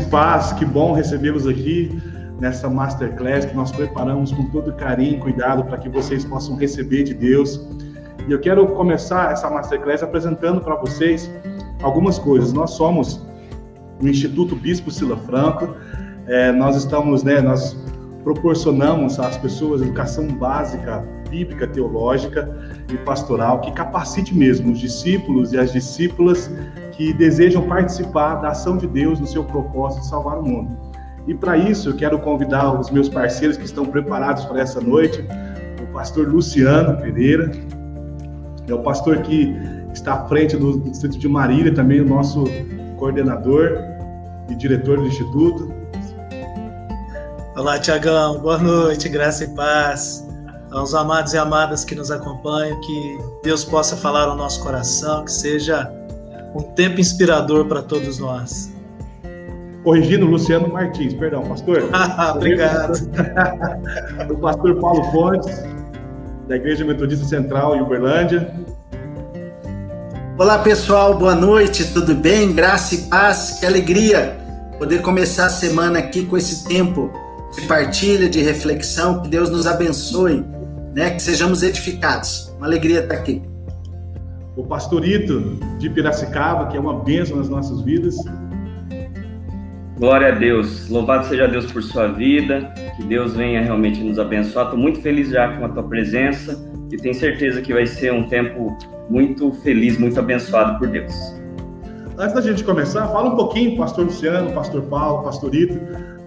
Paz, 0.00 0.52
que 0.52 0.64
bom 0.64 0.92
recebê-los 0.92 1.46
aqui 1.46 2.00
nessa 2.40 2.68
masterclass 2.68 3.44
que 3.44 3.54
nós 3.54 3.72
preparamos 3.72 4.32
com 4.32 4.44
todo 4.50 4.72
carinho 4.74 5.16
e 5.16 5.20
cuidado 5.20 5.64
para 5.64 5.78
que 5.78 5.88
vocês 5.88 6.24
possam 6.24 6.56
receber 6.56 7.04
de 7.04 7.14
Deus. 7.14 7.60
E 8.26 8.32
eu 8.32 8.40
quero 8.40 8.66
começar 8.68 9.32
essa 9.32 9.50
masterclass 9.50 10.02
apresentando 10.02 10.60
para 10.60 10.74
vocês 10.76 11.30
algumas 11.82 12.18
coisas. 12.18 12.52
Nós 12.52 12.70
somos 12.70 13.20
o 14.00 14.06
Instituto 14.06 14.54
Bispo 14.54 14.90
Sila 14.90 15.16
Franco. 15.16 15.74
É, 16.26 16.52
nós 16.52 16.76
estamos, 16.76 17.22
né, 17.22 17.40
nós 17.40 17.76
proporcionamos 18.22 19.18
às 19.18 19.36
pessoas 19.38 19.80
educação 19.80 20.28
básica, 20.28 21.04
bíblica, 21.28 21.66
teológica 21.66 22.48
e 22.92 22.96
pastoral 22.98 23.60
que 23.60 23.72
capacite 23.72 24.34
mesmo 24.34 24.72
os 24.72 24.78
discípulos 24.78 25.52
e 25.52 25.58
as 25.58 25.72
discípulas 25.72 26.50
que 26.92 27.12
desejam 27.12 27.62
participar 27.68 28.36
da 28.36 28.48
ação 28.48 28.76
de 28.76 28.86
Deus 28.86 29.20
no 29.20 29.26
seu 29.26 29.44
propósito 29.44 30.02
de 30.02 30.08
salvar 30.08 30.38
o 30.38 30.42
mundo. 30.42 30.76
E 31.26 31.34
para 31.34 31.56
isso 31.56 31.90
eu 31.90 31.96
quero 31.96 32.18
convidar 32.18 32.72
os 32.78 32.90
meus 32.90 33.08
parceiros 33.08 33.56
que 33.56 33.64
estão 33.64 33.84
preparados 33.86 34.44
para 34.46 34.60
essa 34.60 34.80
noite, 34.80 35.24
o 35.82 35.92
pastor 35.92 36.26
Luciano 36.26 36.96
Pereira, 36.96 37.52
é 38.66 38.74
o 38.74 38.80
pastor 38.80 39.18
que 39.18 39.54
está 39.92 40.14
à 40.14 40.28
frente 40.28 40.56
do 40.56 40.78
Distrito 40.80 41.18
de 41.18 41.28
Marília, 41.28 41.72
também 41.72 42.00
o 42.00 42.06
nosso 42.06 42.44
coordenador 42.96 43.78
e 44.48 44.54
diretor 44.54 44.98
do 44.98 45.06
Instituto. 45.06 45.72
Olá, 47.56 47.78
Tiagão, 47.78 48.38
boa 48.40 48.58
noite, 48.58 49.08
graça 49.08 49.44
e 49.44 49.48
paz 49.48 50.27
aos 50.70 50.94
amados 50.94 51.32
e 51.32 51.38
amadas 51.38 51.84
que 51.84 51.94
nos 51.94 52.10
acompanham, 52.10 52.80
que 52.80 53.18
Deus 53.42 53.64
possa 53.64 53.96
falar 53.96 54.24
ao 54.24 54.36
nosso 54.36 54.62
coração, 54.62 55.24
que 55.24 55.32
seja 55.32 55.90
um 56.54 56.62
tempo 56.74 57.00
inspirador 57.00 57.66
para 57.66 57.82
todos 57.82 58.18
nós. 58.18 58.72
Corrigindo, 59.84 60.26
Luciano 60.26 60.68
Martins, 60.68 61.14
perdão, 61.14 61.42
pastor. 61.42 61.84
Obrigado. 62.34 62.92
o 64.30 64.36
pastor 64.38 64.76
Paulo 64.80 65.04
Fontes, 65.12 65.64
da 66.46 66.56
Igreja 66.56 66.84
Metodista 66.84 67.24
Central 67.24 67.76
em 67.76 67.80
Uberlândia. 67.80 68.52
Olá, 70.38 70.58
pessoal, 70.58 71.18
boa 71.18 71.34
noite, 71.34 71.92
tudo 71.92 72.14
bem? 72.14 72.52
Graça 72.52 72.94
e 72.94 72.98
paz, 73.08 73.58
que 73.60 73.66
alegria 73.66 74.36
poder 74.78 75.02
começar 75.02 75.46
a 75.46 75.50
semana 75.50 75.98
aqui 75.98 76.24
com 76.24 76.36
esse 76.36 76.64
tempo 76.64 77.10
de 77.54 77.66
partilha, 77.66 78.28
de 78.28 78.40
reflexão, 78.40 79.20
que 79.20 79.28
Deus 79.28 79.50
nos 79.50 79.66
abençoe, 79.66 80.44
né? 80.98 81.10
Que 81.12 81.22
sejamos 81.22 81.62
edificados. 81.62 82.52
Uma 82.58 82.66
alegria 82.66 83.00
estar 83.00 83.14
aqui 83.14 83.40
o 84.58 84.64
pastorito 84.64 85.56
de 85.78 85.88
Piracicaba, 85.88 86.66
que 86.66 86.76
é 86.76 86.80
uma 86.80 86.98
bênção 87.04 87.36
nas 87.36 87.48
nossas 87.48 87.80
vidas. 87.82 88.16
Glória 89.96 90.28
a 90.28 90.30
Deus, 90.32 90.88
louvado 90.88 91.26
seja 91.26 91.46
Deus 91.46 91.70
por 91.70 91.80
sua 91.80 92.08
vida, 92.08 92.74
que 92.96 93.04
Deus 93.04 93.36
venha 93.36 93.62
realmente 93.62 94.00
nos 94.00 94.18
abençoar. 94.18 94.66
Estou 94.66 94.78
muito 94.78 95.00
feliz 95.00 95.28
já 95.28 95.56
com 95.56 95.64
a 95.64 95.68
tua 95.68 95.84
presença 95.84 96.58
e 96.90 96.96
tenho 96.96 97.14
certeza 97.14 97.62
que 97.62 97.72
vai 97.72 97.86
ser 97.86 98.12
um 98.12 98.28
tempo 98.28 98.76
muito 99.08 99.52
feliz, 99.52 99.96
muito 99.96 100.18
abençoado 100.18 100.76
por 100.76 100.88
Deus. 100.88 101.14
Antes 102.18 102.34
da 102.34 102.40
gente 102.40 102.64
começar, 102.64 103.06
fala 103.06 103.32
um 103.32 103.36
pouquinho, 103.36 103.76
pastor 103.76 104.06
Luciano, 104.06 104.50
pastor 104.50 104.82
Paulo, 104.82 105.22
pastorito, 105.22 105.78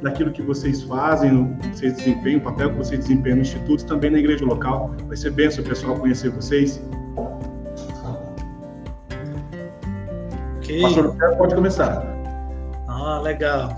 daquilo 0.02 0.32
que 0.32 0.42
vocês 0.42 0.82
fazem, 0.84 1.58
vocês 1.74 1.94
desempenham, 1.94 2.40
o 2.40 2.44
papel 2.44 2.72
que 2.72 2.78
vocês 2.78 3.00
desempenham 3.02 3.38
no 3.38 3.42
Instituto, 3.42 3.86
também 3.86 4.10
na 4.10 4.20
igreja 4.20 4.46
local. 4.46 4.94
Vai 5.08 5.16
ser 5.16 5.32
bênção 5.32 5.64
o 5.64 5.68
pessoal 5.68 5.96
conhecer 5.98 6.30
vocês. 6.30 6.82
Ok. 10.58 10.82
Pastor 10.82 11.16
pode 11.38 11.56
começar. 11.56 12.06
Ah, 12.88 13.20
legal. 13.22 13.76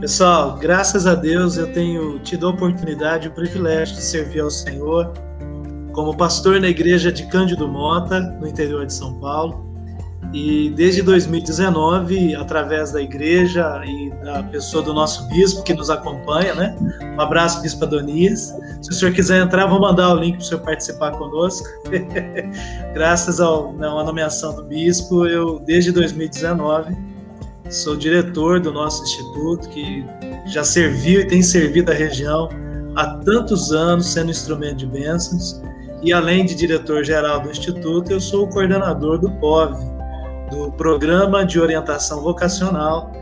Pessoal, 0.00 0.56
graças 0.56 1.06
a 1.06 1.14
Deus 1.14 1.56
eu 1.56 1.72
tenho 1.72 2.18
tido 2.18 2.46
a 2.46 2.50
oportunidade 2.50 3.26
e 3.26 3.30
o 3.30 3.32
privilégio 3.32 3.94
de 3.94 4.02
servir 4.02 4.40
ao 4.40 4.50
Senhor 4.50 5.12
como 5.92 6.14
pastor 6.14 6.60
na 6.60 6.68
igreja 6.68 7.10
de 7.10 7.26
Cândido 7.28 7.66
Mota, 7.66 8.20
no 8.20 8.46
interior 8.46 8.84
de 8.84 8.92
São 8.92 9.14
Paulo. 9.14 9.64
E 10.32 10.70
desde 10.70 11.02
2019, 11.02 12.34
através 12.34 12.92
da 12.92 13.00
igreja 13.00 13.82
e 13.84 14.10
da 14.24 14.42
pessoa 14.42 14.82
do 14.82 14.92
nosso 14.92 15.26
bispo 15.28 15.62
que 15.62 15.72
nos 15.72 15.88
acompanha, 15.88 16.54
né? 16.54 16.76
Um 17.16 17.20
abraço, 17.20 17.62
Bispo 17.62 17.84
Adonias. 17.84 18.52
Se 18.82 18.90
o 18.90 18.92
senhor 18.92 19.14
quiser 19.14 19.42
entrar, 19.42 19.66
vou 19.66 19.80
mandar 19.80 20.14
o 20.14 20.18
link 20.18 20.36
para 20.36 20.42
o 20.42 20.44
senhor 20.44 20.60
participar 20.60 21.12
conosco. 21.12 21.66
Graças 22.92 23.38
né, 23.38 23.86
à 23.86 24.04
nomeação 24.04 24.54
do 24.54 24.64
bispo, 24.64 25.26
eu, 25.26 25.58
desde 25.60 25.92
2019, 25.92 26.94
sou 27.70 27.96
diretor 27.96 28.60
do 28.60 28.72
nosso 28.72 29.02
instituto, 29.04 29.68
que 29.70 30.04
já 30.46 30.62
serviu 30.62 31.20
e 31.20 31.26
tem 31.26 31.42
servido 31.42 31.90
a 31.90 31.94
região 31.94 32.48
há 32.94 33.06
tantos 33.24 33.72
anos, 33.72 34.06
sendo 34.06 34.30
instrumento 34.30 34.76
de 34.76 34.86
bênçãos. 34.86 35.62
E 36.02 36.12
além 36.12 36.44
de 36.44 36.54
diretor-geral 36.54 37.40
do 37.40 37.50
Instituto, 37.50 38.12
eu 38.12 38.20
sou 38.20 38.44
o 38.44 38.48
coordenador 38.48 39.18
do 39.18 39.30
POV, 39.32 39.95
do 40.50 40.70
Programa 40.72 41.44
de 41.44 41.60
Orientação 41.60 42.22
Vocacional, 42.22 43.12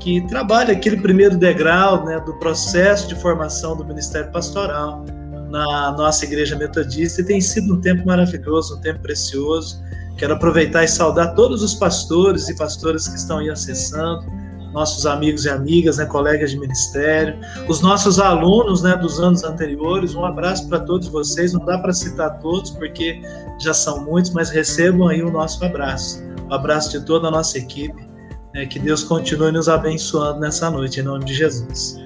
que 0.00 0.20
trabalha 0.26 0.72
aquele 0.72 0.98
primeiro 0.98 1.36
degrau 1.36 2.04
né, 2.04 2.20
do 2.20 2.34
processo 2.34 3.08
de 3.08 3.14
formação 3.14 3.76
do 3.76 3.84
Ministério 3.84 4.30
Pastoral 4.30 5.04
na 5.50 5.92
nossa 5.92 6.24
Igreja 6.24 6.56
Metodista, 6.56 7.20
e 7.20 7.24
tem 7.24 7.40
sido 7.40 7.74
um 7.74 7.80
tempo 7.80 8.04
maravilhoso, 8.06 8.76
um 8.76 8.80
tempo 8.80 9.00
precioso. 9.00 9.82
Quero 10.18 10.34
aproveitar 10.34 10.84
e 10.84 10.88
saudar 10.88 11.34
todos 11.34 11.62
os 11.62 11.74
pastores 11.74 12.48
e 12.48 12.56
pastoras 12.56 13.08
que 13.08 13.16
estão 13.16 13.38
aí 13.38 13.48
acessando, 13.48 14.24
nossos 14.72 15.06
amigos 15.06 15.44
e 15.44 15.48
amigas, 15.48 15.98
né, 15.98 16.04
colegas 16.06 16.50
de 16.50 16.58
ministério, 16.58 17.38
os 17.68 17.80
nossos 17.80 18.18
alunos 18.18 18.82
né, 18.82 18.96
dos 18.96 19.20
anos 19.20 19.44
anteriores. 19.44 20.14
Um 20.16 20.24
abraço 20.24 20.68
para 20.68 20.80
todos 20.80 21.06
vocês. 21.06 21.52
Não 21.52 21.64
dá 21.64 21.78
para 21.78 21.92
citar 21.92 22.40
todos, 22.40 22.72
porque 22.72 23.22
já 23.60 23.72
são 23.72 24.04
muitos, 24.04 24.32
mas 24.32 24.50
recebam 24.50 25.06
aí 25.06 25.22
o 25.22 25.30
nosso 25.30 25.64
abraço 25.64 26.23
um 26.48 26.54
abraço 26.54 26.90
de 26.90 27.04
toda 27.04 27.28
a 27.28 27.30
nossa 27.30 27.58
equipe. 27.58 28.14
Né, 28.54 28.66
que 28.66 28.78
Deus 28.78 29.02
continue 29.02 29.50
nos 29.50 29.68
abençoando 29.68 30.38
nessa 30.38 30.70
noite, 30.70 31.00
em 31.00 31.02
nome 31.02 31.24
de 31.24 31.34
Jesus. 31.34 31.98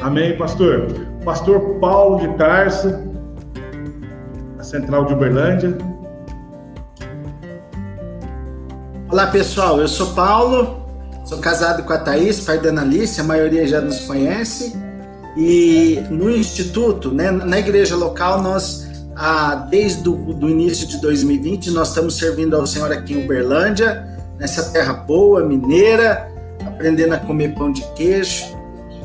Amém, 0.00 0.36
pastor. 0.36 0.88
Pastor 1.24 1.78
Paulo 1.78 2.18
de 2.18 2.36
Tarso, 2.36 2.92
a 4.58 4.64
Central 4.64 5.04
de 5.04 5.14
Uberlândia. 5.14 5.78
Olá, 9.10 9.28
pessoal. 9.28 9.80
Eu 9.80 9.86
sou 9.86 10.12
Paulo, 10.14 10.84
sou 11.24 11.38
casado 11.38 11.84
com 11.84 11.92
a 11.92 11.98
Thaís, 11.98 12.40
pai 12.40 12.58
da 12.58 12.70
Analice, 12.70 13.20
a 13.20 13.24
maioria 13.24 13.66
já 13.66 13.80
nos 13.80 14.00
conhece. 14.00 14.76
E 15.36 16.02
no 16.10 16.28
Instituto, 16.30 17.12
né, 17.12 17.30
na 17.30 17.60
igreja 17.60 17.94
local, 17.94 18.42
nós 18.42 18.87
ah, 19.20 19.66
desde 19.68 20.08
o 20.08 20.48
início 20.48 20.86
de 20.86 21.00
2020, 21.00 21.72
nós 21.72 21.88
estamos 21.88 22.16
servindo 22.16 22.54
ao 22.54 22.64
Senhor 22.64 22.92
aqui 22.92 23.14
em 23.14 23.24
Uberlândia, 23.24 24.06
nessa 24.38 24.70
terra 24.70 24.92
boa, 24.92 25.44
mineira, 25.44 26.30
aprendendo 26.64 27.14
a 27.14 27.18
comer 27.18 27.52
pão 27.56 27.72
de 27.72 27.82
queijo. 27.94 28.44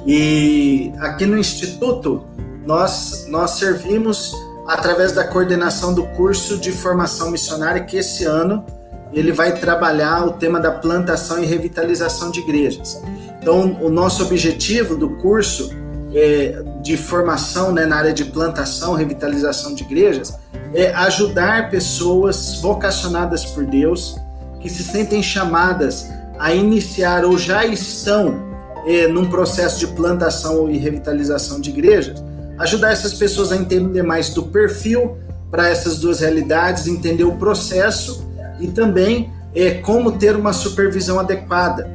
E 0.06 0.94
aqui 1.00 1.26
no 1.26 1.36
Instituto, 1.36 2.24
nós, 2.64 3.26
nós 3.28 3.52
servimos 3.52 4.36
através 4.68 5.14
da 5.14 5.24
coordenação 5.24 5.96
do 5.96 6.04
curso 6.10 6.60
de 6.60 6.72
formação 6.72 7.32
missionária, 7.32 7.84
que 7.84 7.98
esse 7.98 8.24
ano 8.24 8.64
ele 9.12 9.32
vai 9.32 9.58
trabalhar 9.58 10.28
o 10.28 10.34
tema 10.34 10.60
da 10.60 10.72
plantação 10.72 11.42
e 11.42 11.46
revitalização 11.48 12.30
de 12.30 12.40
igrejas. 12.40 13.02
Então, 13.42 13.80
o 13.82 13.90
nosso 13.90 14.24
objetivo 14.24 14.96
do 14.96 15.10
curso 15.18 15.72
é, 16.14 16.64
de 16.84 16.98
formação 16.98 17.72
né, 17.72 17.86
na 17.86 17.96
área 17.96 18.14
de 18.14 18.26
plantação, 18.26 18.94
revitalização 18.94 19.74
de 19.74 19.84
igrejas, 19.84 20.38
é 20.74 20.94
ajudar 20.94 21.70
pessoas 21.70 22.60
vocacionadas 22.62 23.46
por 23.46 23.66
Deus, 23.66 24.18
que 24.60 24.70
se 24.70 24.84
sentem 24.84 25.24
chamadas 25.24 26.06
a 26.38 26.54
iniciar 26.54 27.24
ou 27.24 27.38
já 27.38 27.66
estão 27.66 28.44
é, 28.86 29.08
num 29.08 29.30
processo 29.30 29.80
de 29.80 29.88
plantação 29.88 30.70
e 30.70 30.78
revitalização 30.78 31.62
de 31.62 31.70
igrejas, 31.70 32.22
ajudar 32.60 32.92
essas 32.92 33.14
pessoas 33.14 33.54
a 33.54 33.56
entender 33.56 34.04
mais 34.04 34.30
do 34.30 34.44
perfil 34.44 35.18
para 35.50 35.70
essas 35.70 36.00
duas 36.00 36.20
realidades, 36.20 36.86
entender 36.86 37.24
o 37.24 37.38
processo 37.38 38.28
e 38.60 38.68
também 38.68 39.32
é, 39.56 39.76
como 39.76 40.14
ter 40.14 40.36
uma 40.36 40.52
supervisão 40.52 41.18
adequada. 41.18 41.90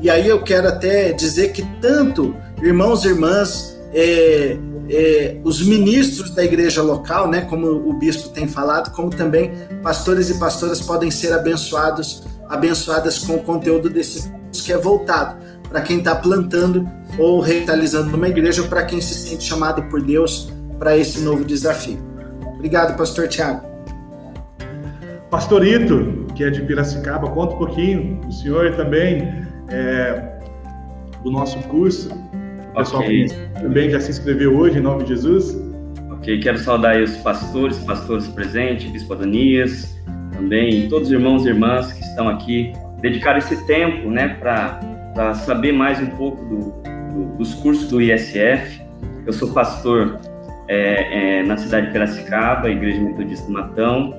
E 0.00 0.10
aí 0.10 0.28
eu 0.28 0.42
quero 0.42 0.68
até 0.68 1.12
dizer 1.12 1.52
que 1.52 1.62
tanto 1.80 2.34
irmãos 2.62 3.04
e 3.04 3.08
irmãs, 3.08 3.73
é, 3.94 4.58
é, 4.90 5.40
os 5.44 5.64
ministros 5.66 6.30
da 6.30 6.44
igreja 6.44 6.82
local, 6.82 7.28
né, 7.28 7.42
como 7.42 7.66
o 7.66 7.94
bispo 7.94 8.28
tem 8.28 8.48
falado, 8.48 8.94
como 8.94 9.08
também 9.08 9.52
pastores 9.82 10.28
e 10.28 10.38
pastoras 10.38 10.80
podem 10.80 11.10
ser 11.10 11.32
abençoados, 11.32 12.24
abençoadas 12.48 13.18
com 13.18 13.36
o 13.36 13.42
conteúdo 13.42 13.88
desse 13.88 14.32
que 14.52 14.72
é 14.72 14.78
voltado 14.78 15.36
para 15.68 15.80
quem 15.80 15.98
está 15.98 16.14
plantando 16.14 16.88
ou 17.18 17.40
revitalizando 17.40 18.16
uma 18.16 18.28
igreja 18.28 18.62
ou 18.62 18.68
para 18.68 18.84
quem 18.84 19.00
se 19.00 19.14
sente 19.14 19.44
chamado 19.44 19.82
por 19.84 20.00
Deus 20.00 20.52
para 20.78 20.96
esse 20.96 21.20
novo 21.20 21.44
desafio. 21.44 21.98
Obrigado, 22.54 22.96
pastor 22.96 23.28
Tiago. 23.28 23.66
Pastorito, 25.30 26.26
que 26.34 26.44
é 26.44 26.50
de 26.50 26.62
Piracicaba, 26.62 27.28
conta 27.30 27.54
um 27.54 27.58
pouquinho, 27.58 28.20
o 28.26 28.32
senhor 28.32 28.74
também 28.76 29.44
é, 29.68 30.38
do 31.22 31.30
nosso 31.30 31.58
curso. 31.64 32.08
O 32.74 32.78
pessoal 32.78 33.04
okay. 33.04 33.28
também 33.54 33.88
já 33.88 34.00
se 34.00 34.10
inscreveu 34.10 34.56
hoje, 34.56 34.78
em 34.78 34.80
nome 34.80 35.04
de 35.04 35.10
Jesus. 35.10 35.56
Ok, 36.10 36.40
quero 36.40 36.58
saudar 36.58 37.00
os 37.00 37.16
pastores, 37.18 37.78
pastores 37.78 38.26
presentes, 38.26 38.90
Bispo 38.90 39.12
Adonias, 39.12 39.96
também 40.32 40.88
todos 40.88 41.06
os 41.06 41.14
irmãos 41.14 41.46
e 41.46 41.50
irmãs 41.50 41.92
que 41.92 42.02
estão 42.02 42.28
aqui, 42.28 42.72
dedicar 43.00 43.38
esse 43.38 43.64
tempo 43.68 44.10
né, 44.10 44.36
para 44.40 45.34
saber 45.34 45.70
mais 45.70 46.00
um 46.00 46.06
pouco 46.16 46.44
do, 46.46 46.82
do, 47.12 47.36
dos 47.36 47.54
cursos 47.54 47.88
do 47.88 48.02
ISF. 48.02 48.82
Eu 49.24 49.32
sou 49.32 49.52
pastor 49.52 50.18
é, 50.66 51.38
é, 51.38 51.42
na 51.44 51.56
cidade 51.56 51.86
de 51.86 51.92
Piracicaba, 51.92 52.68
Igreja 52.68 53.00
Metodista 53.00 53.48
Matão. 53.48 54.12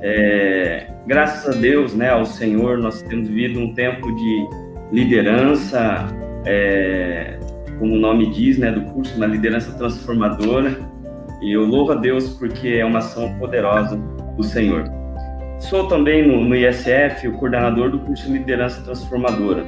É, 0.00 0.86
graças 1.08 1.56
a 1.56 1.58
Deus, 1.58 1.92
né, 1.92 2.10
ao 2.10 2.24
Senhor, 2.24 2.78
nós 2.78 3.02
temos 3.02 3.26
vivido 3.26 3.58
um 3.58 3.74
tempo 3.74 4.14
de 4.14 4.48
liderança, 4.92 6.06
é, 6.44 7.36
como 7.78 7.94
o 7.94 7.98
nome 7.98 8.30
diz, 8.30 8.58
né, 8.58 8.70
do 8.72 8.82
curso, 8.92 9.14
uma 9.16 9.26
liderança 9.26 9.72
transformadora. 9.72 10.78
E 11.42 11.52
eu 11.52 11.64
louvo 11.64 11.92
a 11.92 11.94
Deus 11.96 12.30
porque 12.30 12.68
é 12.68 12.84
uma 12.84 12.98
ação 12.98 13.36
poderosa 13.38 13.96
do 14.36 14.42
Senhor. 14.42 14.84
Sou 15.58 15.88
também 15.88 16.26
no, 16.26 16.44
no 16.44 16.54
ISF 16.54 17.28
o 17.28 17.32
coordenador 17.32 17.90
do 17.90 17.98
curso 18.00 18.30
Liderança 18.30 18.82
Transformadora, 18.82 19.64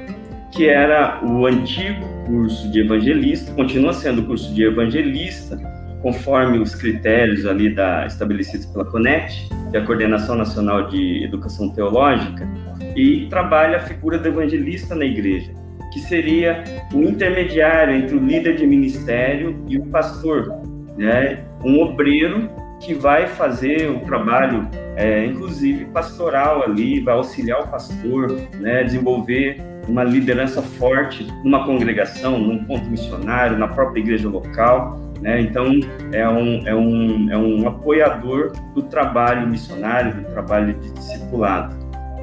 que 0.53 0.69
era 0.69 1.21
o 1.25 1.47
antigo 1.47 2.07
curso 2.27 2.71
de 2.71 2.81
evangelista, 2.81 3.53
continua 3.53 3.93
sendo 3.93 4.21
o 4.21 4.27
curso 4.27 4.53
de 4.55 4.65
evangelista, 4.65 5.59
conforme 6.03 6.59
os 6.59 6.75
critérios 6.75 7.47
ali 7.47 7.75
da, 7.75 8.07
estabelecidos 8.07 8.67
pela 8.67 8.85
CONECT, 8.85 9.49
que 9.71 9.77
é 9.77 9.81
a 9.81 9.85
Coordenação 9.85 10.37
Nacional 10.37 10.89
de 10.89 11.25
Educação 11.25 11.71
Teológica, 11.71 12.47
e 12.95 13.27
trabalha 13.29 13.79
a 13.79 13.81
figura 13.81 14.19
do 14.19 14.29
evangelista 14.29 14.95
na 14.95 15.05
igreja, 15.05 15.53
que 15.93 16.01
seria 16.01 16.65
o 16.93 17.03
intermediário 17.03 17.95
entre 17.95 18.17
o 18.17 18.19
líder 18.19 18.57
de 18.57 18.67
ministério 18.67 19.63
e 19.69 19.79
o 19.79 19.87
pastor, 19.87 20.63
né? 20.97 21.45
um 21.65 21.81
obreiro 21.81 22.51
que 22.81 22.95
vai 22.95 23.27
fazer 23.27 23.91
o 23.91 24.01
trabalho, 24.01 24.69
é, 24.97 25.25
inclusive 25.27 25.87
pastoral 25.87 26.63
ali, 26.63 27.01
vai 27.01 27.15
auxiliar 27.15 27.61
o 27.61 27.69
pastor, 27.69 28.37
né? 28.61 28.85
desenvolver 28.85 29.61
uma 29.89 30.05
liderança 30.05 30.61
forte 30.61 31.27
numa 31.43 31.65
congregação, 31.65 32.39
num 32.39 32.65
ponto 32.65 32.89
missionário, 32.89 33.59
na 33.59 33.67
própria 33.67 34.01
igreja 34.01 34.29
local. 34.29 35.01
Né? 35.21 35.41
Então, 35.41 35.81
é 36.13 36.29
um, 36.29 36.69
é, 36.69 36.75
um, 36.75 37.31
é 37.31 37.37
um 37.37 37.67
apoiador 37.67 38.53
do 38.75 38.83
trabalho 38.83 39.49
missionário, 39.49 40.15
do 40.15 40.25
trabalho 40.31 40.75
de 40.75 40.93
discipulado. 40.93 41.75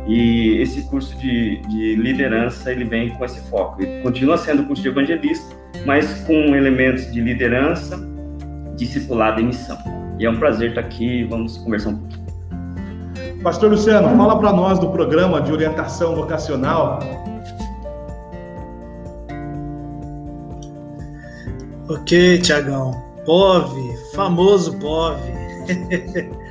E 0.07 0.61
esse 0.61 0.83
curso 0.83 1.17
de, 1.17 1.57
de 1.67 1.95
liderança, 1.95 2.71
ele 2.71 2.85
vem 2.85 3.09
com 3.11 3.25
esse 3.25 3.39
foco. 3.49 3.81
Ele 3.81 4.01
continua 4.01 4.37
sendo 4.37 4.63
curso 4.65 4.81
de 4.81 4.89
evangelista, 4.89 5.55
mas 5.85 6.21
com 6.21 6.55
elementos 6.55 7.11
de 7.11 7.21
liderança, 7.21 7.99
discipulado 8.75 9.41
e 9.41 9.43
missão. 9.45 9.77
E 10.19 10.25
é 10.25 10.29
um 10.29 10.37
prazer 10.37 10.69
estar 10.69 10.81
aqui, 10.81 11.23
vamos 11.23 11.57
conversar 11.57 11.89
um 11.89 11.97
pouquinho. 11.97 12.25
Pastor 13.41 13.71
Luciano, 13.71 14.15
fala 14.15 14.39
para 14.39 14.51
nós 14.53 14.79
do 14.79 14.89
programa 14.89 15.41
de 15.41 15.51
orientação 15.51 16.15
vocacional 16.15 16.99
Ok, 21.87 22.39
Tiagão. 22.39 22.99
POV, 23.25 23.95
famoso 24.15 24.75
POV. 24.79 25.21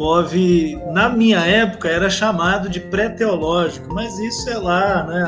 o 0.00 0.22
POV, 0.22 0.82
na 0.92 1.10
minha 1.10 1.40
época, 1.40 1.86
era 1.86 2.08
chamado 2.08 2.70
de 2.70 2.80
pré-teológico, 2.80 3.92
mas 3.92 4.18
isso 4.18 4.48
é 4.48 4.56
lá, 4.56 5.04
né, 5.04 5.22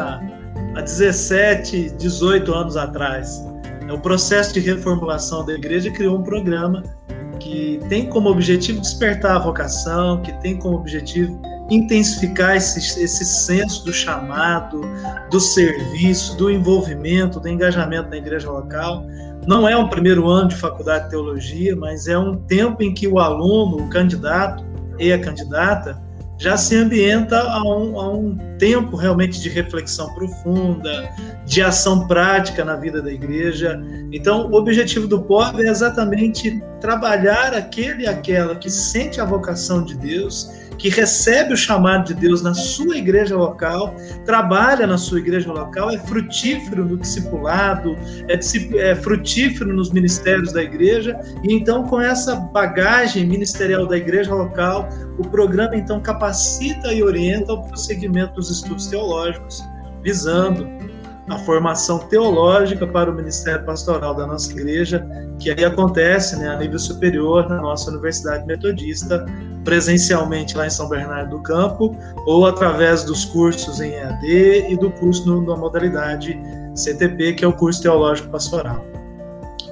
há 0.75 0.81
17, 0.81 1.91
18 1.99 2.55
anos 2.55 2.77
atrás. 2.79 3.45
É 3.87 3.93
o 3.93 4.01
processo 4.01 4.55
de 4.55 4.61
reformulação 4.61 5.45
da 5.45 5.53
igreja 5.53 5.91
criou 5.91 6.19
um 6.19 6.23
programa 6.23 6.83
que 7.39 7.81
tem 7.91 8.09
como 8.09 8.31
objetivo 8.31 8.81
despertar 8.81 9.37
a 9.37 9.39
vocação, 9.41 10.23
que 10.23 10.33
tem 10.41 10.59
como 10.59 10.79
objetivo 10.79 11.39
intensificar 11.69 12.57
esse, 12.57 12.79
esse 13.03 13.25
senso 13.27 13.85
do 13.85 13.93
chamado, 13.93 14.81
do 15.31 15.39
serviço, 15.39 16.35
do 16.39 16.51
envolvimento, 16.51 17.39
do 17.39 17.49
engajamento 17.49 18.09
na 18.09 18.17
igreja 18.17 18.51
local. 18.51 19.05
Não 19.47 19.69
é 19.69 19.77
um 19.77 19.89
primeiro 19.89 20.29
ano 20.29 20.49
de 20.49 20.57
faculdade 20.57 21.05
de 21.05 21.11
teologia, 21.11 21.75
mas 21.75 22.07
é 22.07 22.17
um 22.17 22.37
tempo 22.37 22.83
em 22.83 22.95
que 22.95 23.09
o 23.09 23.19
aluno, 23.19 23.85
o 23.85 23.89
candidato 23.89 24.65
e 24.99 25.13
a 25.13 25.19
candidata 25.19 26.01
já 26.39 26.57
se 26.57 26.77
ambienta 26.77 27.41
a 27.41 27.63
um, 27.63 28.01
a 28.01 28.11
um 28.11 28.37
tempo 28.59 28.97
realmente 28.97 29.41
de 29.41 29.49
reflexão 29.49 30.13
profunda, 30.15 31.09
de 31.47 31.63
ação 31.63 32.07
prática 32.09 32.65
na 32.65 32.75
vida 32.75 33.01
da 33.01 33.13
igreja. 33.13 33.81
Então, 34.13 34.51
o 34.51 34.55
objetivo 34.55 35.07
do 35.07 35.23
POV 35.23 35.65
é 35.65 35.69
exatamente 35.69 36.61
trabalhar 36.81 37.55
aquele 37.55 38.05
e 38.05 38.07
aquela 38.09 38.57
que 38.57 38.71
sente 38.71 39.21
a 39.21 39.25
vocação 39.25 39.85
de 39.85 39.97
Deus 39.97 40.51
que 40.79 40.89
recebe 40.89 41.55
o 41.55 41.57
chamado 41.57 42.07
de 42.07 42.15
Deus 42.15 42.43
na 42.43 42.55
sua 42.55 42.97
igreja 42.97 43.37
local, 43.37 43.95
trabalha 44.25 44.87
na 44.87 44.99
sua 44.99 45.19
igreja 45.19 45.53
local, 45.53 45.91
é 45.91 45.99
frutífero 45.99 46.85
no 46.85 46.97
discipulado, 46.97 47.97
é, 48.29 48.39
é 48.79 48.95
frutífero 48.95 49.73
nos 49.73 49.91
ministérios 49.91 50.53
da 50.53 50.63
igreja, 50.63 51.19
e 51.43 51.55
então 51.55 51.85
com 51.85 52.01
essa 52.01 52.37
bagagem 52.37 53.27
ministerial 53.27 53.87
da 53.87 53.97
igreja 53.97 54.35
local, 54.35 54.89
o 55.19 55.29
programa 55.29 55.77
então 55.77 56.01
capacita 56.01 56.93
e 56.93 57.03
orienta 57.03 57.53
o 57.53 57.63
prosseguimento 57.63 58.35
dos 58.35 58.51
estudos 58.51 58.87
teológicos, 58.87 59.63
visando 60.03 60.67
a 61.33 61.39
formação 61.39 61.99
teológica 61.99 62.87
para 62.87 63.11
o 63.11 63.15
ministério 63.15 63.65
pastoral 63.65 64.15
da 64.15 64.27
nossa 64.27 64.53
igreja, 64.53 65.07
que 65.39 65.51
aí 65.51 65.65
acontece 65.65 66.37
né, 66.37 66.49
a 66.49 66.57
nível 66.57 66.79
superior 66.79 67.49
na 67.49 67.61
nossa 67.61 67.91
Universidade 67.91 68.47
Metodista, 68.47 69.25
presencialmente 69.65 70.57
lá 70.57 70.67
em 70.67 70.71
São 70.71 70.89
Bernardo 70.89 71.37
do 71.37 71.43
Campo, 71.43 71.97
ou 72.27 72.47
através 72.47 73.05
dos 73.05 73.25
cursos 73.25 73.81
em 73.81 73.93
EAD 73.93 74.73
e 74.73 74.77
do 74.77 74.91
curso 74.91 75.27
no, 75.27 75.43
na 75.47 75.57
modalidade 75.57 76.39
CTP, 76.75 77.35
que 77.35 77.45
é 77.45 77.49
o 77.49 77.53
curso 77.53 77.83
Teológico 77.83 78.29
Pastoral. 78.29 78.85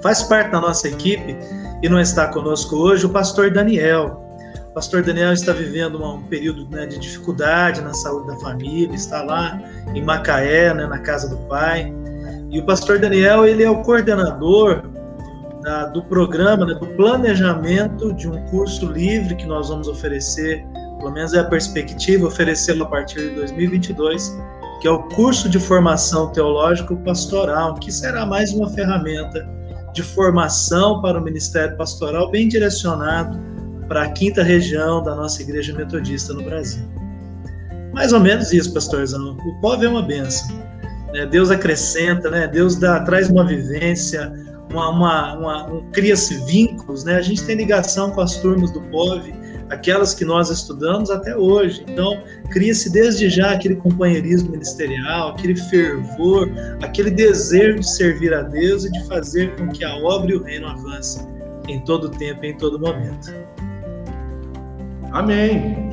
Faz 0.02 0.22
parte 0.22 0.52
da 0.52 0.60
nossa 0.60 0.88
equipe 0.88 1.36
e 1.82 1.88
não 1.88 2.00
está 2.00 2.28
conosco 2.28 2.76
hoje 2.76 3.04
o 3.04 3.10
pastor 3.10 3.50
Daniel. 3.50 4.29
O 4.70 4.72
pastor 4.72 5.02
Daniel 5.02 5.32
está 5.32 5.52
vivendo 5.52 6.00
um 6.00 6.22
período 6.22 6.64
né, 6.70 6.86
de 6.86 6.96
dificuldade 6.96 7.80
na 7.80 7.92
saúde 7.92 8.28
da 8.28 8.36
família, 8.36 8.94
está 8.94 9.20
lá 9.20 9.60
em 9.92 10.00
Macaé, 10.00 10.72
né, 10.72 10.86
na 10.86 11.00
casa 11.00 11.28
do 11.28 11.36
pai. 11.48 11.92
E 12.48 12.60
o 12.60 12.64
pastor 12.64 13.00
Daniel 13.00 13.44
ele 13.44 13.64
é 13.64 13.70
o 13.70 13.82
coordenador 13.82 14.82
da, 15.60 15.86
do 15.86 16.04
programa, 16.04 16.64
né, 16.64 16.74
do 16.74 16.86
planejamento 16.86 18.12
de 18.12 18.28
um 18.28 18.46
curso 18.46 18.86
livre 18.86 19.34
que 19.34 19.44
nós 19.44 19.70
vamos 19.70 19.88
oferecer, 19.88 20.64
pelo 21.00 21.10
menos 21.10 21.34
é 21.34 21.40
a 21.40 21.44
perspectiva, 21.44 22.28
oferecê-lo 22.28 22.84
a 22.84 22.88
partir 22.88 23.30
de 23.30 23.34
2022, 23.34 24.40
que 24.80 24.86
é 24.86 24.90
o 24.90 25.02
curso 25.08 25.48
de 25.48 25.58
formação 25.58 26.30
teológico 26.30 26.96
pastoral, 26.98 27.74
que 27.74 27.90
será 27.90 28.24
mais 28.24 28.52
uma 28.52 28.70
ferramenta 28.70 29.44
de 29.92 30.04
formação 30.04 31.02
para 31.02 31.18
o 31.18 31.24
ministério 31.24 31.76
pastoral 31.76 32.30
bem 32.30 32.46
direcionado 32.46 33.49
para 33.90 34.04
a 34.04 34.08
quinta 34.08 34.44
região 34.44 35.02
da 35.02 35.16
nossa 35.16 35.42
igreja 35.42 35.74
metodista 35.74 36.32
no 36.32 36.44
Brasil. 36.44 36.84
Mais 37.92 38.12
ou 38.12 38.20
menos 38.20 38.52
isso, 38.52 38.72
pastorzão. 38.72 39.36
O 39.44 39.60
povo 39.60 39.84
é 39.84 39.88
uma 39.88 40.00
benção. 40.00 40.56
Né? 41.12 41.26
Deus 41.26 41.50
acrescenta, 41.50 42.30
né? 42.30 42.46
Deus 42.46 42.76
dá, 42.76 43.00
traz 43.00 43.28
uma 43.28 43.44
vivência, 43.44 44.32
uma, 44.70 44.90
uma, 44.90 45.34
uma 45.36 45.72
um, 45.72 45.90
cria-se 45.90 46.36
vínculos, 46.46 47.02
né? 47.02 47.16
A 47.16 47.20
gente 47.20 47.44
tem 47.44 47.56
ligação 47.56 48.12
com 48.12 48.20
as 48.20 48.36
turmas 48.36 48.70
do 48.70 48.80
POV, 48.80 49.34
aquelas 49.70 50.14
que 50.14 50.24
nós 50.24 50.50
estudamos 50.50 51.10
até 51.10 51.36
hoje. 51.36 51.84
Então, 51.88 52.22
cria-se 52.48 52.92
desde 52.92 53.28
já 53.28 53.54
aquele 53.54 53.74
companheirismo 53.74 54.52
ministerial, 54.52 55.30
aquele 55.30 55.56
fervor, 55.56 56.48
aquele 56.80 57.10
desejo 57.10 57.80
de 57.80 57.90
servir 57.90 58.32
a 58.32 58.42
Deus 58.42 58.84
e 58.84 58.92
de 58.92 59.04
fazer 59.08 59.56
com 59.56 59.66
que 59.66 59.84
a 59.84 59.96
obra 59.96 60.30
e 60.30 60.36
o 60.36 60.44
reino 60.44 60.68
avance 60.68 61.28
em 61.68 61.80
todo 61.80 62.08
tempo 62.08 62.44
em 62.44 62.56
todo 62.56 62.78
momento. 62.78 63.32
Amém. 65.12 65.90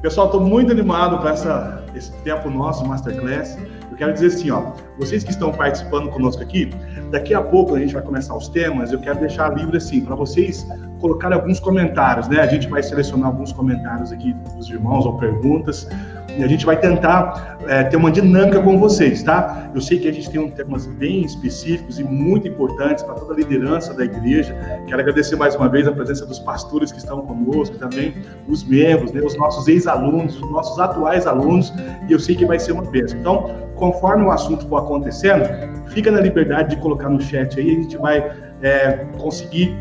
Pessoal, 0.00 0.26
estou 0.26 0.40
muito 0.40 0.72
animado 0.72 1.18
com 1.18 1.28
essa, 1.28 1.84
esse 1.94 2.12
tempo 2.22 2.48
nosso, 2.48 2.86
Masterclass. 2.86 3.58
Eu 3.90 3.96
quero 3.96 4.12
dizer 4.12 4.26
assim, 4.26 4.50
ó, 4.50 4.72
vocês 4.98 5.24
que 5.24 5.30
estão 5.30 5.52
participando 5.52 6.10
conosco 6.10 6.42
aqui, 6.42 6.70
daqui 7.10 7.34
a 7.34 7.42
pouco 7.42 7.74
a 7.74 7.78
gente 7.78 7.92
vai 7.92 8.02
começar 8.02 8.34
os 8.36 8.48
temas, 8.48 8.92
eu 8.92 9.00
quero 9.00 9.18
deixar 9.18 9.56
livre 9.56 9.76
assim, 9.76 10.02
para 10.02 10.14
vocês 10.14 10.66
colocarem 11.00 11.36
alguns 11.36 11.60
comentários, 11.60 12.28
né? 12.28 12.40
A 12.40 12.46
gente 12.46 12.68
vai 12.68 12.82
selecionar 12.82 13.28
alguns 13.28 13.52
comentários 13.52 14.12
aqui 14.12 14.32
dos 14.56 14.70
irmãos 14.70 15.04
ou 15.04 15.18
perguntas. 15.18 15.88
E 16.38 16.44
a 16.44 16.48
gente 16.48 16.66
vai 16.66 16.78
tentar 16.78 17.58
é, 17.66 17.84
ter 17.84 17.96
uma 17.96 18.10
dinâmica 18.10 18.60
com 18.60 18.78
vocês, 18.78 19.22
tá? 19.22 19.70
Eu 19.74 19.80
sei 19.80 19.98
que 19.98 20.08
a 20.08 20.12
gente 20.12 20.30
tem 20.30 20.40
um 20.40 20.50
temas 20.50 20.86
bem 20.86 21.22
específicos 21.22 21.98
e 21.98 22.04
muito 22.04 22.46
importantes 22.46 23.02
para 23.02 23.14
toda 23.14 23.34
a 23.34 23.36
liderança 23.36 23.94
da 23.94 24.04
igreja. 24.04 24.54
Quero 24.86 25.00
agradecer 25.00 25.36
mais 25.36 25.54
uma 25.54 25.68
vez 25.68 25.86
a 25.86 25.92
presença 25.92 26.26
dos 26.26 26.38
pastores 26.38 26.92
que 26.92 26.98
estão 26.98 27.22
conosco, 27.22 27.76
também 27.78 28.14
os 28.48 28.64
membros, 28.64 29.12
né, 29.12 29.20
os 29.20 29.36
nossos 29.36 29.66
ex-alunos, 29.68 30.36
os 30.40 30.50
nossos 30.50 30.78
atuais 30.78 31.26
alunos, 31.26 31.72
e 32.08 32.12
eu 32.12 32.18
sei 32.18 32.36
que 32.36 32.44
vai 32.44 32.58
ser 32.58 32.72
uma 32.72 32.84
bênção. 32.84 33.18
Então, 33.18 33.50
conforme 33.74 34.24
o 34.24 34.30
assunto 34.30 34.66
for 34.68 34.78
acontecendo, 34.78 35.44
fica 35.88 36.10
na 36.10 36.20
liberdade 36.20 36.76
de 36.76 36.82
colocar 36.82 37.08
no 37.08 37.20
chat 37.20 37.58
aí, 37.58 37.70
a 37.70 37.82
gente 37.82 37.96
vai 37.96 38.30
é, 38.62 39.06
conseguir 39.18 39.76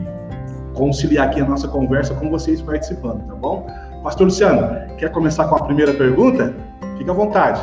conciliar 0.74 1.28
aqui 1.28 1.42
a 1.42 1.46
nossa 1.46 1.68
conversa 1.68 2.14
com 2.16 2.30
vocês 2.30 2.62
participando, 2.62 3.26
tá 3.26 3.36
bom? 3.36 3.66
Pastor 4.06 4.28
Luciano, 4.28 4.70
quer 5.00 5.12
começar 5.12 5.48
com 5.48 5.56
a 5.56 5.64
primeira 5.64 5.92
pergunta? 5.92 6.54
Fique 6.96 7.10
à 7.10 7.14
vontade. 7.14 7.60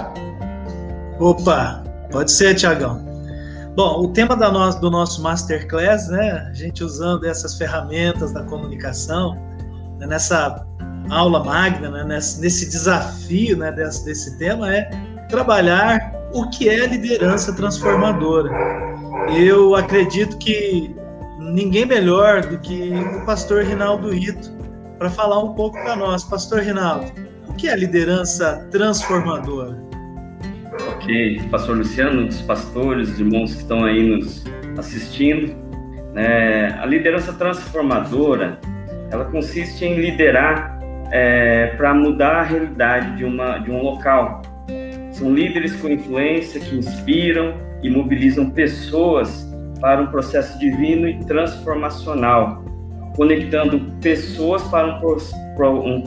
Opa, 1.21 1.85
pode 2.11 2.33
ser, 2.33 2.57
Tiagão. 2.57 3.01
Bom, 3.77 4.03
o 4.03 4.09
tema 4.09 4.35
da 4.35 4.51
no, 4.51 4.69
do 4.81 4.91
nosso 4.91 5.23
Masterclass, 5.23 6.09
né, 6.09 6.49
a 6.51 6.53
gente 6.53 6.83
usando 6.83 7.29
essas 7.29 7.57
ferramentas 7.57 8.33
da 8.33 8.43
comunicação, 8.43 9.41
né, 10.01 10.07
nessa 10.09 10.67
aula 11.11 11.45
magna, 11.45 11.89
né, 11.89 12.03
nesse, 12.03 12.41
nesse, 12.41 12.69
desafio 12.69 13.57
né, 13.57 13.71
desse, 13.71 14.05
desse 14.05 14.37
tema, 14.37 14.75
é 14.75 14.91
trabalhar 15.29 16.13
o 16.35 16.51
que 16.51 16.69
é 16.69 16.89
liderança 16.89 17.53
transformadora. 17.53 18.51
Eu 19.33 19.77
acredito 19.77 20.37
que 20.39 20.93
ninguém 21.39 21.87
melhor 21.87 22.45
do 22.45 22.59
que 22.59 22.93
o 23.15 23.25
pastor 23.25 23.63
Rinaldo 23.63 24.13
Ito 24.13 24.62
para 25.03 25.11
falar 25.11 25.43
um 25.43 25.53
pouco 25.55 25.77
para 25.83 25.97
nós. 25.97 26.23
Pastor 26.23 26.61
Rinaldo, 26.61 27.11
o 27.49 27.55
que 27.55 27.69
é 27.69 27.75
liderança 27.75 28.69
transformadora? 28.71 29.77
Ok, 30.95 31.43
pastor 31.51 31.77
Luciano, 31.77 32.29
os 32.29 32.41
pastores, 32.43 33.09
os 33.09 33.19
irmãos 33.19 33.53
que 33.53 33.63
estão 33.63 33.85
aí 33.85 34.01
nos 34.01 34.45
assistindo, 34.79 35.57
né, 36.15 36.79
a 36.81 36.87
liderança 36.87 37.33
transformadora, 37.33 38.61
ela 39.11 39.25
consiste 39.25 39.85
em 39.85 39.97
liderar 39.97 40.79
é, 41.11 41.75
para 41.77 41.93
mudar 41.93 42.37
a 42.37 42.43
realidade 42.45 43.17
de, 43.17 43.25
uma, 43.25 43.59
de 43.59 43.73
um 43.73 43.83
local. 43.83 44.41
São 45.11 45.35
líderes 45.35 45.75
com 45.75 45.89
influência 45.89 46.61
que 46.61 46.77
inspiram 46.77 47.55
e 47.83 47.91
mobilizam 47.91 48.49
pessoas 48.51 49.53
para 49.81 50.01
um 50.01 50.07
processo 50.07 50.57
divino 50.61 51.09
e 51.09 51.19
transformacional 51.25 52.62
conectando 53.17 53.81
pessoas 54.01 54.63
para 54.65 55.71
um, 55.71 56.03
um, 56.03 56.05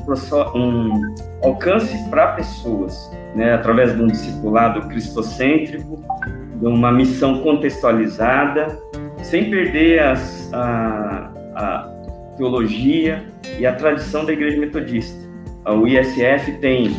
um 0.55 1.15
alcance 1.43 1.97
para 2.09 2.33
pessoas, 2.33 3.11
né, 3.35 3.53
através 3.53 3.95
de 3.95 4.01
um 4.01 4.07
discipulado 4.07 4.87
cristocêntrico, 4.87 6.03
de 6.55 6.65
uma 6.65 6.91
missão 6.91 7.41
contextualizada, 7.41 8.79
sem 9.21 9.49
perder 9.49 9.99
as, 9.99 10.51
a, 10.53 11.31
a 11.55 11.95
teologia 12.37 13.23
e 13.59 13.65
a 13.65 13.73
tradição 13.73 14.25
da 14.25 14.33
Igreja 14.33 14.59
Metodista. 14.59 15.25
O 15.67 15.87
ISF 15.87 16.59
tem 16.59 16.95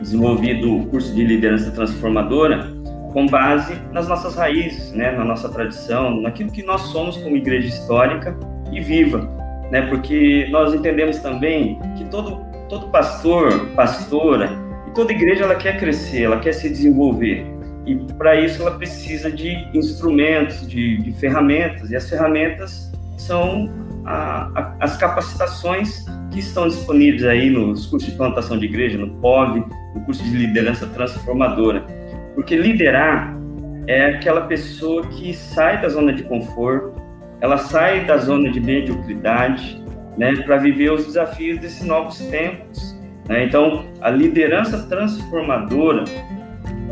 desenvolvido 0.00 0.76
o 0.76 0.86
curso 0.86 1.14
de 1.14 1.24
liderança 1.24 1.70
transformadora 1.70 2.70
com 3.12 3.26
base 3.26 3.74
nas 3.92 4.06
nossas 4.08 4.34
raízes, 4.34 4.92
né, 4.92 5.10
na 5.12 5.24
nossa 5.24 5.48
tradição, 5.48 6.20
naquilo 6.20 6.50
que 6.50 6.62
nós 6.62 6.82
somos 6.82 7.16
como 7.16 7.36
igreja 7.36 7.68
histórica 7.68 8.36
e 8.72 8.80
viva, 8.80 9.28
né? 9.70 9.82
Porque 9.82 10.46
nós 10.50 10.74
entendemos 10.74 11.18
também 11.18 11.78
que 11.96 12.04
todo 12.06 12.46
todo 12.68 12.88
pastor, 12.88 13.68
pastora 13.74 14.50
e 14.88 14.90
toda 14.90 15.12
igreja 15.12 15.44
ela 15.44 15.54
quer 15.54 15.78
crescer, 15.78 16.22
ela 16.22 16.38
quer 16.38 16.52
se 16.52 16.68
desenvolver. 16.68 17.46
E 17.86 17.94
para 18.14 18.40
isso 18.40 18.62
ela 18.62 18.72
precisa 18.72 19.30
de 19.30 19.68
instrumentos, 19.72 20.66
de, 20.66 20.98
de 20.98 21.12
ferramentas. 21.12 21.90
E 21.90 21.96
as 21.96 22.08
ferramentas 22.10 22.90
são 23.16 23.70
a, 24.04 24.50
a, 24.54 24.76
as 24.80 24.96
capacitações 24.96 26.04
que 26.32 26.40
estão 26.40 26.66
disponíveis 26.66 27.24
aí 27.24 27.48
nos 27.48 27.86
cursos 27.86 28.10
de 28.10 28.16
plantação 28.16 28.58
de 28.58 28.66
igreja, 28.66 28.98
no 28.98 29.08
POV, 29.20 29.64
no 29.94 30.00
curso 30.04 30.22
de 30.24 30.30
liderança 30.30 30.86
transformadora, 30.88 31.84
porque 32.34 32.56
liderar 32.56 33.36
é 33.86 34.06
aquela 34.06 34.42
pessoa 34.42 35.06
que 35.06 35.32
sai 35.32 35.80
da 35.80 35.88
zona 35.88 36.12
de 36.12 36.24
conforto, 36.24 37.00
ela 37.40 37.58
sai 37.58 38.04
da 38.04 38.16
zona 38.16 38.50
de 38.50 38.60
mediocridade, 38.60 39.82
né, 40.16 40.34
para 40.36 40.56
viver 40.56 40.92
os 40.92 41.06
desafios 41.06 41.58
desses 41.58 41.84
novos 41.84 42.18
tempos. 42.18 42.98
Né? 43.28 43.44
Então, 43.44 43.84
a 44.00 44.10
liderança 44.10 44.86
transformadora 44.88 46.04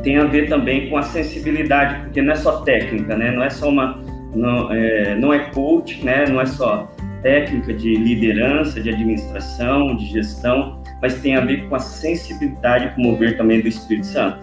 tem 0.02 0.18
a 0.18 0.24
ver 0.24 0.48
também 0.48 0.90
com 0.90 0.98
a 0.98 1.02
sensibilidade, 1.02 2.00
porque 2.02 2.20
não 2.20 2.32
é 2.32 2.36
só 2.36 2.60
técnica, 2.60 3.16
né? 3.16 3.30
Não 3.30 3.42
é 3.42 3.48
só 3.48 3.70
uma, 3.70 3.98
não 4.34 4.70
é, 4.70 5.14
não 5.14 5.32
é 5.32 5.38
coach, 5.50 6.04
né? 6.04 6.26
Não 6.28 6.40
é 6.40 6.46
só 6.46 6.92
técnica 7.22 7.72
de 7.72 7.96
liderança, 7.96 8.78
de 8.82 8.90
administração, 8.90 9.96
de 9.96 10.04
gestão, 10.06 10.82
mas 11.00 11.14
tem 11.22 11.36
a 11.36 11.40
ver 11.40 11.66
com 11.68 11.74
a 11.74 11.78
sensibilidade, 11.78 12.94
com 12.94 13.00
o 13.00 13.04
mover 13.04 13.38
também 13.38 13.62
do 13.62 13.68
Espírito 13.68 14.06
Santo, 14.06 14.38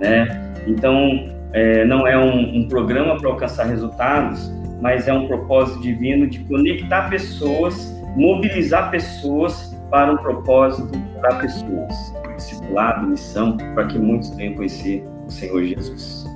né? 0.00 0.54
Então, 0.66 1.28
é, 1.52 1.84
não 1.84 2.06
é 2.06 2.16
um, 2.16 2.60
um 2.60 2.68
programa 2.68 3.18
para 3.18 3.28
alcançar 3.28 3.66
resultados, 3.66 4.50
mas 4.82 5.06
é 5.06 5.12
um 5.12 5.28
propósito 5.28 5.80
divino 5.80 6.26
de 6.26 6.40
conectar 6.40 7.08
pessoas, 7.08 7.96
mobilizar 8.16 8.90
pessoas 8.90 9.72
para 9.88 10.12
um 10.12 10.16
propósito 10.16 10.98
para 11.20 11.36
pessoas. 11.36 12.12
Discipulado, 12.36 13.06
missão, 13.06 13.56
para 13.74 13.86
que 13.86 13.96
muitos 13.96 14.30
tenham 14.30 14.54
conhecido 14.54 15.08
o 15.26 15.30
Senhor 15.30 15.62
Jesus. 15.62 16.26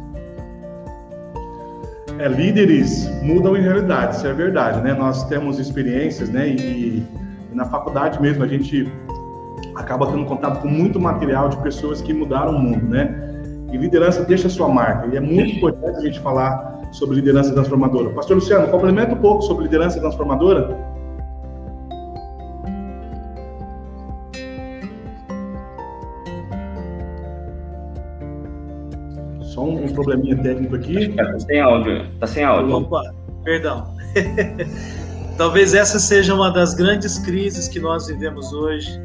É, 2.18 2.28
líderes 2.28 3.10
mudam 3.22 3.56
em 3.56 3.60
realidade, 3.60 4.16
isso 4.16 4.26
é 4.26 4.32
verdade, 4.32 4.80
né? 4.80 4.94
Nós 4.94 5.24
temos 5.24 5.58
experiências, 5.58 6.30
né? 6.30 6.48
E, 6.48 7.04
e 7.50 7.54
na 7.54 7.64
faculdade 7.64 8.22
mesmo 8.22 8.44
a 8.44 8.46
gente 8.46 8.90
acaba 9.74 10.06
tendo 10.06 10.24
contato 10.24 10.62
com 10.62 10.68
muito 10.68 11.00
material 11.00 11.48
de 11.48 11.56
pessoas 11.58 12.00
que 12.00 12.14
mudaram 12.14 12.54
o 12.54 12.58
mundo, 12.58 12.86
né? 12.86 13.12
E 13.72 13.76
liderança 13.76 14.24
deixa 14.24 14.48
sua 14.48 14.68
marca. 14.68 15.08
E 15.08 15.16
é 15.16 15.20
muito 15.20 15.56
importante 15.56 15.98
a 15.98 16.00
gente 16.00 16.20
falar 16.20 16.75
sobre 16.96 17.16
liderança 17.16 17.52
transformadora. 17.52 18.08
Pastor 18.10 18.36
Luciano, 18.36 18.68
complementa 18.68 19.12
um 19.12 19.18
pouco 19.18 19.42
sobre 19.42 19.64
liderança 19.64 20.00
transformadora. 20.00 20.74
Só 29.42 29.62
um, 29.62 29.84
um 29.84 29.92
probleminha 29.92 30.42
técnico 30.42 30.76
aqui. 30.76 31.10
Está 31.10 31.38
sem 31.38 31.60
áudio. 31.60 32.02
Está 32.14 32.26
sem 32.26 32.44
áudio. 32.44 32.76
Opa, 32.76 33.14
perdão. 33.44 33.94
Talvez 35.36 35.74
essa 35.74 35.98
seja 35.98 36.34
uma 36.34 36.50
das 36.50 36.72
grandes 36.72 37.18
crises 37.18 37.68
que 37.68 37.78
nós 37.78 38.06
vivemos 38.06 38.54
hoje, 38.54 38.98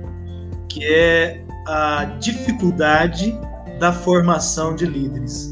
que 0.70 0.86
é 0.86 1.44
a 1.68 2.06
dificuldade 2.22 3.38
da 3.82 3.92
formação 3.92 4.74
de 4.76 4.86
líderes. 4.86 5.51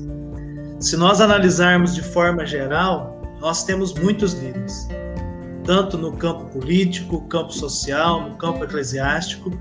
Se 0.79 0.95
nós 0.95 1.19
analisarmos 1.19 1.93
de 1.93 2.01
forma 2.01 2.45
geral, 2.45 3.21
nós 3.41 3.65
temos 3.65 3.93
muitos 3.93 4.31
líderes, 4.31 4.87
tanto 5.65 5.97
no 5.97 6.13
campo 6.13 6.45
político, 6.45 7.27
campo 7.27 7.51
social, 7.51 8.29
no 8.29 8.37
campo 8.37 8.63
eclesiástico, 8.63 9.51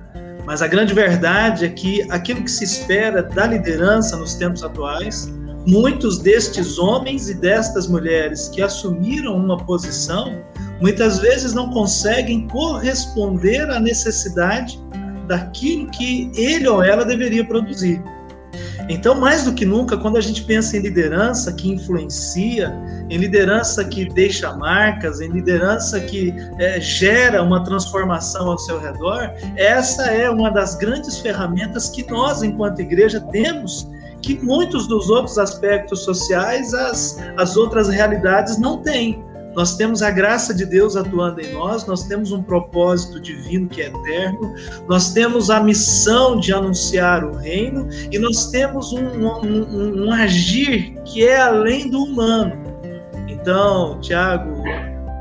mas 0.47 0.63
a 0.63 0.69
grande 0.69 0.95
verdade 0.95 1.65
é 1.65 1.69
que 1.71 2.03
aquilo 2.13 2.45
que 2.45 2.51
se 2.51 2.63
espera 2.63 3.21
da 3.21 3.49
liderança 3.49 4.17
nos 4.17 4.35
tempos 4.35 4.63
atuais, 4.63 5.29
muitos 5.67 6.19
destes 6.19 6.79
homens 6.79 7.29
e 7.29 7.35
destas 7.35 7.89
mulheres 7.89 8.49
que 8.49 8.63
assumiram 8.63 9.37
uma 9.37 9.57
posição, 9.57 10.41
muitas 10.81 11.19
vezes 11.19 11.53
não 11.53 11.71
conseguem 11.71 12.47
corresponder 12.47 13.69
à 13.69 13.81
necessidade 13.81 14.81
daquilo 15.27 15.91
que 15.91 16.31
ele 16.37 16.69
ou 16.69 16.81
ela 16.81 17.05
deveria 17.05 17.45
produzir. 17.45 18.01
Então, 18.89 19.15
mais 19.15 19.45
do 19.45 19.53
que 19.53 19.67
nunca, 19.67 19.97
quando 19.97 20.17
a 20.17 20.21
gente 20.21 20.43
pensa 20.45 20.77
em 20.77 20.81
liderança 20.81 21.53
que 21.53 21.71
influencia, 21.71 22.75
em 23.11 23.19
liderança 23.19 23.85
que 23.85 24.09
deixa 24.09 24.53
marcas, 24.57 25.21
em 25.21 25.29
liderança 25.29 26.01
que 26.01 26.35
é, 26.59 26.81
gera 26.81 27.43
uma 27.43 27.63
transformação 27.63 28.51
ao 28.51 28.59
seu 28.59 28.81
redor, 28.81 29.31
essa 29.57 30.07
é 30.07 30.31
uma 30.31 30.51
das 30.51 30.75
grandes 30.75 31.19
ferramentas 31.19 31.91
que 31.91 32.09
nós, 32.11 32.43
enquanto 32.43 32.81
igreja, 32.81 33.21
temos 33.21 33.87
que 34.23 34.39
muitos 34.45 34.89
dos 34.89 35.11
outros 35.11 35.39
aspectos 35.39 36.01
sociais, 36.01 36.73
as, 36.75 37.19
as 37.37 37.57
outras 37.57 37.89
realidades 37.89 38.59
não 38.59 38.79
têm. 38.79 39.23
Nós 39.59 39.75
temos 39.75 40.03
a 40.03 40.11
graça 40.13 40.55
de 40.55 40.65
Deus 40.65 40.95
atuando 40.95 41.41
em 41.41 41.53
nós, 41.53 41.85
nós 41.85 42.05
temos 42.05 42.31
um 42.31 42.41
propósito 42.41 43.19
divino 43.19 43.69
que 43.69 43.83
é 43.83 43.89
eterno, 43.89 44.55
nós 44.87 45.13
temos 45.13 45.51
a 45.51 45.59
missão 45.59 46.39
de 46.39 46.53
anunciar 46.53 47.25
o 47.25 47.35
reino 47.35 47.89
e 48.13 48.21
nós 48.21 48.53
temos 48.53 48.93
um, 48.93 49.01
um, 49.01 50.05
um 50.05 50.13
agir 50.13 50.95
que 51.05 51.27
é 51.27 51.41
além 51.41 51.91
do 51.91 52.05
humano. 52.05 52.53
Então, 53.27 54.01
Tiago, 54.01 54.63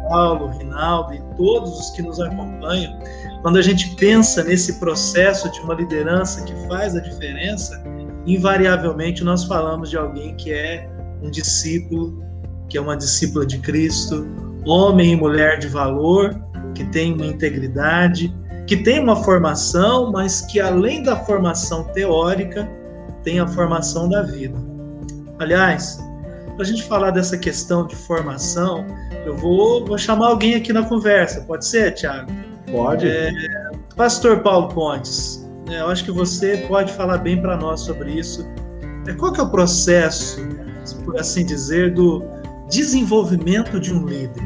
Paulo, 0.07 0.55
Rinaldo 0.59 1.15
e 1.15 1.35
todos 1.35 1.71
os 1.71 1.89
que 1.95 2.03
nos 2.03 2.19
acompanham, 2.19 2.95
quando 3.41 3.57
a 3.57 3.61
gente 3.63 3.95
pensa 3.95 4.43
nesse 4.43 4.79
processo 4.79 5.51
de 5.51 5.59
uma 5.61 5.73
liderança 5.73 6.43
que 6.43 6.53
faz 6.67 6.95
a 6.95 6.99
diferença, 6.99 7.83
invariavelmente 8.27 9.23
nós 9.23 9.45
falamos 9.45 9.89
de 9.89 9.97
alguém 9.97 10.35
que 10.35 10.53
é 10.53 10.87
um 11.23 11.31
discípulo, 11.31 12.26
que 12.69 12.77
é 12.77 12.81
uma 12.81 12.97
discípula 12.97 13.45
de 13.45 13.59
Cristo, 13.59 14.27
homem 14.65 15.13
e 15.13 15.15
mulher 15.15 15.59
de 15.59 15.67
valor, 15.67 16.39
que 16.75 16.83
tem 16.85 17.13
uma 17.13 17.25
integridade, 17.25 18.35
que 18.65 18.77
tem 18.77 18.99
uma 18.99 19.15
formação, 19.15 20.11
mas 20.11 20.41
que 20.41 20.59
além 20.59 21.01
da 21.01 21.15
formação 21.15 21.85
teórica, 21.85 22.69
tem 23.23 23.39
a 23.39 23.47
formação 23.47 24.09
da 24.09 24.21
vida. 24.21 24.57
Aliás, 25.39 25.99
para 26.55 26.63
a 26.63 26.65
gente 26.65 26.83
falar 26.83 27.11
dessa 27.11 27.37
questão 27.37 27.85
de 27.85 27.95
formação, 27.95 28.85
eu 29.25 29.37
vou, 29.37 29.85
vou 29.85 29.97
chamar 29.97 30.27
alguém 30.27 30.55
aqui 30.55 30.73
na 30.73 30.83
conversa. 30.83 31.41
Pode 31.41 31.65
ser, 31.65 31.93
Tiago? 31.93 32.31
Pode. 32.71 33.07
É, 33.07 33.31
Pastor 33.95 34.41
Paulo 34.41 34.67
Pontes, 34.69 35.47
né, 35.67 35.79
eu 35.81 35.87
acho 35.87 36.03
que 36.03 36.11
você 36.11 36.57
pode 36.67 36.91
falar 36.93 37.19
bem 37.19 37.41
para 37.41 37.55
nós 37.55 37.81
sobre 37.81 38.11
isso. 38.11 38.45
É, 39.07 39.13
qual 39.13 39.31
que 39.31 39.39
é 39.39 39.43
o 39.43 39.49
processo, 39.49 40.41
por 41.05 41.19
assim 41.19 41.45
dizer, 41.45 41.93
do 41.93 42.23
desenvolvimento 42.69 43.79
de 43.79 43.93
um 43.93 44.05
líder? 44.05 44.43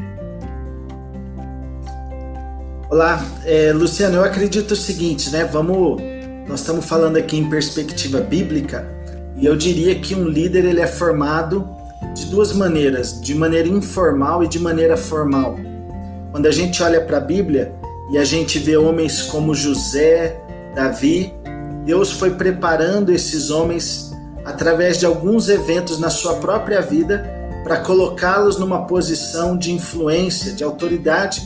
Olá, 2.88 3.24
é, 3.44 3.72
Luciano, 3.72 4.16
eu 4.16 4.24
acredito 4.24 4.72
o 4.72 4.76
seguinte, 4.76 5.30
né? 5.30 5.44
Vamos, 5.44 6.00
nós 6.46 6.60
estamos 6.60 6.84
falando 6.84 7.16
aqui 7.16 7.36
em 7.36 7.48
perspectiva 7.48 8.20
bíblica 8.20 8.86
e 9.36 9.46
eu 9.46 9.56
diria 9.56 9.94
que 9.98 10.14
um 10.14 10.28
líder 10.28 10.64
ele 10.64 10.80
é 10.80 10.86
formado 10.86 11.68
de 12.14 12.26
duas 12.26 12.52
maneiras, 12.52 13.20
de 13.20 13.34
maneira 13.34 13.66
informal 13.66 14.44
e 14.44 14.48
de 14.48 14.58
maneira 14.58 14.96
formal. 14.96 15.56
Quando 16.30 16.46
a 16.46 16.50
gente 16.50 16.82
olha 16.82 17.00
para 17.00 17.16
a 17.16 17.20
Bíblia 17.20 17.72
e 18.12 18.18
a 18.18 18.24
gente 18.24 18.58
vê 18.58 18.76
homens 18.76 19.22
como 19.22 19.54
José, 19.54 20.38
Davi, 20.74 21.32
Deus 21.84 22.12
foi 22.12 22.32
preparando 22.32 23.10
esses 23.10 23.50
homens 23.50 24.12
através 24.44 24.98
de 24.98 25.06
alguns 25.06 25.48
eventos 25.48 25.98
na 25.98 26.10
sua 26.10 26.34
própria 26.34 26.80
vida 26.80 27.41
para 27.62 27.78
colocá-los 27.78 28.58
numa 28.58 28.86
posição 28.86 29.56
de 29.56 29.72
influência, 29.72 30.52
de 30.52 30.64
autoridade 30.64 31.42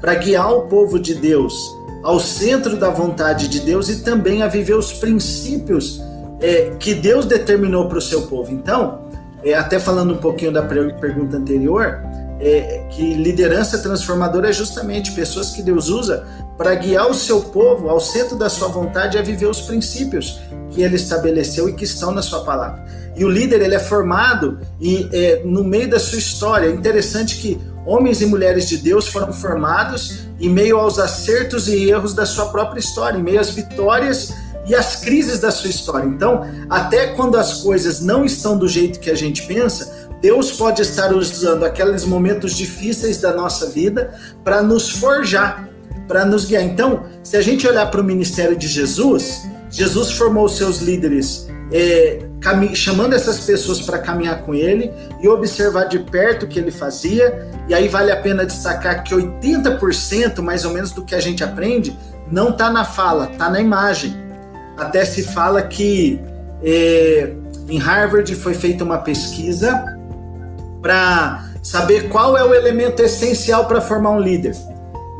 para 0.00 0.14
guiar 0.14 0.52
o 0.52 0.62
povo 0.62 0.98
de 0.98 1.14
Deus 1.14 1.54
ao 2.02 2.18
centro 2.18 2.76
da 2.76 2.90
vontade 2.90 3.48
de 3.48 3.60
Deus 3.60 3.88
e 3.88 4.02
também 4.02 4.42
a 4.42 4.48
viver 4.48 4.74
os 4.74 4.92
princípios 4.92 6.00
é, 6.40 6.72
que 6.78 6.94
Deus 6.94 7.26
determinou 7.26 7.86
para 7.88 7.98
o 7.98 8.00
seu 8.00 8.22
povo. 8.22 8.50
Então, 8.52 9.02
é, 9.44 9.54
até 9.54 9.78
falando 9.78 10.14
um 10.14 10.16
pouquinho 10.16 10.52
da 10.52 10.62
pergunta 10.62 11.36
anterior, 11.36 12.00
é, 12.40 12.86
que 12.90 13.14
liderança 13.14 13.78
transformadora 13.78 14.48
é 14.48 14.52
justamente 14.52 15.12
pessoas 15.12 15.50
que 15.50 15.62
Deus 15.62 15.88
usa 15.88 16.26
para 16.56 16.74
guiar 16.74 17.08
o 17.10 17.14
seu 17.14 17.42
povo 17.42 17.90
ao 17.90 18.00
centro 18.00 18.36
da 18.36 18.48
sua 18.48 18.68
vontade 18.68 19.18
a 19.18 19.22
viver 19.22 19.46
os 19.46 19.60
princípios 19.60 20.40
que 20.70 20.82
ele 20.82 20.96
estabeleceu 20.96 21.68
e 21.68 21.74
que 21.74 21.84
estão 21.84 22.12
na 22.12 22.22
sua 22.22 22.42
palavra. 22.44 22.82
E 23.16 23.24
o 23.24 23.28
líder 23.28 23.62
ele 23.62 23.74
é 23.74 23.78
formado 23.78 24.58
e 24.80 25.08
é, 25.12 25.42
no 25.44 25.64
meio 25.64 25.90
da 25.90 25.98
sua 25.98 26.18
história. 26.18 26.66
É 26.66 26.70
interessante 26.70 27.36
que 27.36 27.60
homens 27.84 28.20
e 28.20 28.26
mulheres 28.26 28.68
de 28.68 28.78
Deus 28.78 29.08
foram 29.08 29.32
formados 29.32 30.20
em 30.40 30.48
meio 30.48 30.78
aos 30.78 30.98
acertos 30.98 31.68
e 31.68 31.90
erros 31.90 32.14
da 32.14 32.24
sua 32.24 32.46
própria 32.46 32.80
história, 32.80 33.18
em 33.18 33.22
meio 33.22 33.40
às 33.40 33.50
vitórias 33.50 34.32
e 34.66 34.74
às 34.74 34.96
crises 34.96 35.40
da 35.40 35.50
sua 35.50 35.68
história. 35.68 36.06
Então, 36.06 36.44
até 36.68 37.08
quando 37.08 37.36
as 37.36 37.62
coisas 37.62 38.00
não 38.00 38.24
estão 38.24 38.56
do 38.56 38.68
jeito 38.68 39.00
que 39.00 39.10
a 39.10 39.14
gente 39.14 39.42
pensa, 39.42 40.08
Deus 40.20 40.52
pode 40.52 40.82
estar 40.82 41.12
usando 41.14 41.64
aqueles 41.64 42.04
momentos 42.04 42.54
difíceis 42.54 43.18
da 43.18 43.34
nossa 43.34 43.66
vida 43.70 44.14
para 44.44 44.62
nos 44.62 44.90
forjar, 44.90 45.68
para 46.06 46.24
nos 46.24 46.44
guiar. 46.44 46.62
Então, 46.62 47.04
se 47.22 47.36
a 47.36 47.42
gente 47.42 47.66
olhar 47.66 47.90
para 47.90 48.00
o 48.00 48.04
ministério 48.04 48.56
de 48.56 48.68
Jesus, 48.68 49.42
Jesus 49.70 50.12
formou 50.12 50.48
seus 50.48 50.78
líderes 50.78 51.48
é, 51.72 52.18
chamando 52.74 53.14
essas 53.14 53.40
pessoas 53.40 53.80
para 53.80 53.98
caminhar 53.98 54.42
com 54.42 54.54
ele 54.54 54.90
e 55.20 55.28
observar 55.28 55.84
de 55.84 55.98
perto 56.00 56.44
o 56.44 56.48
que 56.48 56.58
ele 56.58 56.70
fazia. 56.70 57.48
E 57.68 57.74
aí 57.74 57.88
vale 57.88 58.10
a 58.10 58.16
pena 58.16 58.44
destacar 58.44 59.04
que 59.04 59.14
80% 59.14 60.40
mais 60.40 60.64
ou 60.64 60.72
menos 60.72 60.90
do 60.90 61.04
que 61.04 61.14
a 61.14 61.20
gente 61.20 61.44
aprende 61.44 61.96
não 62.30 62.50
está 62.50 62.70
na 62.70 62.84
fala, 62.84 63.30
está 63.32 63.48
na 63.48 63.60
imagem. 63.60 64.14
Até 64.76 65.04
se 65.04 65.22
fala 65.22 65.62
que 65.62 66.20
é, 66.62 67.32
em 67.68 67.78
Harvard 67.78 68.34
foi 68.34 68.54
feita 68.54 68.82
uma 68.84 68.98
pesquisa 68.98 69.84
para 70.82 71.44
saber 71.62 72.08
qual 72.08 72.36
é 72.36 72.42
o 72.42 72.54
elemento 72.54 73.02
essencial 73.02 73.66
para 73.66 73.80
formar 73.80 74.10
um 74.10 74.20
líder. 74.20 74.56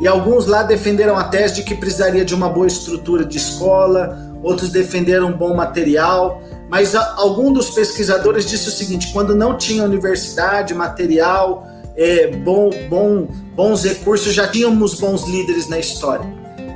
E 0.00 0.08
alguns 0.08 0.46
lá 0.46 0.62
defenderam 0.62 1.16
a 1.18 1.24
tese 1.24 1.56
de 1.56 1.62
que 1.62 1.74
precisaria 1.74 2.24
de 2.24 2.34
uma 2.34 2.48
boa 2.48 2.66
estrutura 2.66 3.22
de 3.22 3.36
escola, 3.36 4.29
outros 4.42 4.70
defenderam 4.70 5.32
bom 5.32 5.54
material, 5.54 6.42
mas 6.68 6.94
algum 6.94 7.52
dos 7.52 7.70
pesquisadores 7.70 8.46
disse 8.46 8.68
o 8.68 8.72
seguinte: 8.72 9.12
quando 9.12 9.34
não 9.34 9.56
tinha 9.56 9.84
universidade, 9.84 10.72
material, 10.74 11.66
é, 11.96 12.28
bom, 12.28 12.70
bom, 12.88 13.28
bons 13.54 13.84
recursos, 13.84 14.32
já 14.32 14.46
tínhamos 14.46 14.94
bons 14.94 15.26
líderes 15.26 15.68
na 15.68 15.78
história. 15.78 16.26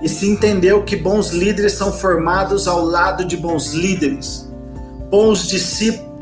E 0.03 0.09
se 0.09 0.29
entendeu 0.29 0.83
que 0.83 0.97
bons 0.97 1.31
líderes 1.31 1.73
são 1.73 1.91
formados 1.91 2.69
ao 2.69 2.85
lado 2.85 3.25
de 3.25 3.37
bons 3.37 3.73
líderes. 3.73 4.51
Bons, 5.09 5.49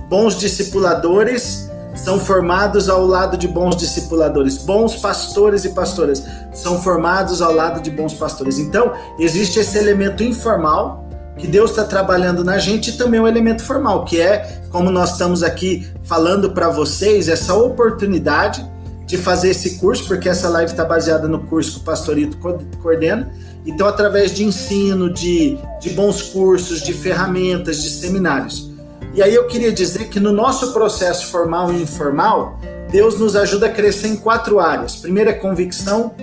bons 0.09 0.39
discipuladores 0.39 1.69
são 1.95 2.21
formados 2.21 2.89
ao 2.89 3.05
lado 3.05 3.37
de 3.37 3.49
bons 3.49 3.75
discipuladores. 3.75 4.59
Bons 4.59 4.97
pastores 4.97 5.65
e 5.65 5.71
pastoras 5.71 6.23
são 6.53 6.81
formados 6.81 7.43
ao 7.43 7.53
lado 7.53 7.81
de 7.81 7.91
bons 7.91 8.15
pastores. 8.15 8.59
Então, 8.59 8.93
existe 9.19 9.59
esse 9.59 9.77
elemento 9.77 10.23
informal 10.23 11.02
que 11.38 11.47
Deus 11.47 11.71
está 11.71 11.85
trabalhando 11.85 12.45
na 12.45 12.59
gente 12.59 12.90
e 12.90 12.92
também 12.92 13.21
o 13.21 13.25
um 13.25 13.29
elemento 13.29 13.62
formal, 13.62 14.05
que 14.05 14.21
é, 14.21 14.62
como 14.71 14.90
nós 14.90 15.12
estamos 15.12 15.42
aqui 15.42 15.87
falando 16.05 16.51
para 16.51 16.68
vocês, 16.68 17.29
essa 17.29 17.55
oportunidade 17.55 18.71
de 19.07 19.16
fazer 19.18 19.51
esse 19.51 19.79
curso, 19.79 20.07
porque 20.07 20.29
essa 20.29 20.49
live 20.49 20.71
está 20.71 20.85
baseada 20.85 21.29
no 21.29 21.40
curso 21.40 21.73
que 21.73 21.81
o 21.81 21.83
Pastorito 21.83 22.38
coordena. 22.81 23.31
Então, 23.66 23.87
através 23.87 24.35
de 24.35 24.45
ensino, 24.45 25.12
de, 25.12 25.59
de 25.81 25.90
bons 25.90 26.23
cursos, 26.23 26.81
de 26.81 26.92
ferramentas, 26.92 27.83
de 27.83 27.90
seminários. 27.90 28.71
E 29.14 29.23
aí 29.23 29.35
eu 29.35 29.47
queria 29.47 29.71
dizer 29.71 30.09
que 30.09 30.18
no 30.18 30.33
nosso 30.33 30.73
processo 30.73 31.27
formal 31.27 31.71
e 31.71 31.83
informal, 31.83 32.59
Deus 32.90 33.18
nos 33.18 33.37
ajuda 33.37 33.66
a 33.66 33.71
crescer 33.71 34.09
em 34.09 34.16
quatro 34.16 34.59
áreas. 34.59 34.97
Primeiro 34.97 35.29
é 35.29 35.35
convicção. 35.35 36.14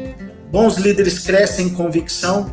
Bons 0.52 0.78
líderes 0.78 1.20
crescem 1.20 1.68
em 1.68 1.70
convicção. 1.70 2.52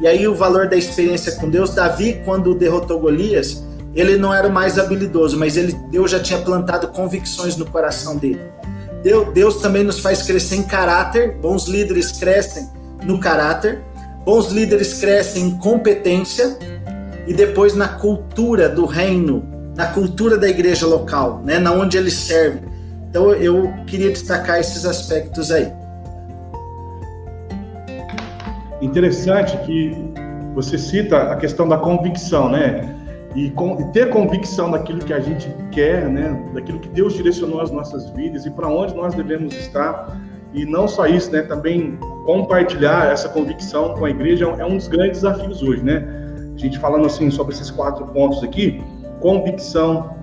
E 0.00 0.06
aí 0.06 0.26
o 0.28 0.34
valor 0.34 0.68
da 0.68 0.76
experiência 0.76 1.32
com 1.32 1.48
Deus, 1.48 1.74
Davi, 1.74 2.20
quando 2.24 2.54
derrotou 2.54 3.00
Golias, 3.00 3.64
ele 3.94 4.18
não 4.18 4.32
era 4.32 4.48
mais 4.48 4.78
habilidoso, 4.78 5.38
mas 5.38 5.56
ele, 5.56 5.72
Deus 5.90 6.10
já 6.10 6.20
tinha 6.20 6.38
plantado 6.38 6.88
convicções 6.88 7.56
no 7.56 7.64
coração 7.64 8.16
dele. 8.16 8.40
Deus, 9.02 9.32
Deus 9.32 9.56
também 9.62 9.84
nos 9.84 10.00
faz 10.00 10.22
crescer 10.22 10.56
em 10.56 10.62
caráter, 10.62 11.36
bons 11.38 11.66
líderes 11.66 12.12
crescem 12.12 12.68
no 13.04 13.18
caráter, 13.18 13.82
bons 14.24 14.50
líderes 14.50 14.94
crescem 14.94 15.44
em 15.44 15.58
competência 15.58 16.58
e 17.26 17.32
depois 17.32 17.74
na 17.74 17.88
cultura 17.88 18.68
do 18.68 18.84
reino, 18.84 19.44
na 19.74 19.86
cultura 19.86 20.36
da 20.36 20.48
igreja 20.48 20.86
local, 20.86 21.40
né, 21.44 21.58
na 21.58 21.72
onde 21.72 21.96
eles 21.96 22.14
servem. 22.14 22.62
Então 23.08 23.32
eu 23.32 23.72
queria 23.86 24.10
destacar 24.10 24.60
esses 24.60 24.84
aspectos 24.84 25.50
aí. 25.50 25.72
Interessante 28.80 29.56
que 29.64 29.96
você 30.54 30.76
cita 30.76 31.32
a 31.32 31.36
questão 31.36 31.68
da 31.68 31.78
convicção, 31.78 32.48
né? 32.48 32.94
E, 33.34 33.50
com, 33.50 33.78
e 33.80 33.84
ter 33.92 34.08
convicção 34.10 34.70
daquilo 34.70 35.00
que 35.00 35.12
a 35.12 35.20
gente 35.20 35.54
quer, 35.70 36.08
né? 36.08 36.42
Daquilo 36.54 36.78
que 36.78 36.88
Deus 36.88 37.14
direcionou 37.14 37.60
as 37.60 37.70
nossas 37.70 38.08
vidas 38.10 38.46
e 38.46 38.50
para 38.50 38.68
onde 38.68 38.94
nós 38.94 39.14
devemos 39.14 39.54
estar. 39.54 40.18
E 40.54 40.64
não 40.64 40.88
só 40.88 41.06
isso, 41.06 41.30
né? 41.32 41.42
Também 41.42 41.98
compartilhar 42.24 43.12
essa 43.12 43.28
convicção 43.28 43.94
com 43.94 44.04
a 44.04 44.10
igreja 44.10 44.46
é 44.58 44.64
um 44.64 44.76
dos 44.76 44.88
grandes 44.88 45.20
desafios 45.20 45.62
hoje, 45.62 45.82
né? 45.82 46.06
A 46.54 46.58
gente 46.58 46.78
falando 46.78 47.06
assim 47.06 47.30
sobre 47.30 47.54
esses 47.54 47.70
quatro 47.70 48.06
pontos 48.06 48.42
aqui, 48.42 48.82
convicção, 49.20 50.16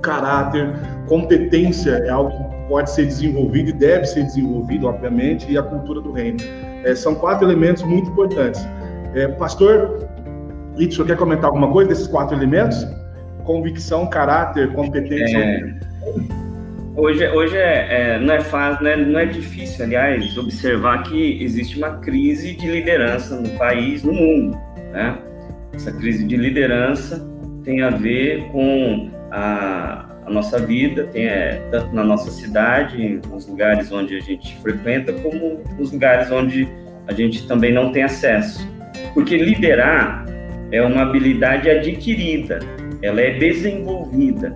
caráter, 0.00 0.74
competência 1.06 1.90
é 1.90 2.08
algo 2.08 2.47
pode 2.68 2.90
ser 2.90 3.06
desenvolvido 3.06 3.70
e 3.70 3.72
deve 3.72 4.04
ser 4.04 4.24
desenvolvido, 4.24 4.86
obviamente, 4.86 5.50
e 5.50 5.58
a 5.58 5.62
cultura 5.62 6.00
do 6.00 6.12
reino. 6.12 6.38
É, 6.84 6.94
são 6.94 7.14
quatro 7.14 7.46
elementos 7.46 7.82
muito 7.82 8.10
importantes. 8.10 8.60
É, 9.14 9.26
pastor, 9.26 10.06
senhor 10.76 11.06
quer 11.06 11.16
comentar 11.16 11.46
alguma 11.46 11.72
coisa 11.72 11.88
desses 11.88 12.06
quatro 12.06 12.36
elementos? 12.36 12.86
Convicção, 13.44 14.06
caráter, 14.08 14.72
competência. 14.72 15.38
É, 15.38 15.74
hoje 16.94 17.26
hoje 17.28 17.56
é, 17.56 17.86
é, 17.90 18.18
não 18.20 18.34
é 18.34 18.40
fácil, 18.40 18.84
não 18.84 18.90
é, 18.90 18.96
não 18.96 19.18
é 19.18 19.26
difícil, 19.26 19.84
aliás, 19.84 20.36
observar 20.36 21.02
que 21.04 21.42
existe 21.42 21.78
uma 21.78 21.96
crise 21.98 22.54
de 22.54 22.70
liderança 22.70 23.40
no 23.40 23.48
país, 23.58 24.04
no 24.04 24.12
mundo. 24.12 24.58
Né? 24.92 25.18
Essa 25.72 25.90
crise 25.92 26.24
de 26.24 26.36
liderança 26.36 27.26
tem 27.64 27.82
a 27.82 27.90
ver 27.90 28.44
com 28.52 29.10
a, 29.30 30.06
a 30.28 30.30
nossa 30.30 30.58
vida, 30.58 31.04
tem, 31.04 31.26
é, 31.26 31.60
tanto 31.70 31.94
na 31.94 32.04
nossa 32.04 32.30
cidade, 32.30 33.20
nos 33.30 33.46
lugares 33.46 33.90
onde 33.90 34.16
a 34.16 34.20
gente 34.20 34.56
frequenta, 34.58 35.12
como 35.14 35.62
nos 35.78 35.90
lugares 35.90 36.30
onde 36.30 36.68
a 37.06 37.12
gente 37.12 37.48
também 37.48 37.72
não 37.72 37.90
tem 37.90 38.02
acesso. 38.02 38.68
Porque 39.14 39.36
liderar 39.36 40.26
é 40.70 40.82
uma 40.82 41.02
habilidade 41.02 41.70
adquirida, 41.70 42.58
ela 43.00 43.20
é 43.20 43.30
desenvolvida. 43.38 44.54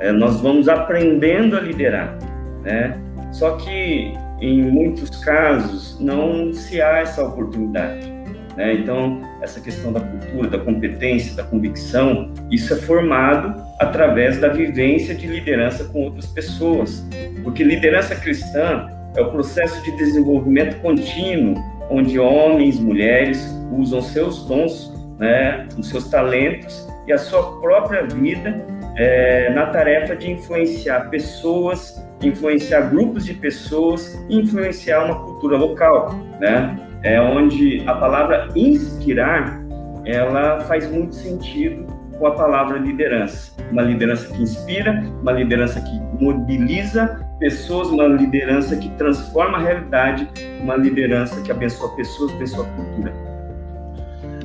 É, 0.00 0.10
nós 0.10 0.40
vamos 0.40 0.68
aprendendo 0.68 1.56
a 1.56 1.60
liderar, 1.60 2.18
né? 2.64 2.98
Só 3.30 3.56
que 3.56 4.12
em 4.40 4.60
muitos 4.60 5.08
casos 5.24 5.96
não 6.00 6.52
se 6.52 6.82
há 6.82 6.98
essa 6.98 7.22
oportunidade. 7.22 8.21
Né? 8.56 8.74
Então, 8.74 9.20
essa 9.40 9.60
questão 9.60 9.92
da 9.92 10.00
cultura, 10.00 10.48
da 10.48 10.58
competência, 10.58 11.34
da 11.34 11.42
convicção, 11.42 12.32
isso 12.50 12.72
é 12.72 12.76
formado 12.76 13.62
através 13.78 14.38
da 14.38 14.48
vivência 14.48 15.14
de 15.14 15.26
liderança 15.26 15.84
com 15.84 16.04
outras 16.04 16.26
pessoas. 16.26 17.06
Porque 17.42 17.64
liderança 17.64 18.14
cristã 18.14 18.88
é 19.16 19.20
o 19.20 19.30
processo 19.30 19.82
de 19.84 19.96
desenvolvimento 19.96 20.80
contínuo, 20.80 21.56
onde 21.90 22.18
homens, 22.18 22.78
mulheres 22.78 23.46
usam 23.70 24.00
seus 24.00 24.46
dons, 24.46 24.92
né, 25.18 25.68
os 25.78 25.88
seus 25.88 26.08
talentos 26.08 26.88
e 27.06 27.12
a 27.12 27.18
sua 27.18 27.60
própria 27.60 28.06
vida 28.06 28.64
é, 28.96 29.50
na 29.50 29.66
tarefa 29.66 30.14
de 30.14 30.30
influenciar 30.30 31.10
pessoas, 31.10 32.02
influenciar 32.22 32.90
grupos 32.90 33.24
de 33.24 33.34
pessoas, 33.34 34.14
influenciar 34.28 35.04
uma 35.04 35.22
cultura 35.24 35.56
local, 35.56 36.14
né? 36.40 36.76
É 37.02 37.20
onde 37.20 37.82
a 37.86 37.94
palavra 37.94 38.48
inspirar 38.54 39.60
ela 40.04 40.60
faz 40.60 40.90
muito 40.90 41.14
sentido 41.14 41.86
com 42.18 42.26
a 42.26 42.32
palavra 42.32 42.78
liderança. 42.78 43.52
Uma 43.70 43.82
liderança 43.82 44.32
que 44.32 44.42
inspira, 44.42 45.02
uma 45.20 45.32
liderança 45.32 45.80
que 45.80 46.00
mobiliza 46.22 47.20
pessoas, 47.38 47.88
uma 47.88 48.06
liderança 48.06 48.76
que 48.76 48.88
transforma 48.90 49.58
a 49.58 49.60
realidade, 49.60 50.28
uma 50.60 50.76
liderança 50.76 51.40
que 51.40 51.50
abençoa 51.50 51.94
pessoas, 51.96 52.32
abençoa 52.32 52.64
a 52.64 52.68
cultura. 52.68 53.12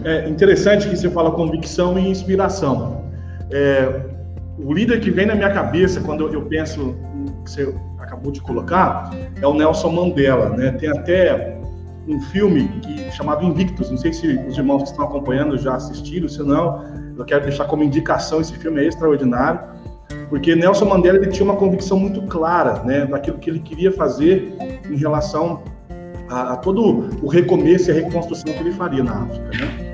É 0.04 0.28
interessante 0.30 0.90
que 0.90 0.96
você 0.96 1.10
fala 1.10 1.32
convicção 1.32 2.00
e 2.00 2.10
inspiração. 2.10 3.06
É, 3.52 4.02
o 4.58 4.74
líder 4.74 5.00
que 5.00 5.12
vem 5.12 5.26
na 5.26 5.36
minha 5.36 5.52
cabeça 5.52 6.02
quando 6.02 6.32
eu 6.34 6.42
penso 6.44 6.96
no 7.14 7.44
que 7.44 7.52
você 7.52 7.76
acabou 8.00 8.32
de 8.32 8.42
colocar 8.42 9.12
é 9.40 9.46
o 9.46 9.54
Nelson 9.54 9.92
Mandela, 9.92 10.50
né? 10.50 10.72
Tem 10.72 10.90
até 10.90 11.57
um 12.08 12.22
filme 12.22 12.68
que, 12.82 13.12
chamado 13.12 13.46
Invictus. 13.46 13.90
Não 13.90 13.98
sei 13.98 14.14
se 14.14 14.28
os 14.48 14.58
irmãos 14.58 14.84
que 14.84 14.90
estão 14.90 15.06
acompanhando 15.06 15.58
já 15.58 15.76
assistiram, 15.76 16.28
se 16.28 16.42
não, 16.42 16.84
eu 17.18 17.26
quero 17.26 17.44
deixar 17.44 17.66
como 17.66 17.84
indicação. 17.84 18.40
Esse 18.40 18.54
filme 18.54 18.82
é 18.82 18.88
extraordinário, 18.88 19.60
porque 20.30 20.56
Nelson 20.56 20.86
Mandela 20.86 21.18
ele 21.18 21.28
tinha 21.28 21.44
uma 21.44 21.56
convicção 21.56 22.00
muito 22.00 22.22
clara, 22.24 22.84
né, 22.84 23.06
daquilo 23.06 23.38
que 23.38 23.50
ele 23.50 23.60
queria 23.60 23.92
fazer 23.92 24.56
em 24.90 24.96
relação 24.96 25.64
a, 26.30 26.54
a 26.54 26.58
todo 26.58 27.10
o 27.22 27.28
recomeço 27.28 27.90
e 27.90 27.92
a 27.92 27.96
reconstrução 27.96 28.54
que 28.54 28.60
ele 28.60 28.72
faria 28.72 29.04
na 29.04 29.24
África, 29.24 29.50
né? 29.58 29.87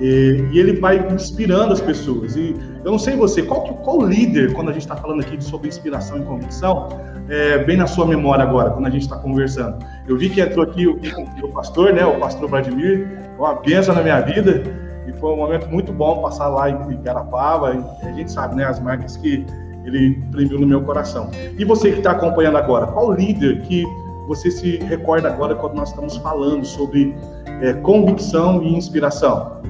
E, 0.00 0.48
e, 0.50 0.58
ele 0.58 0.80
vai 0.80 1.06
inspirando 1.12 1.74
as 1.74 1.80
pessoas. 1.80 2.34
E 2.34 2.56
eu 2.84 2.90
não 2.90 2.98
sei 2.98 3.16
você, 3.16 3.42
qual, 3.42 3.62
qual 3.62 4.00
líder, 4.00 4.54
quando 4.54 4.70
a 4.70 4.72
gente 4.72 4.82
está 4.82 4.96
falando 4.96 5.20
aqui 5.20 5.42
sobre 5.44 5.68
inspiração 5.68 6.18
e 6.18 6.22
convicção, 6.22 6.88
é, 7.28 7.58
bem 7.64 7.76
na 7.76 7.86
sua 7.86 8.06
memória 8.06 8.42
agora, 8.42 8.70
quando 8.70 8.86
a 8.86 8.90
gente 8.90 9.02
está 9.02 9.16
conversando? 9.16 9.84
Eu 10.08 10.16
vi 10.16 10.30
que 10.30 10.40
entrou 10.40 10.64
aqui 10.64 10.86
o, 10.86 10.98
o, 11.42 11.48
pastor, 11.48 11.92
né, 11.92 12.04
o 12.04 12.18
pastor 12.18 12.48
Vladimir, 12.48 13.08
uma 13.38 13.54
benção 13.56 13.94
na 13.94 14.02
minha 14.02 14.20
vida, 14.20 14.62
e 15.06 15.12
foi 15.20 15.32
um 15.32 15.36
momento 15.36 15.68
muito 15.68 15.92
bom 15.92 16.22
passar 16.22 16.48
lá 16.48 16.70
em 16.70 17.02
Garapava, 17.02 17.74
e 18.02 18.06
a 18.06 18.12
gente 18.12 18.32
sabe, 18.32 18.56
né, 18.56 18.64
as 18.64 18.80
marcas 18.80 19.18
que 19.18 19.44
ele 19.84 20.08
imprimiu 20.08 20.60
no 20.60 20.66
meu 20.66 20.82
coração. 20.82 21.30
E 21.58 21.64
você 21.64 21.90
que 21.92 21.98
está 21.98 22.12
acompanhando 22.12 22.56
agora, 22.56 22.86
qual 22.86 23.12
líder 23.12 23.60
que 23.62 23.84
você 24.26 24.50
se 24.50 24.76
recorda 24.78 25.28
agora 25.28 25.54
quando 25.54 25.74
nós 25.74 25.90
estamos 25.90 26.16
falando 26.18 26.64
sobre 26.64 27.14
é, 27.60 27.72
convicção 27.74 28.62
e 28.62 28.74
inspiração? 28.74 29.60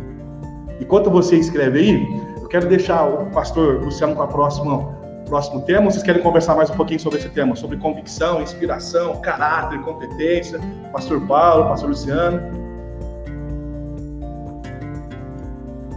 Enquanto 0.80 1.10
você 1.10 1.36
escreve 1.36 1.78
aí, 1.78 2.20
eu 2.40 2.48
quero 2.48 2.68
deixar 2.68 3.04
o 3.04 3.26
pastor 3.26 3.84
Luciano 3.84 4.16
com 4.16 4.22
a 4.22 4.26
próxima 4.26 4.98
próximo 5.30 5.62
tema. 5.62 5.88
Vocês 5.88 6.02
querem 6.02 6.20
conversar 6.20 6.56
mais 6.56 6.68
um 6.70 6.74
pouquinho 6.74 6.98
sobre 6.98 7.20
esse 7.20 7.28
tema, 7.28 7.54
sobre 7.54 7.76
convicção, 7.76 8.42
inspiração, 8.42 9.20
caráter, 9.20 9.80
competência? 9.82 10.60
Pastor 10.92 11.24
Paulo, 11.26 11.66
Pastor 11.66 11.90
Luciano. 11.90 12.40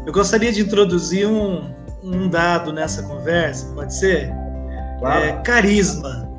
Eu 0.06 0.14
gostaria 0.14 0.52
de 0.52 0.62
introduzir 0.62 1.28
um, 1.28 1.74
um 2.04 2.30
dado 2.30 2.72
nessa 2.72 3.02
conversa, 3.04 3.74
pode 3.74 3.96
ser? 3.96 4.32
Claro. 5.00 5.24
É, 5.24 5.32
carisma. 5.42 6.30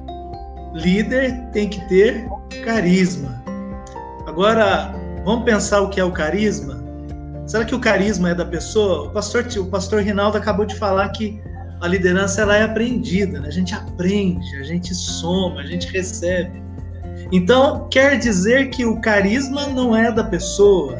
Líder 0.72 1.48
tem 1.52 1.68
que 1.68 1.80
ter 1.88 2.28
carisma. 2.62 3.42
Agora, 4.26 4.94
vamos 5.24 5.44
pensar 5.44 5.80
o 5.80 5.88
que 5.88 5.98
é 5.98 6.04
o 6.04 6.12
carisma? 6.12 6.83
Será 7.46 7.64
que 7.64 7.74
o 7.74 7.80
carisma 7.80 8.30
é 8.30 8.34
da 8.34 8.44
pessoa? 8.44 9.08
O 9.08 9.10
pastor, 9.10 9.46
o 9.58 9.66
pastor 9.66 10.02
Rinaldo 10.02 10.38
acabou 10.38 10.64
de 10.64 10.74
falar 10.76 11.08
que 11.10 11.40
a 11.80 11.86
liderança 11.86 12.40
ela 12.40 12.56
é 12.56 12.62
aprendida, 12.62 13.40
né? 13.40 13.48
a 13.48 13.50
gente 13.50 13.74
aprende, 13.74 14.56
a 14.56 14.62
gente 14.62 14.94
soma, 14.94 15.60
a 15.60 15.66
gente 15.66 15.86
recebe. 15.92 16.62
Então, 17.30 17.86
quer 17.90 18.18
dizer 18.18 18.70
que 18.70 18.86
o 18.86 19.00
carisma 19.00 19.66
não 19.66 19.94
é 19.94 20.10
da 20.10 20.24
pessoa. 20.24 20.96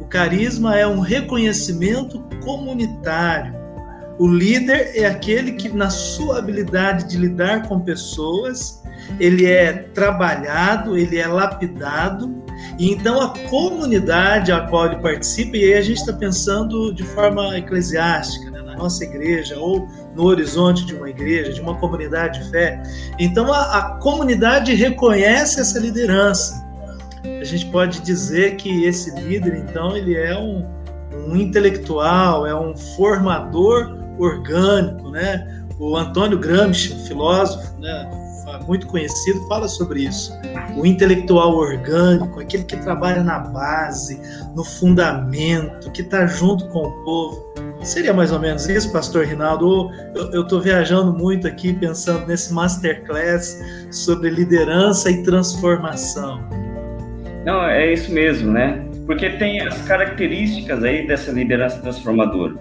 O 0.00 0.04
carisma 0.04 0.76
é 0.76 0.86
um 0.86 1.00
reconhecimento 1.00 2.22
comunitário. 2.44 3.54
O 4.18 4.28
líder 4.28 4.92
é 4.94 5.06
aquele 5.06 5.52
que, 5.52 5.70
na 5.70 5.88
sua 5.88 6.38
habilidade 6.38 7.08
de 7.08 7.16
lidar 7.16 7.66
com 7.66 7.80
pessoas, 7.80 8.82
ele 9.18 9.46
é 9.46 9.72
trabalhado, 9.94 10.96
ele 10.96 11.18
é 11.18 11.26
lapidado 11.26 12.41
e 12.78 12.92
então 12.92 13.20
a 13.20 13.28
comunidade 13.48 14.52
a 14.52 14.60
qual 14.66 14.86
ele 14.86 14.96
participa, 14.96 15.56
e 15.56 15.64
aí 15.64 15.74
a 15.74 15.82
gente 15.82 15.98
está 15.98 16.12
pensando 16.12 16.92
de 16.92 17.02
forma 17.02 17.56
eclesiástica, 17.58 18.50
né, 18.50 18.62
na 18.62 18.76
nossa 18.76 19.04
igreja, 19.04 19.58
ou 19.58 19.88
no 20.14 20.24
horizonte 20.24 20.84
de 20.84 20.94
uma 20.94 21.08
igreja, 21.08 21.52
de 21.52 21.60
uma 21.60 21.76
comunidade 21.76 22.42
de 22.42 22.50
fé. 22.50 22.82
Então 23.18 23.52
a, 23.52 23.78
a 23.78 23.82
comunidade 23.98 24.74
reconhece 24.74 25.60
essa 25.60 25.78
liderança. 25.78 26.62
A 27.24 27.44
gente 27.44 27.66
pode 27.66 28.00
dizer 28.00 28.56
que 28.56 28.84
esse 28.84 29.14
líder, 29.20 29.56
então, 29.56 29.96
ele 29.96 30.16
é 30.16 30.36
um, 30.36 30.66
um 31.28 31.36
intelectual, 31.36 32.46
é 32.46 32.54
um 32.54 32.76
formador 32.76 33.96
orgânico, 34.18 35.10
né? 35.10 35.64
O 35.78 35.96
Antônio 35.96 36.38
Gramsci, 36.38 36.94
filósofo, 37.06 37.80
né? 37.80 38.10
Muito 38.66 38.86
conhecido, 38.86 39.46
fala 39.48 39.68
sobre 39.68 40.04
isso. 40.04 40.32
O 40.76 40.86
intelectual 40.86 41.56
orgânico, 41.56 42.40
aquele 42.40 42.64
que 42.64 42.76
trabalha 42.76 43.22
na 43.22 43.38
base, 43.38 44.20
no 44.54 44.64
fundamento, 44.64 45.90
que 45.90 46.02
está 46.02 46.26
junto 46.26 46.66
com 46.68 46.86
o 46.86 47.04
povo. 47.04 47.52
Seria 47.82 48.12
mais 48.12 48.30
ou 48.30 48.38
menos 48.38 48.68
isso, 48.68 48.92
pastor 48.92 49.24
Rinaldo? 49.26 49.90
Eu 50.32 50.42
estou 50.42 50.60
viajando 50.60 51.12
muito 51.12 51.48
aqui 51.48 51.72
pensando 51.72 52.26
nesse 52.26 52.52
masterclass 52.52 53.60
sobre 53.90 54.30
liderança 54.30 55.10
e 55.10 55.22
transformação. 55.22 56.40
Não, 57.44 57.64
é 57.64 57.92
isso 57.92 58.12
mesmo, 58.12 58.52
né? 58.52 58.86
Porque 59.04 59.30
tem 59.30 59.60
as 59.60 59.82
características 59.82 60.84
aí 60.84 61.06
dessa 61.08 61.32
liderança 61.32 61.80
transformadora. 61.80 62.54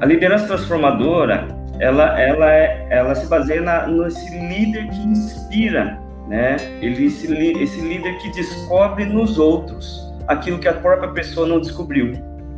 A 0.00 0.06
liderança 0.06 0.46
transformadora, 0.46 1.46
ela, 1.80 2.20
ela, 2.20 2.52
é, 2.52 2.86
ela 2.90 3.14
se 3.14 3.26
baseia 3.26 3.60
na, 3.60 3.86
nesse 3.86 4.30
líder 4.36 4.88
que 4.88 5.00
inspira, 5.00 5.98
né? 6.28 6.56
Ele, 6.80 7.06
esse, 7.06 7.32
esse 7.32 7.80
líder 7.80 8.18
que 8.18 8.30
descobre 8.32 9.04
nos 9.04 9.38
outros 9.38 10.06
aquilo 10.26 10.58
que 10.58 10.68
a 10.68 10.74
própria 10.74 11.10
pessoa 11.10 11.46
não 11.46 11.60
descobriu, 11.60 12.12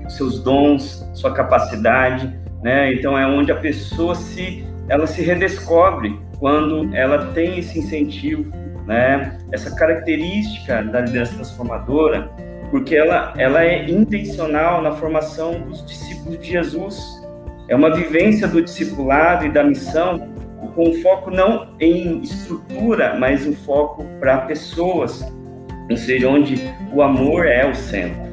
seus 0.09 0.43
dons, 0.43 1.09
sua 1.15 1.33
capacidade, 1.33 2.35
né? 2.63 2.93
Então 2.95 3.17
é 3.17 3.27
onde 3.27 3.53
a 3.53 3.57
pessoa 3.57 4.15
se, 4.15 4.67
ela 4.89 5.07
se 5.07 5.23
redescobre 5.23 6.19
quando 6.39 6.95
ela 6.95 7.27
tem 7.33 7.59
esse 7.59 7.79
incentivo, 7.79 8.51
né? 8.87 9.39
Essa 9.53 9.75
característica 9.75 10.83
da 10.83 11.01
liderança 11.01 11.35
transformadora, 11.35 12.31
porque 12.71 12.97
ela, 12.97 13.35
ela 13.37 13.65
é 13.65 13.89
intencional 13.89 14.81
na 14.81 14.93
formação 14.93 15.61
dos 15.61 15.85
discípulos 15.85 16.39
de 16.39 16.53
Jesus 16.53 17.20
é 17.71 17.77
uma 17.77 17.95
vivência 17.95 18.49
do 18.49 18.61
discipulado 18.61 19.47
e 19.47 19.49
da 19.49 19.63
missão 19.63 20.29
com 20.75 20.93
foco 20.95 21.31
não 21.31 21.69
em 21.81 22.21
estrutura, 22.21 23.17
mas 23.19 23.47
um 23.47 23.55
foco 23.55 24.05
para 24.19 24.39
pessoas, 24.39 25.25
ou 25.89 25.97
seja, 25.97 26.29
onde 26.29 26.61
o 26.93 27.01
amor 27.01 27.47
é 27.47 27.69
o 27.69 27.75
centro. 27.75 28.29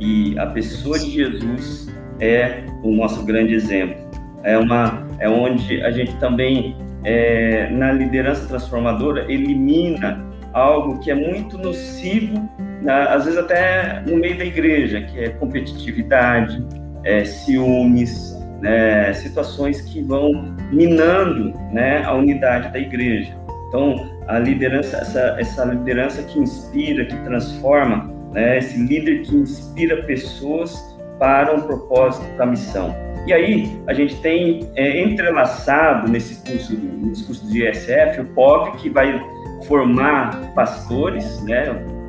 E 0.00 0.38
a 0.38 0.46
pessoa 0.46 0.98
de 0.98 1.10
Jesus 1.10 1.88
é 2.20 2.62
o 2.82 2.90
nosso 2.92 3.24
grande 3.24 3.54
exemplo. 3.54 3.96
É, 4.42 4.56
uma, 4.56 5.06
é 5.18 5.28
onde 5.28 5.82
a 5.82 5.90
gente 5.90 6.14
também, 6.16 6.76
é, 7.04 7.68
na 7.70 7.92
liderança 7.92 8.46
transformadora, 8.46 9.30
elimina 9.30 10.24
algo 10.52 10.98
que 11.00 11.10
é 11.10 11.14
muito 11.14 11.58
nocivo, 11.58 12.48
na, 12.82 13.14
às 13.14 13.24
vezes 13.24 13.38
até 13.38 14.02
no 14.06 14.16
meio 14.16 14.38
da 14.38 14.44
igreja, 14.44 15.02
que 15.02 15.18
é 15.18 15.28
competitividade, 15.30 16.64
é, 17.04 17.24
ciúmes, 17.24 18.27
né, 18.60 19.12
situações 19.12 19.80
que 19.82 20.02
vão 20.02 20.54
minando 20.72 21.52
né, 21.72 22.02
a 22.04 22.14
unidade 22.14 22.72
da 22.72 22.78
igreja. 22.78 23.36
Então, 23.68 24.10
a 24.26 24.38
liderança, 24.38 24.96
essa, 24.96 25.36
essa 25.38 25.64
liderança 25.64 26.22
que 26.22 26.38
inspira, 26.38 27.04
que 27.04 27.16
transforma, 27.24 28.10
né? 28.32 28.58
esse 28.58 28.78
líder 28.78 29.22
que 29.22 29.34
inspira 29.34 30.02
pessoas 30.04 30.96
para 31.18 31.54
um 31.54 31.60
propósito 31.60 32.26
da 32.36 32.46
missão. 32.46 32.94
E 33.26 33.32
aí, 33.32 33.78
a 33.86 33.92
gente 33.92 34.16
tem 34.22 34.70
é, 34.74 35.02
entrelaçado 35.02 36.08
nesse 36.08 36.42
curso, 36.50 36.78
nesse 36.78 37.24
curso 37.24 37.46
de 37.46 37.68
ISF, 37.68 38.20
o 38.20 38.24
POV, 38.26 38.78
que 38.78 38.88
vai 38.88 39.22
formar 39.66 40.52
pastores, 40.54 41.42
né, 41.44 41.64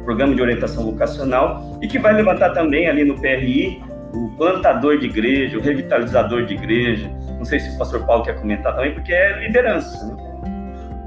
programa 0.06 0.34
de 0.34 0.42
orientação 0.42 0.86
vocacional, 0.86 1.78
e 1.82 1.88
que 1.88 2.00
vai 2.00 2.14
levantar 2.14 2.52
também 2.52 2.88
ali 2.88 3.04
no 3.04 3.20
PRI 3.20 3.82
o 4.14 4.30
plantador 4.38 5.00
de 5.00 5.06
igreja, 5.06 5.58
o 5.58 5.62
revitalizador 5.62 6.46
de 6.46 6.54
igreja. 6.54 7.10
Não 7.38 7.46
sei 7.46 7.60
se 7.60 7.70
o 7.76 7.78
pastor 7.78 8.06
Paulo 8.06 8.24
quer 8.24 8.40
comentar 8.40 8.76
também, 8.76 8.94
porque 8.94 9.14
é 9.14 9.40
liderança. 9.40 10.06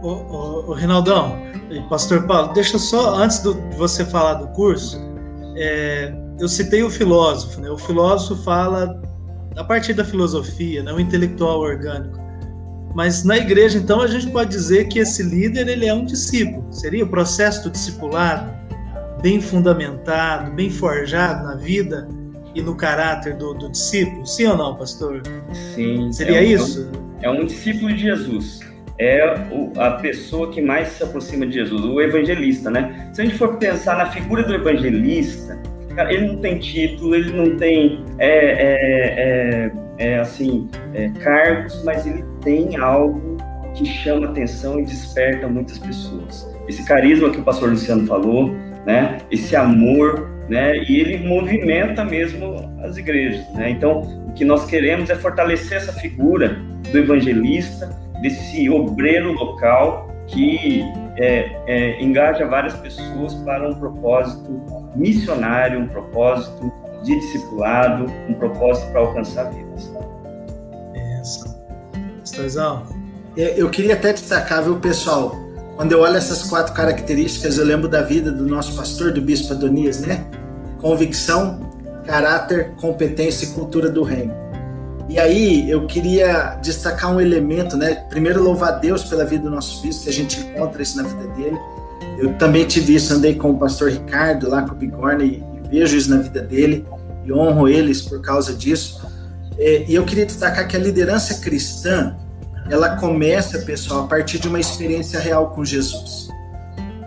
O, 0.03 0.09
o, 0.09 0.71
o 0.71 0.73
Rinaldão, 0.73 1.39
pastor 1.89 2.27
Paulo, 2.27 2.53
deixa 2.53 2.79
só, 2.79 3.15
antes 3.15 3.43
de 3.43 3.53
você 3.77 4.05
falar 4.05 4.35
do 4.35 4.49
curso, 4.49 5.01
é, 5.57 6.13
eu 6.41 6.49
citei 6.49 6.83
o 6.83 6.91
filósofo, 6.91 7.61
né? 7.61 7.71
O 7.71 7.79
filósofo 7.79 8.43
fala 8.43 9.01
a 9.57 9.65
partir 9.65 9.93
da 9.95 10.05
filosofia, 10.05 10.83
né? 10.83 10.93
o 10.93 11.01
intelectual 11.01 11.61
orgânico. 11.61 12.21
Mas 12.95 13.25
na 13.25 13.39
igreja, 13.39 13.79
então, 13.79 14.01
a 14.01 14.07
gente 14.07 14.31
pode 14.31 14.51
dizer 14.51 14.87
que 14.89 14.99
esse 14.99 15.23
líder 15.23 15.69
ele 15.69 15.87
é 15.87 15.95
um 15.95 16.05
discípulo. 16.05 16.67
Seria 16.71 17.05
o 17.05 17.09
processo 17.09 17.65
do 17.65 17.71
discipulado 17.71 18.53
bem 19.23 19.41
fundamentado, 19.41 20.53
bem 20.53 20.69
forjado 20.69 21.45
na 21.45 21.55
vida 21.55 22.09
e 22.55 22.63
no 22.63 22.77
caráter 22.77 23.37
do, 23.37 23.55
do 23.55 23.71
discípulo? 23.71 24.27
Sim 24.27 24.47
ou 24.47 24.57
não, 24.57 24.77
pastor? 24.77 25.23
Sim. 25.75 26.13
Seria 26.13 26.39
é 26.39 26.41
um, 26.41 26.45
isso? 26.45 26.91
É 27.23 27.31
um 27.31 27.45
discípulo 27.47 27.93
de 27.93 28.03
Jesus. 28.03 28.61
É 28.99 29.35
o, 29.51 29.73
a 29.81 29.93
pessoa 29.93 30.51
que 30.51 30.61
mais 30.61 30.89
se 30.89 31.03
aproxima 31.03 31.47
de 31.47 31.55
Jesus, 31.55 31.83
o 31.85 32.01
evangelista, 32.01 32.71
né? 32.71 33.11
Se 33.13 33.23
a 33.23 33.25
gente 33.25 33.37
for 33.37 33.57
pensar 33.57 33.97
na 33.97 34.07
figura 34.11 34.43
do 34.43 34.55
evangelista, 34.55 35.61
cara, 35.95 36.13
ele 36.13 36.27
não 36.27 36.37
tem 36.37 36.59
título, 36.59 37.15
ele 37.15 37.33
não 37.33 37.57
tem 37.57 38.05
é, 38.19 38.29
é, 38.29 39.73
é, 39.99 40.13
é 40.13 40.19
assim 40.19 40.69
é, 40.95 41.09
cargos, 41.21 41.83
mas 41.85 42.07
ele 42.07 42.25
tem 42.43 42.77
algo 42.77 43.37
que 43.75 43.87
chama 43.87 44.27
atenção 44.27 44.79
e 44.79 44.85
desperta 44.85 45.49
muitas 45.49 45.79
pessoas. 45.79 46.49
Esse 46.69 46.85
carisma 46.85 47.31
que 47.31 47.41
o 47.41 47.43
pastor 47.43 47.71
Luciano 47.71 48.07
falou, 48.07 48.51
né? 48.87 49.19
Esse 49.31 49.57
amor 49.57 50.32
né? 50.53 50.77
E 50.85 51.01
ele 51.01 51.27
movimenta 51.27 52.05
mesmo 52.05 52.71
as 52.83 52.99
igrejas, 52.99 53.43
né? 53.55 53.71
Então, 53.71 54.03
o 54.29 54.33
que 54.35 54.45
nós 54.45 54.67
queremos 54.67 55.09
é 55.09 55.15
fortalecer 55.15 55.79
essa 55.79 55.95
figura 55.95 56.59
do 56.91 56.99
evangelista, 56.99 57.87
desse 58.21 58.69
obreiro 58.69 59.33
local 59.33 60.09
que 60.27 60.83
é, 61.17 61.51
é, 61.67 62.03
engaja 62.03 62.45
várias 62.45 62.75
pessoas 62.75 63.33
para 63.47 63.67
um 63.67 63.75
propósito 63.75 64.63
missionário, 64.95 65.81
um 65.81 65.89
propósito 65.89 66.71
de 67.03 67.19
discipulado, 67.19 68.05
um 68.29 68.35
propósito 68.35 68.91
para 68.93 69.01
alcançar 69.01 69.45
vidas. 69.45 69.91
Isso. 71.23 71.59
Pastorzão. 72.21 72.83
Eu 73.35 73.71
queria 73.71 73.95
até 73.95 74.13
destacar, 74.13 74.63
viu, 74.63 74.77
pessoal? 74.77 75.35
Quando 75.77 75.93
eu 75.93 76.01
olho 76.01 76.17
essas 76.17 76.43
quatro 76.43 76.75
características, 76.75 77.57
eu 77.57 77.65
lembro 77.65 77.89
da 77.89 78.03
vida 78.03 78.31
do 78.31 78.47
nosso 78.47 78.77
pastor, 78.77 79.13
do 79.13 79.23
bispo 79.23 79.55
Adonias, 79.55 80.03
né? 80.03 80.23
Convicção, 80.83 81.61
caráter, 82.05 82.73
competência 82.79 83.47
e 83.47 83.49
cultura 83.53 83.89
do 83.89 84.03
reino. 84.03 84.35
E 85.09 85.19
aí 85.19 85.71
eu 85.71 85.87
queria 85.87 86.59
destacar 86.63 87.15
um 87.15 87.21
elemento, 87.21 87.77
né? 87.77 87.95
Primeiro 88.11 88.43
louvar 88.43 88.81
Deus 88.81 89.05
pela 89.05 89.25
vida 89.25 89.45
do 89.45 89.51
nosso 89.51 89.81
bispo, 89.81 90.05
que 90.05 90.11
a 90.11 90.13
gente 90.13 90.41
encontra 90.41 90.83
isso 90.83 90.97
na 90.97 91.09
vida 91.09 91.27
dele. 91.35 91.59
Eu 92.19 92.35
também 92.35 92.67
tive 92.67 92.95
isso, 92.95 93.15
andei 93.15 93.35
com 93.35 93.51
o 93.51 93.59
pastor 93.59 93.91
Ricardo 93.91 94.49
lá 94.49 94.63
com 94.63 94.73
o 94.73 94.75
Bigorna 94.75 95.25
e, 95.25 95.43
e 95.57 95.69
vejo 95.69 95.97
isso 95.97 96.11
na 96.11 96.19
vida 96.19 96.41
dele 96.41 96.87
e 97.25 97.33
honro 97.33 97.69
eles 97.69 98.03
por 98.03 98.21
causa 98.21 98.53
disso. 98.53 99.03
É, 99.59 99.85
e 99.87 99.95
eu 99.95 100.05
queria 100.05 100.27
destacar 100.27 100.67
que 100.67 100.77
a 100.77 100.81
liderança 100.81 101.35
cristã 101.35 102.17
ela 102.71 102.97
começa, 102.97 103.59
pessoal, 103.61 104.05
a 104.05 104.07
partir 104.07 104.39
de 104.39 104.49
uma 104.49 104.59
experiência 104.59 105.21
real 105.21 105.51
com 105.51 105.65
Jesus. 105.65 106.29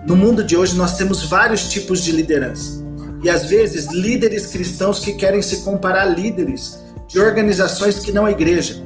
No 0.06 0.16
mundo 0.16 0.44
de 0.44 0.56
hoje, 0.56 0.76
nós 0.76 0.96
temos 0.96 1.24
vários 1.24 1.70
tipos 1.70 2.04
de 2.04 2.12
liderança. 2.12 2.85
E 3.26 3.30
às 3.30 3.46
vezes, 3.46 3.88
líderes 3.88 4.46
cristãos 4.46 5.00
que 5.00 5.14
querem 5.14 5.42
se 5.42 5.64
comparar 5.64 6.04
a 6.04 6.06
líderes 6.06 6.78
de 7.08 7.20
organizações 7.20 7.98
que 7.98 8.12
não 8.12 8.28
a 8.28 8.30
igreja. 8.30 8.84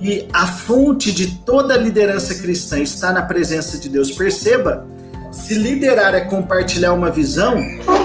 E 0.00 0.26
a 0.32 0.46
fonte 0.46 1.12
de 1.12 1.32
toda 1.44 1.76
liderança 1.76 2.36
cristã 2.36 2.80
está 2.80 3.12
na 3.12 3.20
presença 3.20 3.76
de 3.76 3.90
Deus. 3.90 4.10
Perceba, 4.10 4.86
se 5.30 5.52
liderar 5.52 6.14
é 6.14 6.22
compartilhar 6.22 6.94
uma 6.94 7.10
visão, 7.10 7.58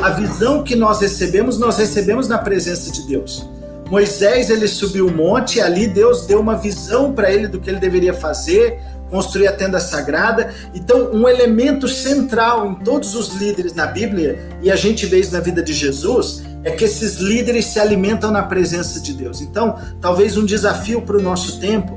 a 0.03 0.09
visão 0.09 0.65
que 0.65 0.75
nós 0.75 0.99
recebemos, 0.99 1.57
nós 1.57 1.77
recebemos 1.77 2.27
na 2.27 2.39
presença 2.39 2.91
de 2.91 3.07
Deus. 3.07 3.47
Moisés 3.89 4.49
ele 4.49 4.67
subiu 4.67 5.07
o 5.07 5.11
monte 5.15 5.59
e 5.59 5.61
ali 5.61 5.87
Deus 5.87 6.25
deu 6.25 6.41
uma 6.41 6.57
visão 6.57 7.13
para 7.13 7.31
ele 7.31 7.47
do 7.47 7.61
que 7.61 7.69
ele 7.69 7.79
deveria 7.79 8.13
fazer, 8.13 8.81
construir 9.13 9.47
a 9.47 9.51
tenda 9.51 9.79
sagrada. 9.79 10.51
Então, 10.73 11.11
um 11.13 11.29
elemento 11.29 11.87
central 11.87 12.67
em 12.67 12.75
todos 12.83 13.13
os 13.13 13.35
líderes 13.35 13.75
na 13.75 13.85
Bíblia, 13.85 14.39
e 14.63 14.71
a 14.71 14.75
gente 14.75 15.05
vê 15.05 15.19
isso 15.19 15.31
na 15.31 15.39
vida 15.39 15.61
de 15.61 15.71
Jesus, 15.71 16.41
é 16.63 16.71
que 16.71 16.83
esses 16.83 17.17
líderes 17.17 17.65
se 17.65 17.79
alimentam 17.79 18.31
na 18.31 18.41
presença 18.41 18.99
de 18.99 19.13
Deus. 19.13 19.39
Então, 19.39 19.77
talvez 20.01 20.35
um 20.35 20.45
desafio 20.45 21.03
para 21.03 21.17
o 21.17 21.21
nosso 21.21 21.59
tempo 21.59 21.95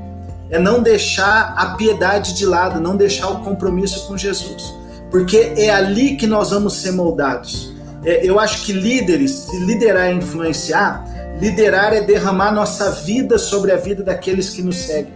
é 0.51 0.59
não 0.59 0.83
deixar 0.83 1.55
a 1.57 1.75
piedade 1.75 2.35
de 2.35 2.45
lado, 2.45 2.79
não 2.79 2.95
deixar 2.95 3.29
o 3.29 3.39
compromisso 3.39 4.07
com 4.07 4.15
Jesus, 4.15 4.63
porque 5.09 5.53
é 5.57 5.71
ali 5.71 6.17
que 6.17 6.27
nós 6.27 6.51
vamos 6.51 6.73
ser 6.73 6.91
moldados. 6.91 7.73
É, 8.05 8.23
eu 8.23 8.39
acho 8.39 8.63
que 8.63 8.71
líderes, 8.71 9.31
se 9.31 9.57
liderar 9.65 10.05
é 10.09 10.13
influenciar, 10.13 11.03
Liderar 11.39 11.93
é 11.93 12.01
derramar 12.01 12.51
nossa 12.51 12.89
vida 12.89 13.37
sobre 13.37 13.71
a 13.71 13.77
vida 13.77 14.03
daqueles 14.03 14.49
que 14.49 14.63
nos 14.63 14.77
seguem. 14.77 15.13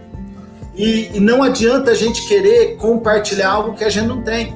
E, 0.74 1.10
e, 1.14 1.20
não 1.20 1.42
adianta 1.42 1.90
a 1.90 1.94
gente 1.94 2.26
querer 2.26 2.76
compartilhar 2.76 3.50
algo 3.50 3.74
que 3.74 3.84
a 3.84 3.90
gente 3.90 4.06
não 4.06 4.22
tem. 4.22 4.54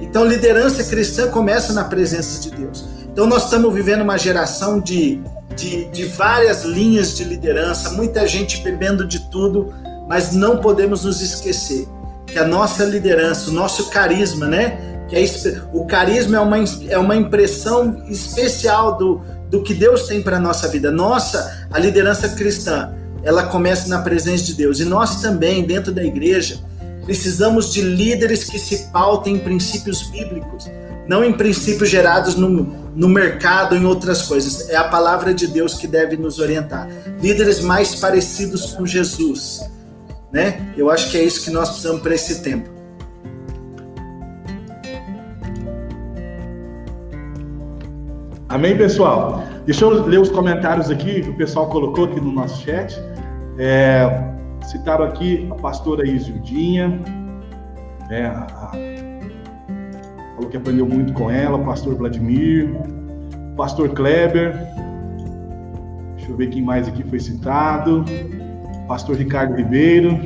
Então, 0.00 0.24
liderança 0.24 0.82
cristã 0.84 1.28
começa 1.28 1.72
na 1.72 1.84
presença 1.84 2.40
de 2.40 2.50
Deus. 2.50 2.84
Então, 3.12 3.26
nós 3.26 3.44
estamos 3.44 3.72
vivendo 3.74 4.00
uma 4.00 4.16
geração 4.16 4.80
de, 4.80 5.20
de, 5.54 5.84
de 5.86 6.04
várias 6.04 6.64
linhas 6.64 7.14
de 7.14 7.24
liderança, 7.24 7.90
muita 7.90 8.26
gente 8.26 8.62
bebendo 8.62 9.06
de 9.06 9.28
tudo, 9.30 9.74
mas 10.08 10.32
não 10.32 10.58
podemos 10.58 11.04
nos 11.04 11.20
esquecer 11.20 11.86
que 12.26 12.38
a 12.38 12.46
nossa 12.46 12.84
liderança, 12.84 13.50
o 13.50 13.52
nosso 13.52 13.90
carisma, 13.90 14.46
né? 14.46 14.78
Que 15.08 15.16
é, 15.16 15.24
o 15.72 15.86
carisma 15.86 16.36
é 16.36 16.40
uma, 16.40 16.56
é 16.88 16.98
uma 16.98 17.16
impressão 17.16 18.02
especial 18.08 18.96
do, 18.96 19.20
do 19.50 19.62
que 19.62 19.74
Deus 19.74 20.06
tem 20.06 20.22
para 20.22 20.36
a 20.36 20.40
nossa 20.40 20.68
vida. 20.68 20.90
Nossa, 20.90 21.66
a 21.70 21.78
liderança 21.78 22.28
cristã, 22.30 22.92
ela 23.22 23.44
começa 23.44 23.88
na 23.88 24.00
presença 24.00 24.44
de 24.44 24.54
Deus. 24.54 24.80
E 24.80 24.84
nós 24.84 25.20
também, 25.20 25.64
dentro 25.64 25.92
da 25.92 26.04
igreja, 26.04 26.60
precisamos 27.04 27.72
de 27.72 27.80
líderes 27.80 28.44
que 28.44 28.58
se 28.58 28.90
pautem 28.92 29.36
em 29.36 29.38
princípios 29.38 30.02
bíblicos, 30.02 30.70
não 31.06 31.24
em 31.24 31.32
princípios 31.32 31.88
gerados 31.88 32.34
no, 32.34 32.48
no 32.94 33.08
mercado, 33.08 33.74
em 33.74 33.84
outras 33.84 34.22
coisas. 34.22 34.68
É 34.68 34.76
a 34.76 34.84
palavra 34.84 35.32
de 35.32 35.46
Deus 35.46 35.74
que 35.74 35.86
deve 35.86 36.16
nos 36.16 36.38
orientar. 36.38 36.88
Líderes 37.20 37.60
mais 37.60 37.94
parecidos 37.94 38.72
com 38.72 38.86
Jesus. 38.86 39.60
Né? 40.32 40.72
Eu 40.76 40.90
acho 40.90 41.10
que 41.10 41.16
é 41.16 41.22
isso 41.24 41.42
que 41.42 41.50
nós 41.50 41.70
precisamos 41.70 42.02
para 42.02 42.14
esse 42.14 42.42
tempo. 42.42 42.68
Amém, 48.48 48.76
pessoal? 48.76 49.44
Deixa 49.68 49.84
eu 49.84 50.06
ler 50.06 50.18
os 50.18 50.30
comentários 50.30 50.90
aqui 50.90 51.20
que 51.20 51.28
o 51.28 51.34
pessoal 51.34 51.68
colocou 51.68 52.06
aqui 52.06 52.18
no 52.18 52.32
nosso 52.32 52.62
chat. 52.62 52.98
É, 53.58 54.08
citaram 54.62 55.04
aqui 55.04 55.46
a 55.50 55.54
pastora 55.56 56.08
Isildinha, 56.08 56.98
é, 58.08 58.24
a, 58.24 58.72
falou 60.34 60.48
que 60.50 60.56
aprendeu 60.56 60.86
muito 60.86 61.12
com 61.12 61.30
ela, 61.30 61.58
o 61.58 61.64
pastor 61.66 61.96
Vladimir, 61.96 62.74
o 63.52 63.56
pastor 63.56 63.90
Kleber, 63.90 64.54
deixa 66.16 66.32
eu 66.32 66.36
ver 66.38 66.46
quem 66.48 66.62
mais 66.62 66.88
aqui 66.88 67.02
foi 67.02 67.20
citado, 67.20 68.06
o 68.84 68.86
pastor 68.86 69.16
Ricardo 69.16 69.54
Ribeiro, 69.54 70.18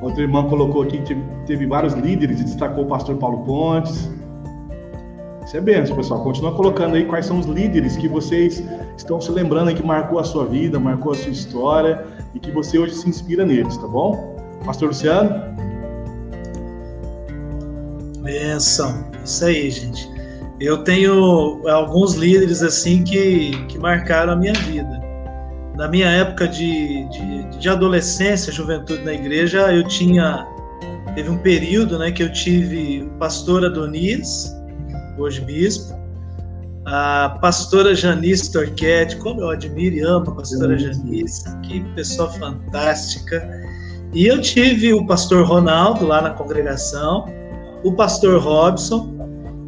outra 0.00 0.22
irmã 0.22 0.44
colocou 0.44 0.82
aqui 0.82 0.98
que 0.98 1.16
teve 1.44 1.66
vários 1.66 1.94
líderes 1.94 2.40
e 2.40 2.44
destacou 2.44 2.84
o 2.84 2.86
pastor 2.86 3.16
Paulo 3.16 3.38
Pontes, 3.38 4.14
isso 5.46 5.56
é 5.56 5.60
benção, 5.60 5.94
pessoal. 5.94 6.24
Continua 6.24 6.52
colocando 6.56 6.96
aí 6.96 7.04
quais 7.04 7.24
são 7.24 7.38
os 7.38 7.46
líderes 7.46 7.96
que 7.96 8.08
vocês 8.08 8.60
estão 8.96 9.20
se 9.20 9.30
lembrando 9.30 9.72
que 9.72 9.82
marcou 9.82 10.18
a 10.18 10.24
sua 10.24 10.44
vida, 10.44 10.80
marcou 10.80 11.12
a 11.12 11.14
sua 11.14 11.30
história 11.30 12.04
e 12.34 12.40
que 12.40 12.50
você 12.50 12.76
hoje 12.76 12.96
se 12.96 13.08
inspira 13.08 13.46
neles, 13.46 13.76
tá 13.76 13.86
bom? 13.86 14.36
Pastor 14.64 14.88
Luciano? 14.88 15.30
Benção. 18.24 19.04
Isso 19.24 19.44
aí, 19.44 19.70
gente. 19.70 20.10
Eu 20.58 20.78
tenho 20.78 21.64
alguns 21.68 22.14
líderes 22.14 22.60
assim 22.64 23.04
que, 23.04 23.52
que 23.68 23.78
marcaram 23.78 24.32
a 24.32 24.36
minha 24.36 24.54
vida. 24.54 25.00
Na 25.76 25.86
minha 25.86 26.08
época 26.08 26.48
de, 26.48 27.08
de, 27.08 27.58
de 27.58 27.68
adolescência, 27.68 28.52
juventude 28.52 29.04
na 29.04 29.12
igreja, 29.12 29.72
eu 29.72 29.86
tinha. 29.86 30.44
Teve 31.14 31.30
um 31.30 31.38
período 31.38 32.00
né, 32.00 32.10
que 32.10 32.22
eu 32.24 32.32
tive 32.32 33.04
o 33.04 33.10
pastor 33.18 33.64
Adonias, 33.64 34.55
hoje 35.18 35.40
bispo, 35.40 35.94
a 36.86 37.38
pastora 37.40 37.94
Janice 37.94 38.52
Torquete, 38.52 39.16
como 39.16 39.40
eu 39.40 39.50
admiro 39.50 39.96
e 39.96 40.00
amo 40.02 40.30
a 40.30 40.34
pastora 40.34 40.78
Janice, 40.78 41.44
que 41.62 41.80
pessoa 41.94 42.30
fantástica. 42.32 43.48
E 44.12 44.26
eu 44.26 44.40
tive 44.40 44.94
o 44.94 45.04
pastor 45.06 45.44
Ronaldo 45.44 46.06
lá 46.06 46.22
na 46.22 46.30
congregação, 46.30 47.26
o 47.82 47.92
pastor 47.92 48.40
Robson 48.40 49.14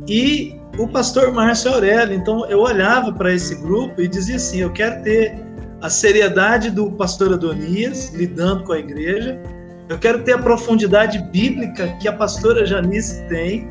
e 0.08 0.58
o 0.78 0.86
pastor 0.86 1.32
Márcio 1.32 1.72
Aurélio. 1.72 2.14
Então 2.14 2.48
eu 2.48 2.60
olhava 2.60 3.12
para 3.12 3.34
esse 3.34 3.56
grupo 3.56 4.00
e 4.00 4.06
dizia 4.06 4.36
assim: 4.36 4.58
eu 4.58 4.72
quero 4.72 5.02
ter 5.02 5.34
a 5.80 5.90
seriedade 5.90 6.70
do 6.70 6.92
pastor 6.92 7.32
Adonias 7.32 8.12
lidando 8.14 8.64
com 8.64 8.72
a 8.72 8.78
igreja, 8.78 9.40
eu 9.88 9.98
quero 9.98 10.22
ter 10.22 10.32
a 10.32 10.38
profundidade 10.38 11.18
bíblica 11.30 11.88
que 12.00 12.06
a 12.06 12.12
pastora 12.12 12.64
Janice 12.64 13.26
tem, 13.28 13.68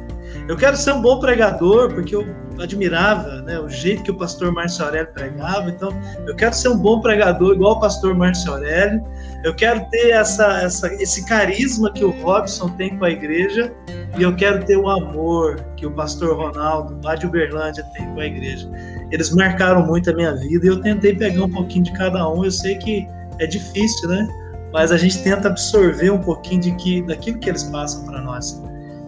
eu 0.48 0.56
quero 0.56 0.78
ser 0.78 0.94
um 0.94 1.02
bom 1.02 1.20
pregador, 1.20 1.94
porque 1.94 2.16
eu 2.16 2.26
admirava 2.60 3.42
né, 3.42 3.60
o 3.60 3.70
jeito 3.70 4.04
que 4.04 4.12
o 4.12 4.16
pastor 4.16 4.52
Márcio 4.52 4.86
Aurélio 4.86 5.12
pregava. 5.14 5.70
Então, 5.70 5.90
eu 6.26 6.36
quero 6.36 6.56
ser 6.56 6.70
um 6.70 6.78
bom 6.78 7.02
pregador, 7.02 7.54
igual 7.54 7.74
o 7.74 7.80
pastor 7.80 8.16
Márcio 8.16 8.54
Aurélio. 8.54 9.04
Eu 9.44 9.54
quero 9.54 9.86
ter 9.90 10.12
essa, 10.12 10.62
essa, 10.62 10.94
esse 10.96 11.26
carisma 11.26 11.92
que 11.92 12.04
o 12.04 12.12
Robson 12.22 12.70
tem 12.70 12.98
com 12.98 13.06
a 13.06 13.10
igreja. 13.10 13.74
E 14.18 14.24
eu 14.24 14.36
quero 14.36 14.66
ter 14.66 14.78
o 14.78 14.90
amor 14.90 15.64
que 15.76 15.86
o 15.86 15.92
pastor 15.92 16.36
Ronaldo, 16.36 17.00
lá 17.04 17.16
de 17.16 17.28
Uberlândia, 17.28 17.84
tem 17.94 18.06
com 18.14 18.20
a 18.20 18.26
igreja. 18.26 18.70
Eles 19.12 19.30
marcaram 19.32 19.86
muito 19.86 20.10
a 20.10 20.14
minha 20.14 20.34
vida 20.36 20.66
e 20.66 20.70
eu 20.70 20.82
tentei 20.82 21.16
pegar 21.16 21.44
um 21.44 21.52
pouquinho 21.52 21.84
de 21.84 21.94
cada 21.94 22.28
um. 22.28 22.44
Eu 22.44 22.52
sei 22.52 22.78
que 22.78 23.08
é 23.40 23.46
difícil, 23.46 24.10
né? 24.10 24.28
Mas 24.74 24.92
a 24.92 24.98
gente 24.98 25.22
tenta 25.24 25.50
absorver 25.50 26.10
um 26.10 26.20
pouquinho 26.20 26.62
de 26.62 26.72
que, 26.76 27.02
daquilo 27.04 27.38
que 27.40 27.50
eles 27.50 27.64
passam 27.64 28.06
para 28.06 28.22
nós. 28.22 28.62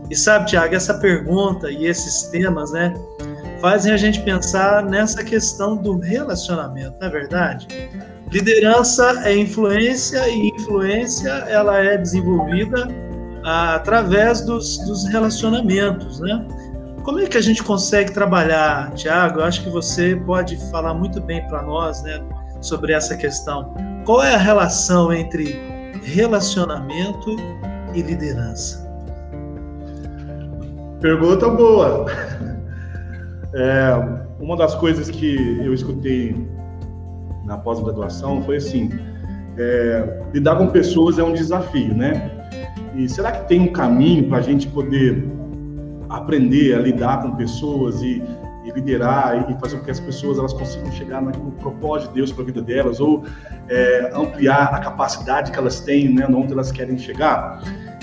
E 0.09 0.15
sabe, 0.15 0.47
Tiago, 0.47 0.75
essa 0.75 0.95
pergunta 0.95 1.69
e 1.69 1.85
esses 1.85 2.23
temas, 2.23 2.71
né, 2.71 2.93
fazem 3.61 3.93
a 3.93 3.97
gente 3.97 4.21
pensar 4.21 4.83
nessa 4.83 5.23
questão 5.23 5.77
do 5.77 5.99
relacionamento, 5.99 6.97
não 6.99 7.07
é 7.07 7.11
verdade? 7.11 7.67
Liderança 8.31 9.21
é 9.23 9.35
influência 9.35 10.27
e 10.29 10.49
influência 10.49 11.29
ela 11.29 11.77
é 11.77 11.97
desenvolvida 11.97 12.87
ah, 13.43 13.75
através 13.75 14.41
dos, 14.41 14.77
dos 14.85 15.05
relacionamentos, 15.07 16.19
né? 16.19 16.45
Como 17.03 17.19
é 17.19 17.25
que 17.25 17.37
a 17.37 17.41
gente 17.41 17.63
consegue 17.63 18.11
trabalhar, 18.11 18.91
Tiago? 18.93 19.41
Acho 19.41 19.63
que 19.63 19.69
você 19.69 20.15
pode 20.15 20.57
falar 20.69 20.93
muito 20.93 21.19
bem 21.21 21.47
para 21.47 21.63
nós, 21.63 22.03
né, 22.03 22.21
sobre 22.61 22.93
essa 22.93 23.15
questão. 23.15 23.73
Qual 24.05 24.21
é 24.21 24.35
a 24.35 24.37
relação 24.37 25.11
entre 25.11 25.59
relacionamento 26.03 27.35
e 27.95 28.01
liderança? 28.01 28.88
Pergunta 31.01 31.49
boa. 31.49 32.05
É, 33.53 34.19
uma 34.39 34.55
das 34.57 34.75
coisas 34.75 35.09
que 35.09 35.35
eu 35.63 35.73
escutei 35.73 36.35
na 37.45 37.57
pós-graduação 37.57 38.43
foi 38.43 38.57
assim: 38.57 38.89
é, 39.57 40.21
lidar 40.33 40.57
com 40.57 40.67
pessoas 40.67 41.17
é 41.17 41.23
um 41.23 41.33
desafio, 41.33 41.95
né? 41.95 42.29
E 42.95 43.07
será 43.07 43.31
que 43.31 43.47
tem 43.47 43.61
um 43.61 43.71
caminho 43.71 44.27
para 44.27 44.39
a 44.39 44.41
gente 44.41 44.67
poder 44.67 45.25
aprender 46.09 46.75
a 46.75 46.79
lidar 46.79 47.21
com 47.21 47.35
pessoas 47.35 48.01
e, 48.01 48.21
e, 48.65 48.71
liderar 48.71 49.49
e 49.49 49.59
fazer 49.59 49.77
com 49.77 49.85
que 49.85 49.91
as 49.91 49.99
pessoas 49.99 50.37
elas 50.37 50.53
consigam 50.53 50.91
chegar 50.91 51.21
no 51.21 51.31
propósito 51.53 52.09
de 52.09 52.15
Deus 52.15 52.31
para 52.31 52.43
a 52.43 52.45
vida 52.45 52.61
delas 52.61 52.99
ou 52.99 53.23
é, 53.69 54.11
ampliar 54.13 54.73
a 54.73 54.79
capacidade 54.79 55.51
que 55.51 55.57
elas 55.57 55.79
têm, 55.79 56.13
né, 56.13 56.27
onde 56.27 56.51
elas 56.51 56.71
querem 56.71 56.97
chegar? 56.97 57.61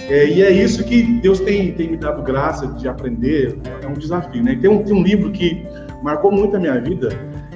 É, 0.08 0.26
e 0.28 0.42
é 0.42 0.50
isso 0.50 0.84
que 0.84 1.02
Deus 1.20 1.40
tem, 1.40 1.72
tem 1.72 1.90
me 1.90 1.96
dado 1.96 2.22
graça 2.22 2.66
de 2.68 2.88
aprender, 2.88 3.58
é 3.82 3.86
um 3.86 3.94
desafio, 3.94 4.42
né? 4.42 4.56
Tem 4.60 4.70
um, 4.70 4.82
tem 4.82 4.94
um 4.94 5.02
livro 5.02 5.32
que 5.32 5.66
marcou 6.02 6.30
muito 6.30 6.56
a 6.56 6.60
minha 6.60 6.80
vida, 6.80 7.08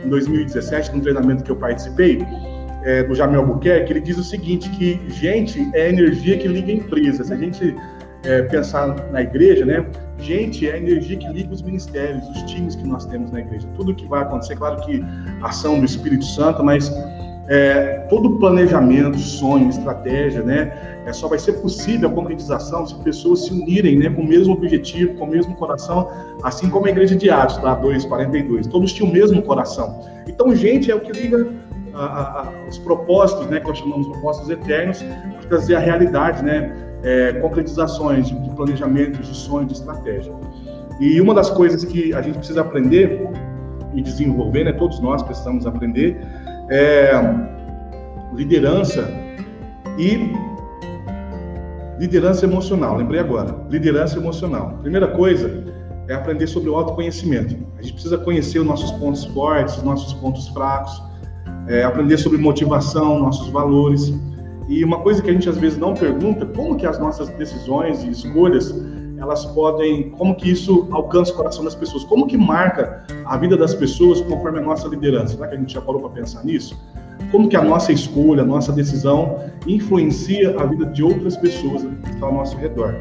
em 0.05 0.09
2017, 0.09 0.93
num 0.93 1.01
treinamento 1.01 1.45
que 1.45 1.51
eu 1.51 1.57
participei, 1.57 2.19
é, 2.85 3.03
do 3.03 3.15
Jamel 3.15 3.41
Albuquerque, 3.43 3.93
ele 3.93 4.01
diz 4.01 4.19
o 4.19 4.25
seguinte, 4.25 4.69
que 4.71 5.01
gente 5.09 5.71
é 5.75 5.91
energia 5.91 6.39
que 6.39 6.49
liga 6.49 6.73
empresas. 6.73 7.27
Se 7.27 7.33
a 7.33 7.37
gente 7.37 7.77
é, 8.25 8.43
pensar 8.43 9.11
na 9.11 9.23
igreja, 9.23 9.65
né? 9.65 9.87
Gente 10.19 10.69
é 10.69 10.75
a 10.75 10.77
energia 10.77 11.17
que 11.17 11.29
liga 11.29 11.53
os 11.53 11.63
ministérios, 11.63 12.27
os 12.29 12.43
times 12.43 12.77
que 12.77 12.87
nós 12.87 13.07
temos 13.07 13.31
na 13.31 13.41
igreja. 13.41 13.67
Tudo 13.75 13.95
que 13.95 14.07
vai 14.07 14.23
acontecer, 14.23 14.57
claro 14.57 14.81
que 14.83 15.03
ação 15.43 15.79
do 15.79 15.85
Espírito 15.85 16.25
Santo, 16.25 16.63
mas 16.63 16.93
é, 17.49 18.07
todo 18.09 18.39
planejamento, 18.39 19.19
sonho, 19.19 19.69
estratégia, 19.69 20.43
né, 20.43 20.73
é, 21.07 21.13
só 21.13 21.29
vai 21.29 21.39
ser 21.39 21.55
possível 21.55 22.09
a 22.09 22.13
concretização 22.13 22.87
se 22.87 22.95
pessoas 22.97 23.45
se 23.45 23.53
unirem, 23.53 23.99
né, 23.99 24.11
com 24.11 24.23
o 24.23 24.27
mesmo 24.27 24.53
objetivo, 24.53 25.15
com 25.15 25.25
o 25.25 25.29
mesmo 25.29 25.55
coração, 25.57 26.09
assim 26.43 26.69
como 26.71 26.87
a 26.87 26.91
igreja 26.91 27.17
de 27.17 27.31
Atos, 27.31 27.61
lá 27.63 27.75
2:42. 27.75 28.67
Todos 28.67 28.93
tinham 28.93 29.11
o 29.11 29.13
mesmo 29.13 29.43
coração. 29.43 30.01
Então, 30.29 30.55
gente 30.55 30.91
é 30.91 30.95
o 30.95 31.01
que 31.01 31.13
liga 31.13 31.53
a, 31.95 32.05
a, 32.05 32.43
a, 32.43 32.69
os 32.69 32.79
propósitos, 32.79 33.47
né, 33.47 33.61
que 33.61 33.69
nós 33.69 33.79
chamamos 33.79 34.07
de 34.07 34.13
propósitos 34.13 34.51
eternos, 34.51 35.03
para 35.03 35.49
trazer 35.49 35.77
a 35.77 35.81
realidade, 35.81 36.45
né, 36.45 36.73
é, 37.03 37.33
concretizações 37.35 38.29
de, 38.29 38.51
planejamentos, 38.51 39.27
de 39.27 39.35
sonhos, 39.35 39.73
de 39.73 39.79
estratégia. 39.79 40.33
E 41.01 41.21
uma 41.21 41.35
das 41.35 41.51
coisas 41.51 41.85
que 41.85 42.13
a 42.13 42.21
gente 42.21 42.39
precisa 42.39 42.61
aprender 42.61 43.27
e 43.95 44.03
desenvolver, 44.03 44.65
né, 44.65 44.73
todos 44.73 45.01
nós 45.01 45.23
precisamos 45.23 45.67
aprender, 45.67 46.21
é, 46.71 47.11
liderança 48.33 49.11
e 49.99 50.33
liderança 51.99 52.47
emocional. 52.47 52.97
Lembrei 52.97 53.21
agora, 53.21 53.55
liderança 53.69 54.17
emocional. 54.17 54.79
Primeira 54.81 55.09
coisa 55.09 55.65
é 56.09 56.15
aprender 56.15 56.47
sobre 56.47 56.71
o 56.71 56.75
autoconhecimento. 56.77 57.57
A 57.79 57.83
gente 57.83 57.93
precisa 57.93 58.17
conhecer 58.17 58.61
os 58.61 58.67
nossos 58.67 58.91
pontos 58.93 59.25
fortes, 59.27 59.77
os 59.77 59.83
nossos 59.83 60.13
pontos 60.15 60.49
fracos, 60.49 61.03
é, 61.67 61.83
aprender 61.83 62.17
sobre 62.17 62.39
motivação, 62.39 63.19
nossos 63.19 63.49
valores. 63.49 64.13
E 64.69 64.83
uma 64.85 65.01
coisa 65.01 65.21
que 65.21 65.29
a 65.29 65.33
gente 65.33 65.49
às 65.49 65.59
vezes 65.59 65.77
não 65.77 65.93
pergunta, 65.95 66.47
como 66.47 66.77
que 66.77 66.87
as 66.87 66.99
nossas 66.99 67.29
decisões 67.31 68.03
e 68.05 68.11
escolhas 68.11 68.73
elas 69.21 69.45
podem, 69.47 70.11
como 70.11 70.35
que 70.35 70.51
isso 70.51 70.89
alcança 70.91 71.33
o 71.33 71.37
coração 71.37 71.63
das 71.63 71.75
pessoas, 71.75 72.05
como 72.05 72.27
que 72.27 72.37
marca 72.37 73.05
a 73.27 73.37
vida 73.37 73.57
das 73.57 73.75
pessoas 73.75 74.21
conforme 74.23 74.59
a 74.59 74.63
nossa 74.63 74.89
liderança. 74.89 75.35
Será 75.35 75.49
que 75.49 75.55
a 75.55 75.59
gente 75.59 75.75
já 75.75 75.81
parou 75.81 76.01
para 76.01 76.11
pensar 76.11 76.45
nisso? 76.45 76.79
Como 77.31 77.49
que 77.49 77.57
a 77.57 77.63
nossa 77.63 77.93
escolha, 77.93 78.43
a 78.43 78.47
nossa 78.47 78.73
decisão 78.73 79.39
influencia 79.67 80.59
a 80.59 80.65
vida 80.65 80.87
de 80.87 81.03
outras 81.03 81.37
pessoas 81.37 81.83
que 81.83 82.11
estão 82.11 82.29
ao 82.29 82.35
nosso 82.35 82.57
redor? 82.57 82.95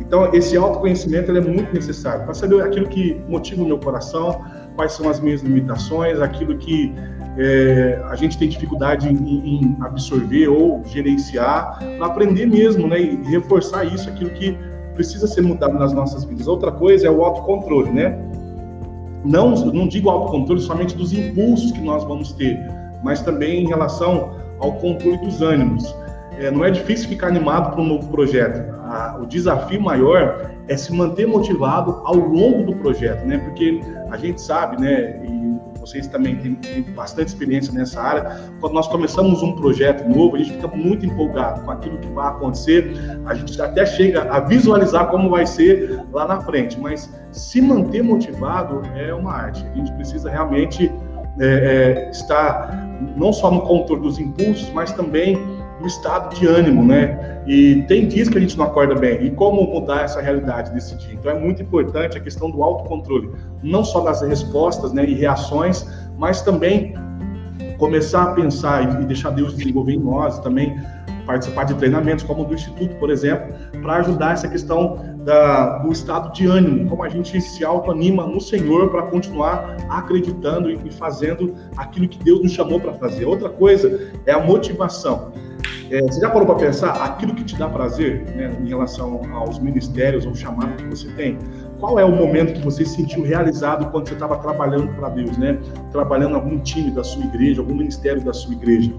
Então, 0.00 0.32
esse 0.32 0.56
autoconhecimento 0.56 1.32
é 1.32 1.40
muito 1.40 1.74
necessário 1.74 2.24
para 2.24 2.32
saber 2.32 2.62
aquilo 2.62 2.86
que 2.86 3.20
motiva 3.28 3.62
o 3.62 3.66
meu 3.66 3.78
coração, 3.78 4.40
quais 4.76 4.92
são 4.92 5.08
as 5.08 5.18
minhas 5.18 5.42
limitações, 5.42 6.20
aquilo 6.20 6.56
que 6.58 6.94
é, 7.38 8.00
a 8.08 8.14
gente 8.14 8.38
tem 8.38 8.48
dificuldade 8.48 9.08
em, 9.08 9.14
em 9.14 9.76
absorver 9.80 10.48
ou 10.48 10.82
gerenciar, 10.86 11.78
para 11.98 12.06
aprender 12.06 12.46
mesmo, 12.46 12.86
né, 12.86 13.00
e 13.00 13.16
reforçar 13.24 13.84
isso, 13.84 14.08
aquilo 14.08 14.30
que 14.30 14.56
precisa 14.96 15.26
ser 15.28 15.42
mudado 15.42 15.78
nas 15.78 15.92
nossas 15.92 16.24
vidas. 16.24 16.48
Outra 16.48 16.72
coisa 16.72 17.06
é 17.06 17.10
o 17.10 17.22
autocontrole, 17.24 17.90
né? 17.90 18.18
Não, 19.24 19.50
não 19.50 19.86
digo 19.86 20.10
autocontrole 20.10 20.60
somente 20.60 20.96
dos 20.96 21.12
impulsos 21.12 21.70
que 21.72 21.80
nós 21.80 22.02
vamos 22.04 22.32
ter, 22.32 22.58
mas 23.02 23.22
também 23.22 23.64
em 23.64 23.68
relação 23.68 24.34
ao 24.58 24.72
controle 24.74 25.18
dos 25.18 25.42
ânimos. 25.42 25.94
É, 26.38 26.50
não 26.50 26.64
é 26.64 26.70
difícil 26.70 27.08
ficar 27.08 27.28
animado 27.28 27.72
para 27.72 27.80
um 27.80 27.86
novo 27.86 28.08
projeto. 28.08 28.74
A, 28.84 29.18
o 29.20 29.26
desafio 29.26 29.80
maior 29.80 30.50
é 30.68 30.76
se 30.76 30.92
manter 30.92 31.26
motivado 31.26 32.02
ao 32.04 32.16
longo 32.16 32.64
do 32.64 32.76
projeto, 32.76 33.24
né? 33.26 33.38
Porque 33.38 33.80
a 34.10 34.16
gente 34.16 34.40
sabe, 34.40 34.80
né? 34.80 35.20
E 35.24 35.55
vocês 35.86 36.06
também 36.08 36.36
têm, 36.36 36.54
têm, 36.56 36.82
bastante 36.82 37.28
experiência 37.28 37.72
nessa 37.72 38.00
área. 38.00 38.40
Quando 38.60 38.72
nós 38.72 38.88
começamos 38.88 39.42
um 39.42 39.52
projeto 39.52 40.06
novo, 40.08 40.36
a 40.36 40.38
gente 40.38 40.52
fica 40.52 40.68
muito 40.68 41.06
empolgado 41.06 41.62
com 41.62 41.70
aquilo 41.70 41.98
que 41.98 42.08
vai 42.08 42.28
acontecer, 42.28 42.92
a 43.24 43.34
gente 43.34 43.60
até 43.62 43.86
chega 43.86 44.22
a 44.30 44.40
visualizar 44.40 45.08
como 45.08 45.30
vai 45.30 45.46
ser 45.46 46.02
lá 46.12 46.26
na 46.26 46.40
frente, 46.40 46.78
mas 46.78 47.08
se 47.30 47.60
manter 47.60 48.02
motivado 48.02 48.82
é 48.96 49.14
uma 49.14 49.32
arte. 49.32 49.64
A 49.64 49.76
gente 49.76 49.92
precisa 49.92 50.28
realmente 50.28 50.92
é, 51.38 51.46
é, 51.46 52.10
estar 52.10 52.86
não 53.16 53.32
só 53.32 53.50
no 53.50 53.60
controle 53.62 54.02
dos 54.02 54.18
impulsos, 54.18 54.70
mas 54.72 54.92
também 54.92 55.38
no 55.80 55.86
estado 55.86 56.34
de 56.34 56.46
ânimo, 56.46 56.84
né? 56.84 57.42
E 57.46 57.82
tem 57.82 58.08
dias 58.08 58.28
que 58.28 58.38
a 58.38 58.40
gente 58.40 58.56
não 58.56 58.64
acorda 58.64 58.94
bem. 58.94 59.24
E 59.24 59.30
como 59.30 59.62
mudar 59.62 60.02
essa 60.02 60.20
realidade 60.20 60.72
desse 60.72 60.96
dia? 60.96 61.14
Então 61.14 61.30
é 61.30 61.38
muito 61.38 61.62
importante 61.62 62.16
a 62.16 62.20
questão 62.20 62.50
do 62.50 62.62
autocontrole, 62.62 63.30
não 63.62 63.84
só 63.84 64.00
das 64.00 64.22
respostas 64.22 64.92
né, 64.92 65.04
e 65.04 65.14
reações, 65.14 65.86
mas 66.18 66.42
também 66.42 66.94
começar 67.78 68.22
a 68.24 68.32
pensar 68.32 69.02
e 69.02 69.04
deixar 69.04 69.30
Deus 69.30 69.54
desenvolver 69.54 69.92
em 69.92 70.00
nós, 70.00 70.38
também 70.40 70.76
participar 71.26 71.64
de 71.64 71.74
treinamentos 71.74 72.24
como 72.24 72.42
o 72.42 72.44
do 72.46 72.54
Instituto, 72.54 72.94
por 72.96 73.10
exemplo, 73.10 73.52
para 73.82 73.96
ajudar 73.96 74.32
essa 74.32 74.48
questão 74.48 75.16
da, 75.24 75.78
do 75.78 75.90
estado 75.90 76.32
de 76.32 76.46
ânimo, 76.46 76.88
como 76.88 77.02
a 77.02 77.08
gente 77.08 77.38
se 77.40 77.64
autoanima 77.64 78.24
no 78.26 78.40
Senhor 78.40 78.88
para 78.90 79.02
continuar 79.02 79.76
acreditando 79.90 80.70
e 80.70 80.90
fazendo 80.92 81.54
aquilo 81.76 82.08
que 82.08 82.22
Deus 82.22 82.42
nos 82.42 82.52
chamou 82.52 82.80
para 82.80 82.94
fazer. 82.94 83.24
Outra 83.24 83.50
coisa 83.50 84.12
é 84.24 84.32
a 84.32 84.38
motivação. 84.38 85.32
É, 85.90 86.02
você 86.02 86.20
já 86.20 86.30
parou 86.30 86.46
para 86.46 86.56
pensar 86.56 86.92
aquilo 87.04 87.34
que 87.34 87.44
te 87.44 87.56
dá 87.56 87.68
prazer 87.68 88.24
né, 88.34 88.56
em 88.60 88.68
relação 88.68 89.20
aos 89.34 89.58
ministérios 89.58 90.26
ou 90.26 90.34
chamado 90.34 90.76
que 90.76 90.84
você 90.84 91.08
tem? 91.10 91.38
qual 91.78 91.98
é 91.98 92.04
o 92.04 92.10
momento 92.10 92.54
que 92.54 92.60
você 92.60 92.84
se 92.84 92.96
sentiu 92.96 93.22
realizado 93.22 93.90
quando 93.90 94.08
você 94.08 94.14
estava 94.14 94.36
trabalhando 94.38 94.92
para 94.94 95.08
Deus, 95.10 95.36
né? 95.36 95.58
Trabalhando 95.92 96.34
algum 96.34 96.58
time 96.58 96.90
da 96.90 97.04
sua 97.04 97.24
igreja, 97.24 97.60
algum 97.60 97.74
ministério 97.74 98.22
da 98.22 98.32
sua 98.32 98.54
igreja. 98.54 98.92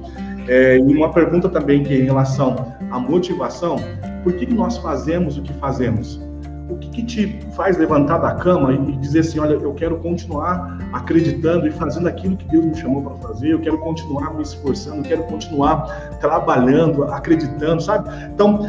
É, 0.48 0.78
e 0.78 0.96
uma 0.96 1.12
pergunta 1.12 1.50
também 1.50 1.84
que 1.84 1.94
é 1.94 1.98
em 1.98 2.04
relação 2.04 2.74
à 2.92 3.00
motivação, 3.00 3.78
por 4.24 4.34
que 4.34 4.46
nós 4.46 4.78
fazemos 4.78 5.38
o 5.38 5.42
que 5.42 5.54
fazemos? 5.54 6.22
O 6.70 6.76
que, 6.78 6.90
que, 6.90 7.04
te 7.04 7.40
faz 7.56 7.78
levantar 7.78 8.18
da 8.18 8.36
cama 8.36 8.74
e 8.74 8.98
dizer 8.98 9.20
assim, 9.20 9.40
olha, 9.40 9.54
eu 9.54 9.74
quero 9.74 9.98
continuar 9.98 10.78
acreditando 10.92 11.68
e 11.68 11.72
fazendo 11.72 12.08
aquilo 12.08 12.36
que 12.36 12.46
Deus 12.46 12.66
me 12.66 12.76
chamou 12.76 13.02
para 13.02 13.16
fazer, 13.16 13.52
eu 13.52 13.60
quero 13.60 13.78
continuar 13.80 14.34
me 14.34 14.44
esforçando, 14.44 14.98
eu 14.98 15.04
quero 15.04 15.24
continuar 15.24 16.18
trabalhando, 16.20 17.06
acreditando, 17.06 17.82
sabe? 17.82 18.10
Então, 18.34 18.60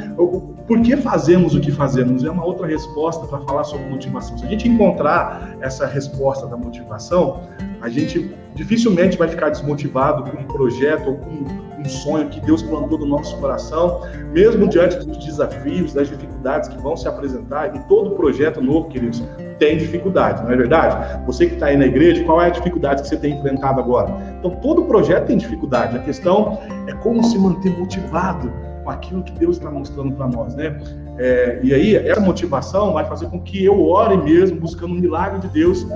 por 0.66 0.80
que 0.82 0.96
fazemos 0.96 1.54
o 1.54 1.60
que 1.60 1.72
fazemos? 1.72 2.24
É 2.24 2.30
uma 2.30 2.44
outra 2.44 2.66
resposta 2.66 3.26
para 3.26 3.40
falar 3.40 3.64
sobre 3.64 3.88
motivação. 3.88 4.38
Se 4.38 4.44
a 4.44 4.48
gente 4.48 4.68
encontrar 4.68 5.56
essa 5.60 5.86
resposta 5.86 6.46
da 6.46 6.56
motivação, 6.56 7.40
a 7.80 7.88
gente 7.88 8.34
dificilmente 8.54 9.16
vai 9.16 9.28
ficar 9.28 9.50
desmotivado 9.50 10.30
com 10.30 10.36
um 10.36 10.44
projeto 10.44 11.10
ou 11.10 11.16
com 11.16 11.78
um 11.78 11.84
sonho 11.84 12.28
que 12.28 12.40
Deus 12.40 12.62
plantou 12.62 12.98
no 12.98 13.06
nosso 13.06 13.36
coração, 13.38 14.00
mesmo 14.32 14.68
diante 14.68 14.96
dos 14.96 15.24
desafios, 15.24 15.92
das 15.92 16.08
dificuldades 16.08 16.68
que 16.68 16.76
vão 16.78 16.96
se 16.96 17.06
apresentar. 17.06 17.74
E 17.74 17.78
todo 17.88 18.10
projeto 18.16 18.60
novo, 18.60 18.88
queridos, 18.88 19.22
tem 19.58 19.76
dificuldade, 19.76 20.42
não 20.42 20.50
é 20.50 20.56
verdade? 20.56 21.24
Você 21.26 21.46
que 21.46 21.54
está 21.54 21.66
aí 21.66 21.76
na 21.76 21.86
igreja, 21.86 22.22
qual 22.24 22.40
é 22.42 22.46
a 22.46 22.50
dificuldade 22.50 23.02
que 23.02 23.08
você 23.08 23.16
tem 23.16 23.38
enfrentado 23.38 23.80
agora? 23.80 24.12
Então, 24.38 24.50
todo 24.56 24.82
projeto 24.84 25.26
tem 25.26 25.38
dificuldade. 25.38 25.96
A 25.96 26.00
questão 26.00 26.58
é 26.86 26.92
como 26.94 27.22
se 27.24 27.38
manter 27.38 27.76
motivado 27.78 28.52
com 28.84 28.90
aquilo 28.90 29.22
que 29.22 29.32
Deus 29.32 29.56
está 29.56 29.70
mostrando 29.70 30.12
para 30.14 30.26
nós, 30.28 30.54
né? 30.54 30.78
É, 31.18 31.60
e 31.62 31.74
aí, 31.74 31.96
essa 31.96 32.20
motivação 32.20 32.92
vai 32.92 33.04
fazer 33.04 33.26
com 33.26 33.40
que 33.40 33.64
eu 33.64 33.80
ore 33.86 34.16
mesmo, 34.16 34.60
buscando 34.60 34.94
um 34.94 34.98
milagre 34.98 35.40
de 35.40 35.48
Deus 35.48 35.86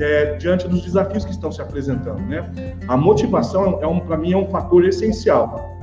é, 0.00 0.36
diante 0.36 0.66
dos 0.66 0.82
desafios 0.82 1.24
que 1.24 1.30
estão 1.30 1.52
se 1.52 1.60
apresentando, 1.60 2.20
né? 2.22 2.50
A 2.88 2.96
motivação 2.96 3.78
é 3.82 3.86
um, 3.86 4.00
para 4.00 4.16
mim 4.16 4.32
é 4.32 4.36
um 4.36 4.46
fator 4.46 4.84
essencial. 4.84 5.78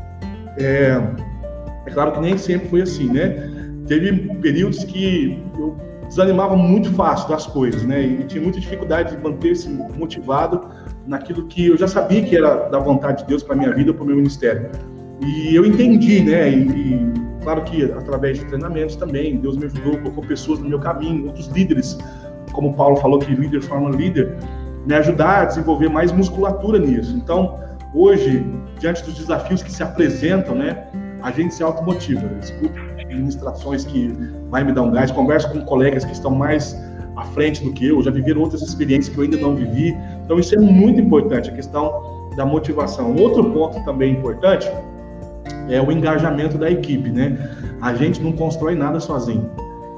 É, 0.58 1.00
é 1.86 1.92
claro 1.92 2.14
que 2.14 2.20
nem 2.20 2.38
sempre 2.38 2.68
foi 2.68 2.82
assim, 2.82 3.12
né? 3.12 3.50
Teve 3.88 4.12
períodos 4.42 4.84
que 4.84 5.42
eu 5.58 5.78
desanimava 6.08 6.56
muito 6.56 6.92
fácil 6.94 7.30
das 7.30 7.46
coisas, 7.46 7.84
né? 7.84 8.02
E 8.02 8.24
tinha 8.24 8.42
muita 8.42 8.60
dificuldade 8.60 9.16
de 9.16 9.22
manter-se 9.22 9.70
motivado 9.70 10.68
naquilo 11.06 11.46
que 11.48 11.68
eu 11.68 11.78
já 11.78 11.88
sabia 11.88 12.22
que 12.24 12.36
era 12.36 12.70
da 12.70 12.80
vontade 12.80 13.22
de 13.22 13.30
Deus 13.30 13.44
para 13.44 13.56
minha 13.56 13.74
vida, 13.74 13.94
para 13.94 14.04
o 14.04 14.08
meu 14.08 14.16
ministério. 14.16 14.70
E 15.22 15.56
eu 15.56 15.66
entendi, 15.66 16.22
né? 16.22 16.50
E, 16.50 16.62
e, 16.62 17.14
claro 17.44 17.64
que 17.64 17.84
através 17.84 18.40
de 18.40 18.46
treinamentos 18.46 18.96
também, 18.96 19.38
Deus 19.38 19.58
me 19.58 19.66
ajudou, 19.66 19.98
colocou 20.00 20.24
pessoas 20.26 20.60
no 20.60 20.68
meu 20.68 20.80
caminho, 20.80 21.28
outros 21.28 21.48
líderes 21.48 21.98
como 22.58 22.70
o 22.70 22.74
Paulo 22.74 22.96
falou 22.96 23.20
que 23.20 23.36
líder 23.36 23.62
forma 23.62 23.92
líder, 23.92 24.36
me 24.84 24.96
ajudar 24.96 25.44
a 25.44 25.46
desenvolver 25.46 25.90
mais 25.90 26.12
musculatura 26.12 26.80
nisso. 26.80 27.16
Então, 27.16 27.56
hoje, 27.94 28.44
diante 28.80 29.04
dos 29.04 29.14
desafios 29.14 29.62
que 29.62 29.72
se 29.72 29.84
apresentam, 29.84 30.56
né, 30.56 30.86
a 31.22 31.30
gente 31.30 31.54
se 31.54 31.62
automotiva. 31.62 32.28
Escuto 32.42 32.74
administrações 33.00 33.86
que 33.86 34.12
vai 34.50 34.64
me 34.64 34.72
dar 34.72 34.82
um 34.82 34.92
gás, 34.92 35.12
converso 35.12 35.52
com 35.52 35.62
colegas 35.66 36.04
que 36.04 36.14
estão 36.14 36.32
mais 36.32 36.76
à 37.16 37.26
frente 37.26 37.64
do 37.64 37.72
que 37.74 37.90
eu, 37.90 38.02
já 38.02 38.10
viveram 38.10 38.42
outras 38.42 38.64
experiências 38.64 39.14
que 39.14 39.20
eu 39.20 39.26
ainda 39.26 39.38
não 39.38 39.56
vivi. 39.56 39.96
Então, 40.26 40.40
isso 40.40 40.56
é 40.56 40.58
muito 40.58 41.00
importante, 41.00 41.52
a 41.52 41.54
questão 41.54 42.28
da 42.36 42.44
motivação. 42.44 43.16
Outro 43.18 43.52
ponto 43.52 43.80
também 43.86 44.14
importante 44.14 44.68
é 45.70 45.80
o 45.80 45.92
engajamento 45.92 46.58
da 46.58 46.72
equipe, 46.72 47.12
né? 47.12 47.38
A 47.84 47.94
gente 47.94 48.20
não 48.20 48.32
constrói 48.32 48.74
nada 48.74 49.00
sozinho. 49.00 49.48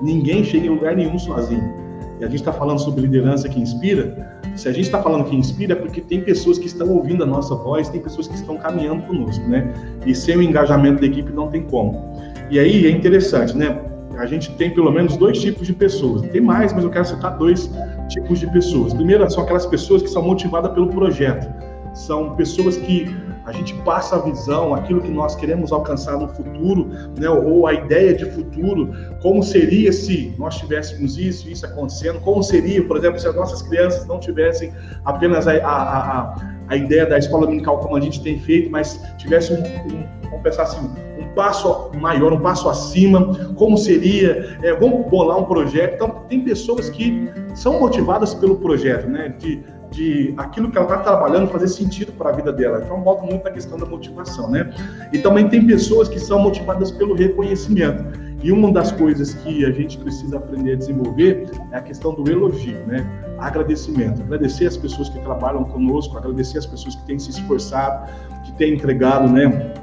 Ninguém 0.01 0.43
chega 0.43 0.65
em 0.65 0.69
lugar 0.69 0.93
nenhum 0.93 1.17
sozinho 1.17 1.78
e 2.19 2.25
a 2.25 2.27
gente 2.27 2.39
está 2.39 2.51
falando 2.51 2.79
sobre 2.79 3.01
liderança 3.01 3.47
que 3.47 3.59
inspira, 3.59 4.39
se 4.55 4.67
a 4.67 4.71
gente 4.73 4.85
está 4.85 5.01
falando 5.01 5.23
que 5.25 5.35
inspira 5.35 5.73
é 5.73 5.75
porque 5.75 6.01
tem 6.01 6.21
pessoas 6.21 6.57
que 6.57 6.67
estão 6.67 6.89
ouvindo 6.89 7.23
a 7.23 7.25
nossa 7.25 7.55
voz, 7.55 7.87
tem 7.87 8.01
pessoas 8.01 8.27
que 8.27 8.35
estão 8.35 8.57
caminhando 8.57 9.03
conosco, 9.03 9.47
né? 9.47 9.73
E 10.05 10.13
sem 10.13 10.35
o 10.35 10.41
engajamento 10.41 10.99
da 10.99 11.07
equipe 11.07 11.31
não 11.31 11.47
tem 11.47 11.63
como. 11.63 12.13
E 12.51 12.59
aí 12.59 12.85
é 12.85 12.89
interessante, 12.89 13.55
né? 13.55 13.79
A 14.17 14.25
gente 14.25 14.51
tem 14.55 14.69
pelo 14.73 14.91
menos 14.91 15.15
dois 15.15 15.39
tipos 15.39 15.65
de 15.65 15.71
pessoas. 15.71 16.23
Tem 16.23 16.41
mais, 16.41 16.73
mas 16.73 16.83
eu 16.83 16.89
quero 16.89 17.05
citar 17.05 17.37
dois 17.37 17.71
tipos 18.09 18.39
de 18.39 18.47
pessoas. 18.47 18.93
Primeiro, 18.93 19.29
são 19.31 19.43
aquelas 19.43 19.65
pessoas 19.65 20.01
que 20.01 20.09
são 20.09 20.21
motivadas 20.21 20.73
pelo 20.73 20.87
projeto. 20.87 21.49
São 21.93 22.35
pessoas 22.35 22.75
que 22.75 23.07
a 23.49 23.51
gente 23.51 23.73
passa 23.81 24.15
a 24.15 24.19
visão, 24.19 24.75
aquilo 24.75 25.01
que 25.01 25.09
nós 25.09 25.35
queremos 25.35 25.71
alcançar 25.71 26.17
no 26.19 26.27
futuro, 26.27 26.87
né, 27.17 27.27
ou 27.27 27.65
a 27.65 27.73
ideia 27.73 28.13
de 28.13 28.25
futuro, 28.25 28.93
como 29.23 29.41
seria 29.41 29.91
se 29.91 30.35
nós 30.37 30.59
tivéssemos 30.59 31.17
isso, 31.17 31.49
isso 31.49 31.65
acontecendo, 31.65 32.19
como 32.19 32.43
seria, 32.43 32.85
por 32.85 32.97
exemplo, 32.97 33.19
se 33.19 33.27
as 33.27 33.35
nossas 33.35 33.63
crianças 33.63 34.05
não 34.05 34.19
tivessem 34.19 34.71
apenas 35.03 35.47
a, 35.47 35.53
a, 35.53 36.19
a, 36.19 36.35
a 36.67 36.75
ideia 36.75 37.07
da 37.07 37.17
escola 37.17 37.47
dominical 37.47 37.79
como 37.79 37.95
a 37.95 37.99
gente 37.99 38.21
tem 38.21 38.39
feito, 38.39 38.69
mas 38.69 39.01
tivesse 39.17 39.51
um, 39.51 39.57
um 39.57 40.19
vamos 40.25 40.43
pensar 40.43 40.63
assim, 40.63 40.91
um 41.17 41.33
passo 41.33 41.91
maior, 41.99 42.31
um 42.31 42.39
passo 42.39 42.69
acima, 42.69 43.33
como 43.55 43.77
seria, 43.79 44.57
é, 44.61 44.73
vamos 44.73 45.09
bolar 45.09 45.39
um 45.39 45.45
projeto. 45.45 45.95
Então, 45.95 46.23
tem 46.29 46.41
pessoas 46.41 46.87
que 46.89 47.27
são 47.55 47.79
motivadas 47.79 48.35
pelo 48.35 48.57
projeto, 48.57 49.09
né? 49.09 49.33
De, 49.39 49.63
de 49.91 50.33
aquilo 50.37 50.69
que 50.69 50.77
ela 50.77 50.87
está 50.87 50.99
trabalhando 50.99 51.49
fazer 51.49 51.67
sentido 51.67 52.11
para 52.13 52.29
a 52.29 52.33
vida 52.33 52.53
dela. 52.53 52.81
Então, 52.83 53.01
volta 53.01 53.23
muito 53.23 53.43
na 53.43 53.51
questão 53.51 53.77
da 53.77 53.85
motivação, 53.85 54.49
né? 54.49 54.71
E 55.11 55.17
também 55.17 55.49
tem 55.49 55.65
pessoas 55.65 56.07
que 56.07 56.19
são 56.19 56.39
motivadas 56.39 56.91
pelo 56.91 57.15
reconhecimento. 57.15 58.29
E 58.41 58.51
uma 58.51 58.71
das 58.71 58.91
coisas 58.91 59.33
que 59.33 59.65
a 59.65 59.71
gente 59.71 59.97
precisa 59.97 60.37
aprender 60.37 60.73
a 60.73 60.75
desenvolver 60.75 61.49
é 61.71 61.77
a 61.77 61.81
questão 61.81 62.13
do 62.13 62.29
elogio, 62.29 62.79
né? 62.87 63.05
Agradecimento. 63.37 64.21
Agradecer 64.21 64.67
as 64.67 64.77
pessoas 64.77 65.09
que 65.09 65.19
trabalham 65.19 65.65
conosco, 65.65 66.17
agradecer 66.17 66.59
as 66.59 66.65
pessoas 66.65 66.95
que 66.95 67.05
têm 67.05 67.19
se 67.19 67.31
esforçado, 67.31 68.09
que 68.45 68.53
têm 68.53 68.75
entregado, 68.75 69.29
né? 69.29 69.73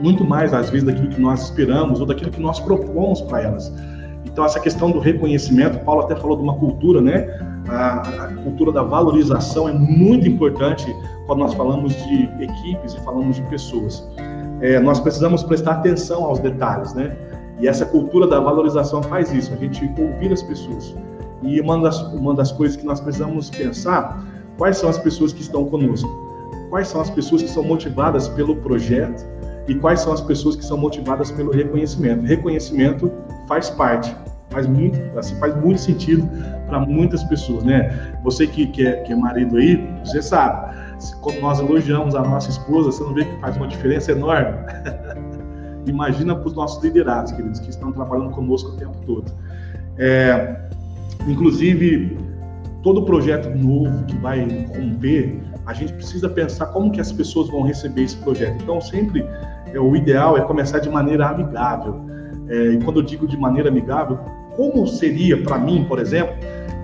Muito 0.00 0.22
mais, 0.24 0.52
às 0.52 0.70
vezes, 0.70 0.86
daquilo 0.86 1.08
que 1.08 1.20
nós 1.20 1.44
esperamos 1.44 1.98
ou 1.98 2.06
daquilo 2.06 2.30
que 2.30 2.40
nós 2.40 2.60
propomos 2.60 3.22
para 3.22 3.42
elas. 3.42 3.72
Então, 4.24 4.44
essa 4.44 4.60
questão 4.60 4.90
do 4.90 4.98
reconhecimento, 4.98 5.78
Paulo 5.78 6.02
até 6.02 6.14
falou 6.14 6.36
de 6.36 6.42
uma 6.42 6.54
cultura, 6.54 7.00
né? 7.00 7.55
A, 7.68 8.00
a, 8.00 8.34
cultura 8.42 8.72
da 8.72 8.82
valorização 8.82 9.68
é 9.68 9.72
muito 9.72 10.28
importante 10.28 10.94
quando 11.26 11.40
nós 11.40 11.54
falamos 11.54 11.94
de 11.94 12.24
equipes 12.40 12.94
e 12.94 13.00
falamos 13.00 13.36
de 13.36 13.42
pessoas. 13.42 14.06
É, 14.60 14.78
nós 14.80 15.00
precisamos 15.00 15.42
prestar 15.42 15.72
atenção 15.72 16.24
aos 16.24 16.38
detalhes, 16.38 16.94
né? 16.94 17.16
E 17.58 17.66
essa 17.66 17.86
cultura 17.86 18.26
da 18.26 18.38
valorização 18.38 19.02
faz 19.02 19.32
isso, 19.32 19.52
a 19.52 19.56
gente 19.56 19.84
ouvir 19.98 20.32
as 20.32 20.42
pessoas. 20.42 20.94
E 21.42 21.60
uma 21.60 21.80
das, 21.80 22.00
uma 22.12 22.34
das 22.34 22.52
coisas 22.52 22.76
que 22.76 22.84
nós 22.84 23.00
precisamos 23.00 23.50
pensar, 23.50 24.22
quais 24.58 24.78
são 24.78 24.88
as 24.88 24.98
pessoas 24.98 25.32
que 25.32 25.40
estão 25.40 25.64
conosco? 25.64 26.08
Quais 26.70 26.88
são 26.88 27.00
as 27.00 27.10
pessoas 27.10 27.42
que 27.42 27.48
são 27.48 27.62
motivadas 27.62 28.28
pelo 28.28 28.56
projeto 28.56 29.24
e 29.68 29.74
quais 29.74 30.00
são 30.00 30.12
as 30.12 30.20
pessoas 30.20 30.56
que 30.56 30.64
são 30.64 30.76
motivadas 30.76 31.30
pelo 31.30 31.50
reconhecimento? 31.50 32.24
Reconhecimento 32.24 33.10
faz 33.46 33.70
parte, 33.70 34.14
faz 34.50 34.66
muito, 34.66 34.98
assim, 35.18 35.34
faz 35.36 35.54
muito 35.56 35.80
sentido 35.80 36.28
para 36.66 36.80
muitas 36.80 37.22
pessoas, 37.24 37.64
né? 37.64 38.16
Você 38.22 38.46
que, 38.46 38.66
que, 38.68 38.86
é, 38.86 39.02
que 39.02 39.12
é 39.12 39.16
marido 39.16 39.56
aí, 39.56 39.76
você 40.04 40.22
sabe, 40.22 40.74
quando 41.20 41.40
nós 41.40 41.58
elogiamos 41.60 42.14
a 42.14 42.22
nossa 42.22 42.50
esposa, 42.50 42.92
você 42.92 43.02
não 43.02 43.14
vê 43.14 43.24
que 43.24 43.40
faz 43.40 43.56
uma 43.56 43.68
diferença 43.68 44.12
enorme? 44.12 44.56
Imagina 45.86 46.34
para 46.34 46.48
os 46.48 46.54
nossos 46.54 46.82
liderados, 46.82 47.32
queridos, 47.32 47.60
que 47.60 47.70
estão 47.70 47.92
trabalhando 47.92 48.30
conosco 48.30 48.70
o 48.70 48.76
tempo 48.76 48.96
todo. 49.06 49.30
É, 49.98 50.56
inclusive, 51.28 52.18
todo 52.82 53.02
projeto 53.04 53.48
novo 53.50 54.04
que 54.04 54.16
vai 54.16 54.40
romper, 54.76 55.40
a 55.66 55.72
gente 55.72 55.92
precisa 55.92 56.28
pensar 56.28 56.66
como 56.66 56.90
que 56.90 57.00
as 57.00 57.12
pessoas 57.12 57.48
vão 57.48 57.62
receber 57.62 58.02
esse 58.02 58.16
projeto. 58.16 58.62
Então, 58.62 58.80
sempre 58.80 59.26
é, 59.72 59.78
o 59.80 59.94
ideal 59.94 60.36
é 60.36 60.40
começar 60.42 60.78
de 60.78 60.88
maneira 60.88 61.28
amigável. 61.28 62.00
É, 62.48 62.72
e 62.72 62.78
quando 62.78 63.00
eu 63.00 63.02
digo 63.02 63.26
de 63.26 63.36
maneira 63.36 63.68
amigável, 63.68 64.18
como 64.56 64.86
seria 64.86 65.42
para 65.42 65.58
mim, 65.58 65.84
por 65.88 65.98
exemplo, 65.98 66.34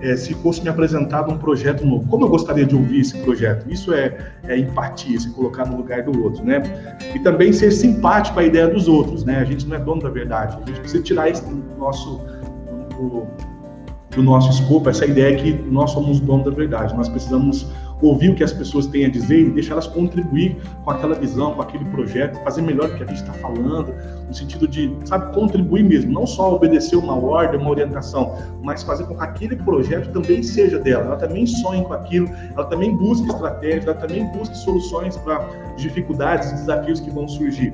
é, 0.03 0.17
se 0.17 0.35
fosse 0.35 0.63
me 0.63 0.69
apresentado 0.69 1.33
um 1.33 1.39
projeto 1.39 1.87
novo? 1.87 2.07
Como 2.09 2.25
eu 2.25 2.29
gostaria 2.29 2.67
de 2.67 2.75
ouvir 2.75 3.01
esse 3.01 3.17
projeto? 3.19 3.71
Isso 3.71 3.95
é, 3.95 4.33
é, 4.49 4.59
empatia, 4.59 5.19
se 5.19 5.31
colocar 5.31 5.65
no 5.65 5.77
lugar 5.77 6.03
do 6.03 6.23
outro, 6.23 6.45
né? 6.45 6.61
E 7.15 7.21
também 7.21 7.53
ser 7.53 7.71
simpático 7.71 8.39
à 8.41 8.45
ideia 8.45 8.69
dos 8.69 8.89
outros, 8.89 9.25
né? 9.25 9.39
A 9.39 9.45
gente 9.45 9.67
não 9.67 9.77
é 9.77 9.79
dono 9.79 10.03
da 10.03 10.11
verdade. 10.11 10.59
A 10.61 10.67
gente 10.67 10.81
precisa 10.81 11.03
tirar 11.03 11.31
isso 11.31 11.45
do 11.45 11.79
nosso 11.79 12.21
do, 12.91 13.27
do 14.11 14.23
nosso 14.23 14.51
escopo, 14.51 14.91
essa 14.91 15.07
ideia 15.07 15.37
que 15.37 15.53
nós 15.53 15.93
somos 15.93 16.21
donos 16.21 16.45
da 16.45 16.51
verdade. 16.51 16.95
Nós 16.97 17.09
precisamos 17.09 17.69
ouvir 18.03 18.31
o 18.31 18.35
que 18.35 18.43
as 18.43 18.53
pessoas 18.53 18.87
têm 18.87 19.07
a 19.07 19.09
dizer 19.09 19.47
e 19.47 19.51
deixar 19.51 19.75
elas 19.75 19.87
contribuir 19.87 20.57
com 20.85 20.91
aquela 20.91 21.15
visão, 21.15 21.55
com 21.55 21.63
aquele 21.63 21.85
projeto, 21.87 22.39
fazer 22.43 22.61
melhor 22.61 22.91
o 22.91 22.97
que 22.97 23.05
a 23.05 23.07
gente 23.07 23.23
está 23.23 23.33
falando, 23.35 23.95
no 24.27 24.35
sentido 24.35 24.67
de, 24.67 24.93
sabe, 25.05 25.33
contribuir 25.33 25.85
mesmo, 25.85 26.13
não 26.13 26.27
só 26.27 26.55
obedecer 26.55 26.97
uma 26.97 27.17
ordem, 27.17 27.61
uma 27.61 27.71
orientação, 27.71 28.37
mas 28.63 28.83
fazer 28.83 29.05
com 29.05 29.17
que 29.17 29.23
aquele 29.23 29.57
projeto 29.57 30.13
também 30.13 30.43
seja 30.43 30.79
dela, 30.79 31.05
ela 31.05 31.17
também 31.17 31.47
sonhe 31.47 31.85
com 31.85 31.93
aquilo, 31.93 32.29
ela 32.55 32.65
também 32.65 32.97
busque 32.97 33.29
estratégias, 33.29 33.87
ela 33.87 33.97
também 33.97 34.27
busque 34.33 34.57
soluções 34.59 35.17
para 35.19 35.49
dificuldades 35.77 36.51
e 36.51 36.55
desafios 36.55 37.01
que 37.01 37.11
vão 37.11 37.29
surgir. 37.29 37.73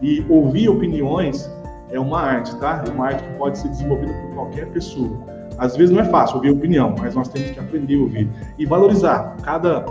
E 0.00 0.24
ouvir 0.28 0.68
opiniões 0.68 1.50
é 1.90 1.98
uma 1.98 2.20
arte, 2.20 2.54
tá? 2.56 2.84
É 2.86 2.90
uma 2.90 3.06
arte 3.06 3.24
que 3.24 3.32
pode 3.38 3.58
ser 3.58 3.68
desenvolvida 3.68 4.12
por 4.12 4.34
qualquer 4.34 4.66
pessoa 4.66 5.35
Às 5.58 5.76
vezes 5.76 5.94
não 5.94 6.02
é 6.02 6.04
fácil 6.04 6.36
ouvir 6.36 6.50
opinião, 6.50 6.94
mas 6.98 7.14
nós 7.14 7.28
temos 7.28 7.50
que 7.50 7.58
aprender 7.58 7.96
a 7.96 8.00
ouvir 8.00 8.28
e 8.58 8.66
valorizar 8.66 9.36
cada 9.42 9.84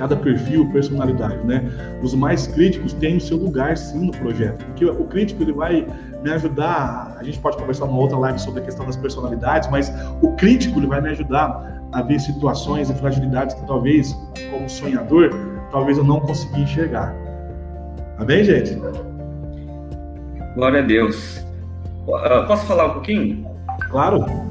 cada 0.00 0.16
perfil, 0.16 0.66
personalidade, 0.72 1.36
né? 1.46 1.62
Os 2.02 2.14
mais 2.14 2.46
críticos 2.46 2.94
têm 2.94 3.18
o 3.18 3.20
seu 3.20 3.36
lugar 3.36 3.76
sim 3.76 4.06
no 4.06 4.12
projeto, 4.12 4.64
porque 4.64 4.86
o 4.86 5.04
crítico 5.04 5.42
ele 5.42 5.52
vai 5.52 5.86
me 6.22 6.30
ajudar. 6.30 7.16
A 7.18 7.22
gente 7.22 7.38
pode 7.38 7.58
conversar 7.58 7.84
numa 7.84 7.98
outra 7.98 8.16
live 8.16 8.38
sobre 8.38 8.62
a 8.62 8.64
questão 8.64 8.86
das 8.86 8.96
personalidades, 8.96 9.68
mas 9.70 9.92
o 10.22 10.32
crítico 10.36 10.78
ele 10.78 10.86
vai 10.86 11.02
me 11.02 11.10
ajudar 11.10 11.82
a 11.92 12.00
ver 12.00 12.18
situações 12.18 12.88
e 12.88 12.94
fragilidades 12.94 13.54
que 13.54 13.66
talvez, 13.66 14.16
como 14.50 14.70
sonhador, 14.70 15.34
talvez 15.70 15.98
eu 15.98 16.04
não 16.04 16.20
consegui 16.20 16.62
enxergar. 16.62 17.14
Amém, 18.18 18.42
gente? 18.42 18.80
Glória 20.54 20.82
a 20.82 20.86
Deus. 20.86 21.44
Posso 22.46 22.64
falar 22.66 22.86
um 22.86 22.92
pouquinho? 22.94 23.46
Claro. 23.90 24.49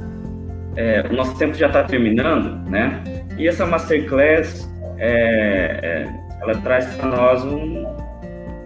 É, 0.76 1.06
o 1.10 1.14
nosso 1.14 1.38
tempo 1.38 1.54
já 1.54 1.68
está 1.68 1.84
terminando, 1.84 2.70
né? 2.70 3.02
E 3.38 3.48
essa 3.48 3.66
masterclass, 3.66 4.70
é, 4.98 5.80
é, 5.82 6.08
ela 6.42 6.56
traz 6.62 6.86
para 6.96 7.10
nós 7.10 7.44
um, 7.44 7.86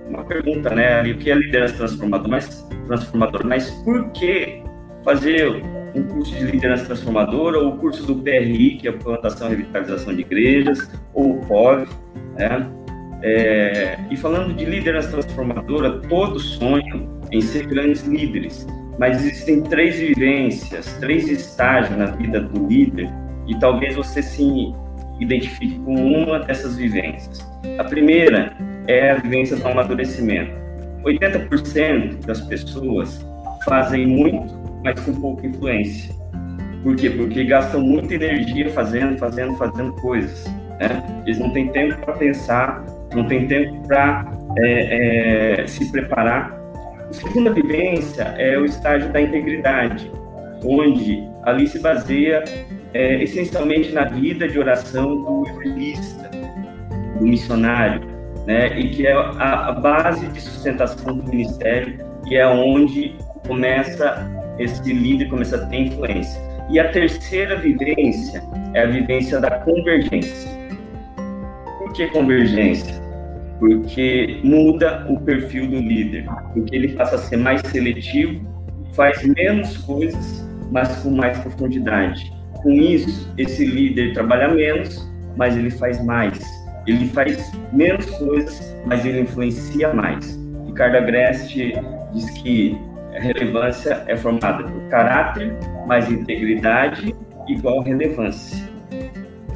uma 0.10 0.24
pergunta, 0.26 0.74
né? 0.74 1.02
O 1.04 1.18
que 1.18 1.32
é 1.32 1.36
liderança 1.36 1.78
transformadora? 1.78 2.30
Mas, 2.30 2.68
transformadora? 2.88 3.48
Mas 3.48 3.72
por 3.84 4.12
que 4.12 4.62
fazer 5.04 5.64
um 5.96 6.04
curso 6.04 6.36
de 6.36 6.44
liderança 6.46 6.86
transformadora 6.86 7.60
ou 7.60 7.74
o 7.74 7.78
curso 7.78 8.06
do 8.06 8.16
PRI, 8.16 8.78
que 8.78 8.88
é 8.88 8.92
a 8.92 8.94
Plantação 8.94 9.48
e 9.48 9.56
Revitalização 9.56 10.16
de 10.16 10.22
Igrejas, 10.22 10.92
ou 11.14 11.38
o 11.38 11.46
POV, 11.46 11.88
né? 12.38 12.70
É, 13.22 13.98
e 14.12 14.18
falando 14.18 14.54
de 14.54 14.66
liderança 14.66 15.10
transformadora, 15.12 16.02
todos 16.10 16.56
sonham 16.56 17.22
em 17.32 17.40
ser 17.40 17.66
grandes 17.68 18.04
líderes, 18.04 18.68
mas 18.98 19.24
existem 19.24 19.62
três 19.62 19.96
vivências, 19.96 20.94
três 21.00 21.28
estágios 21.28 21.98
na 21.98 22.06
vida 22.08 22.40
do 22.40 22.68
líder, 22.68 23.10
e 23.48 23.58
talvez 23.60 23.96
você 23.96 24.22
se 24.22 24.74
identifique 25.20 25.80
com 25.80 25.96
uma 25.96 26.40
dessas 26.40 26.78
vivências. 26.78 27.40
A 27.78 27.84
primeira 27.84 28.56
é 28.88 29.12
a 29.12 29.16
vivência 29.16 29.56
do 29.58 29.68
amadurecimento. 29.68 30.52
80% 31.04 32.26
das 32.26 32.42
pessoas 32.42 33.26
fazem 33.66 34.08
muito, 34.08 34.54
mas 34.84 35.00
com 35.02 35.14
pouca 35.14 35.46
influência. 35.46 36.14
Por 36.84 36.96
quê? 36.96 37.10
Porque 37.10 37.46
gastam 37.46 37.82
muita 37.82 38.14
energia 38.14 38.70
fazendo, 38.72 39.18
fazendo, 39.18 39.56
fazendo 39.58 39.94
coisas. 39.94 40.46
Né? 40.80 41.22
Eles 41.26 41.40
não 41.40 41.50
têm 41.52 41.70
tempo 41.70 41.98
para 42.04 42.14
pensar, 42.14 42.84
não 43.16 43.26
têm 43.26 43.48
tempo 43.48 43.88
para 43.88 44.26
é, 44.58 45.62
é, 45.62 45.68
se 45.68 45.90
preparar. 45.92 46.62
A 47.10 47.14
segunda 47.14 47.52
vivência 47.52 48.24
é 48.38 48.58
o 48.58 48.66
estágio 48.66 49.12
da 49.12 49.22
integridade, 49.22 50.12
onde 50.64 51.28
ali 51.44 51.68
se 51.68 51.80
baseia 51.80 52.44
é, 52.94 53.24
essencialmente 53.24 53.92
na 53.92 54.06
vida 54.06 54.48
de 54.48 54.58
oração 54.58 55.24
do 55.24 55.48
evangelista, 55.48 56.30
do 57.20 57.26
missionário, 57.26 58.02
né? 58.46 58.80
e 58.80 58.90
que 58.90 59.08
é 59.08 59.14
a, 59.14 59.70
a 59.70 59.72
base 59.74 60.28
de 60.28 60.42
sustentação 60.42 61.18
do 61.18 61.24
ministério 61.30 61.98
e 62.28 62.36
é 62.36 62.48
onde 62.48 63.16
começa 63.46 64.30
esse 64.58 64.94
líder 64.94 65.30
começa 65.30 65.58
a 65.58 65.66
ter 65.68 65.78
influência. 65.78 66.42
E 66.70 66.80
a 66.80 66.90
terceira 66.92 67.56
vivência 67.58 68.44
é 68.74 68.84
a 68.84 68.86
vivência 68.86 69.40
da 69.40 69.60
convergência. 69.60 70.50
Por 71.80 71.92
que 71.94 72.08
convergência? 72.08 73.03
Porque 73.64 74.42
muda 74.44 75.06
o 75.10 75.18
perfil 75.22 75.68
do 75.68 75.78
líder, 75.78 76.26
porque 76.54 76.76
ele 76.76 76.90
passa 76.96 77.16
a 77.16 77.18
ser 77.18 77.38
mais 77.38 77.62
seletivo, 77.62 78.46
faz 78.94 79.24
menos 79.24 79.78
coisas, 79.78 80.46
mas 80.70 80.94
com 80.98 81.12
mais 81.12 81.38
profundidade. 81.40 82.30
Com 82.56 82.72
isso, 82.72 83.34
esse 83.38 83.66
líder 83.66 84.12
trabalha 84.12 84.50
menos, 84.50 85.10
mas 85.38 85.56
ele 85.56 85.70
faz 85.72 86.04
mais. 86.04 86.38
Ele 86.86 87.08
faz 87.08 87.54
menos 87.72 88.06
coisas, 88.18 88.76
mas 88.86 89.06
ele 89.06 89.22
influencia 89.22 89.94
mais. 89.94 90.38
Ricardo 90.66 90.98
Agreste 90.98 91.72
diz 92.14 92.30
que 92.32 92.78
a 93.16 93.20
relevância 93.22 94.04
é 94.08 94.18
formada 94.18 94.66
por 94.66 94.90
caráter 94.90 95.56
mais 95.88 96.12
integridade 96.12 97.16
igual 97.48 97.80
relevância. 97.80 98.62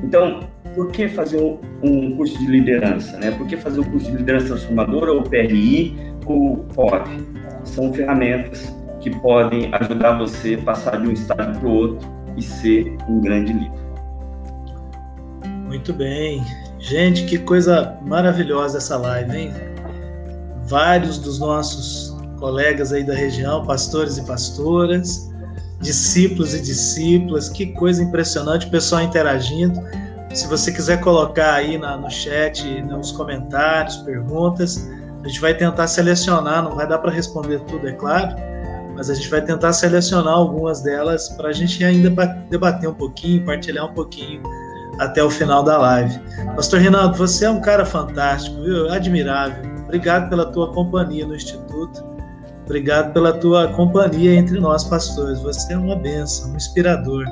Então, 0.02 0.48
por 0.78 0.92
que 0.92 1.10
fazer 1.10 1.42
um, 1.82 2.16
curso 2.16 2.38
de 2.38 2.46
liderança? 2.46 3.18
Né? 3.18 3.32
Por 3.32 3.48
que 3.48 3.58
fazer 3.58 3.80
um 3.80 3.84
curso 3.84 4.12
de 4.12 4.18
liderança 4.18 4.50
transformadora, 4.50 5.12
ou 5.12 5.24
PRI, 5.24 5.98
ou 6.28 6.58
POV? 6.76 7.26
São 7.64 7.92
ferramentas 7.92 8.72
que 9.02 9.10
podem 9.20 9.74
ajudar 9.74 10.20
você 10.20 10.54
a 10.54 10.64
passar 10.64 11.02
de 11.02 11.08
um 11.08 11.12
estágio 11.12 11.60
para 11.60 11.68
o 11.68 11.74
outro 11.74 12.08
e 12.38 12.44
ser 12.44 12.96
um 13.10 13.20
grande 13.20 13.54
líder. 13.54 13.88
Muito 15.66 15.92
bem. 15.94 16.44
Gente, 16.78 17.26
que 17.26 17.40
coisa 17.40 17.98
maravilhosa 18.06 18.78
essa 18.78 18.98
live, 18.98 19.36
hein? 19.36 19.54
Vários 20.68 21.18
dos 21.18 21.40
nossos 21.40 22.16
colegas 22.38 22.94
aí 22.94 23.04
da 23.04 23.16
região, 23.16 23.66
pastores 23.66 24.20
e 24.20 24.26
pastoras, 24.28 25.34
discípulos 25.82 26.54
e 26.54 26.62
discípulas, 26.62 27.50
que 27.50 27.66
coisa 27.74 28.04
impressionante, 28.04 28.68
o 28.68 28.70
pessoal 28.70 29.02
interagindo. 29.02 29.82
Se 30.38 30.46
você 30.46 30.72
quiser 30.72 31.02
colocar 31.02 31.56
aí 31.56 31.80
na, 31.80 31.98
no 31.98 32.12
chat, 32.12 32.64
nos 32.84 33.12
comentários, 33.12 33.98
perguntas, 33.98 34.88
a 35.24 35.28
gente 35.28 35.42
vai 35.42 35.56
tentar 35.56 35.88
selecionar, 35.88 36.64
não 36.64 36.76
vai 36.76 36.88
dar 36.88 37.00
para 37.00 37.10
responder 37.10 37.60
tudo, 37.62 37.88
é 37.88 37.94
claro, 37.94 38.36
mas 38.96 39.10
a 39.10 39.16
gente 39.16 39.28
vai 39.30 39.42
tentar 39.42 39.74
selecionar 39.74 40.36
algumas 40.36 40.82
delas 40.82 41.28
para 41.30 41.50
a 41.50 41.52
gente 41.52 41.84
ainda 41.84 42.12
debater 42.52 42.88
um 42.88 42.94
pouquinho, 42.94 43.44
partilhar 43.46 43.86
um 43.86 43.94
pouquinho 43.96 44.44
até 45.00 45.24
o 45.24 45.30
final 45.32 45.64
da 45.64 45.76
live. 45.80 46.20
Pastor 46.56 46.82
Renato, 46.82 47.18
você 47.18 47.46
é 47.46 47.50
um 47.50 47.60
cara 47.60 47.84
fantástico, 47.84 48.62
viu? 48.62 48.92
Admirável. 48.92 49.64
Obrigado 49.86 50.30
pela 50.30 50.46
tua 50.52 50.72
companhia 50.72 51.26
no 51.26 51.36
Instituto. 51.36 52.06
Obrigado 52.64 53.12
pela 53.12 53.34
tua 53.34 53.70
companhia 53.70 54.36
entre 54.36 54.60
nós, 54.60 54.84
pastores. 54.84 55.40
Você 55.40 55.74
é 55.74 55.78
uma 55.80 55.96
benção, 55.96 56.52
um 56.52 56.56
inspirador. 56.56 57.26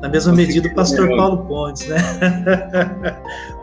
Na 0.00 0.08
mesma 0.08 0.32
Você 0.32 0.46
medida, 0.46 0.68
o 0.72 0.74
pastor 0.74 1.08
Paulo 1.08 1.44
Pontes, 1.46 1.88
né? 1.88 1.98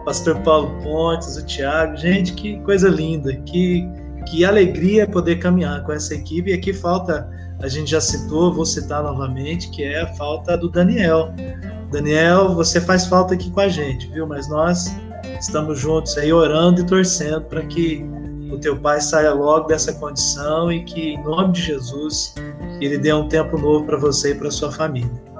pastor 0.03 0.38
Paulo 0.41 0.71
Pontes, 0.83 1.38
o 1.38 1.45
Tiago. 1.45 1.95
Gente, 1.97 2.33
que 2.33 2.59
coisa 2.61 2.89
linda, 2.89 3.33
que, 3.45 3.88
que 4.27 4.43
alegria 4.43 5.07
poder 5.07 5.38
caminhar 5.38 5.83
com 5.83 5.91
essa 5.91 6.13
equipe. 6.13 6.51
E 6.51 6.53
aqui 6.53 6.73
falta, 6.73 7.29
a 7.61 7.67
gente 7.67 7.91
já 7.91 8.01
citou, 8.01 8.53
vou 8.53 8.65
citar 8.65 9.03
novamente, 9.03 9.69
que 9.69 9.83
é 9.83 10.01
a 10.01 10.07
falta 10.15 10.57
do 10.57 10.69
Daniel. 10.69 11.33
Daniel, 11.91 12.53
você 12.53 12.81
faz 12.81 13.05
falta 13.05 13.33
aqui 13.33 13.49
com 13.49 13.61
a 13.61 13.69
gente, 13.69 14.07
viu? 14.07 14.27
Mas 14.27 14.49
nós 14.49 14.93
estamos 15.39 15.79
juntos 15.79 16.17
aí 16.17 16.33
orando 16.33 16.81
e 16.81 16.86
torcendo 16.86 17.41
para 17.41 17.61
que 17.61 18.05
o 18.51 18.57
teu 18.57 18.77
pai 18.77 19.01
saia 19.01 19.33
logo 19.33 19.67
dessa 19.67 19.93
condição 19.93 20.71
e 20.71 20.83
que, 20.83 21.13
em 21.13 21.23
nome 21.23 21.53
de 21.53 21.61
Jesus, 21.61 22.36
ele 22.79 22.97
dê 22.97 23.13
um 23.13 23.27
tempo 23.27 23.57
novo 23.57 23.86
para 23.86 23.97
você 23.97 24.31
e 24.31 24.36
para 24.36 24.51
sua 24.51 24.71
família. 24.71 25.34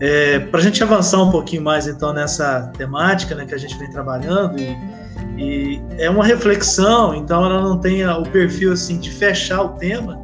É, 0.00 0.38
para 0.38 0.60
a 0.60 0.62
gente 0.62 0.82
avançar 0.82 1.22
um 1.22 1.30
pouquinho 1.30 1.62
mais, 1.62 1.86
então, 1.86 2.12
nessa 2.12 2.70
temática 2.76 3.34
né, 3.34 3.44
que 3.44 3.54
a 3.54 3.58
gente 3.58 3.76
vem 3.78 3.90
trabalhando, 3.90 4.58
e, 4.58 4.76
e 5.38 5.82
é 5.98 6.08
uma 6.10 6.24
reflexão, 6.24 7.14
então 7.14 7.44
ela 7.44 7.62
não 7.62 7.78
tem 7.78 8.06
o 8.06 8.22
perfil 8.24 8.72
assim 8.72 8.98
de 8.98 9.10
fechar 9.10 9.62
o 9.62 9.68
tema, 9.70 10.20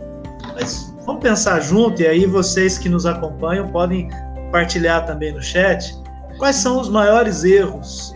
mas 0.54 0.94
vamos 1.04 1.22
pensar 1.22 1.60
junto, 1.60 2.02
e 2.02 2.06
aí 2.06 2.26
vocês 2.26 2.78
que 2.78 2.88
nos 2.88 3.06
acompanham 3.06 3.68
podem 3.68 4.08
partilhar 4.50 5.04
também 5.06 5.32
no 5.32 5.42
chat 5.42 5.94
quais 6.38 6.56
são 6.56 6.80
os 6.80 6.88
maiores 6.88 7.44
erros 7.44 8.14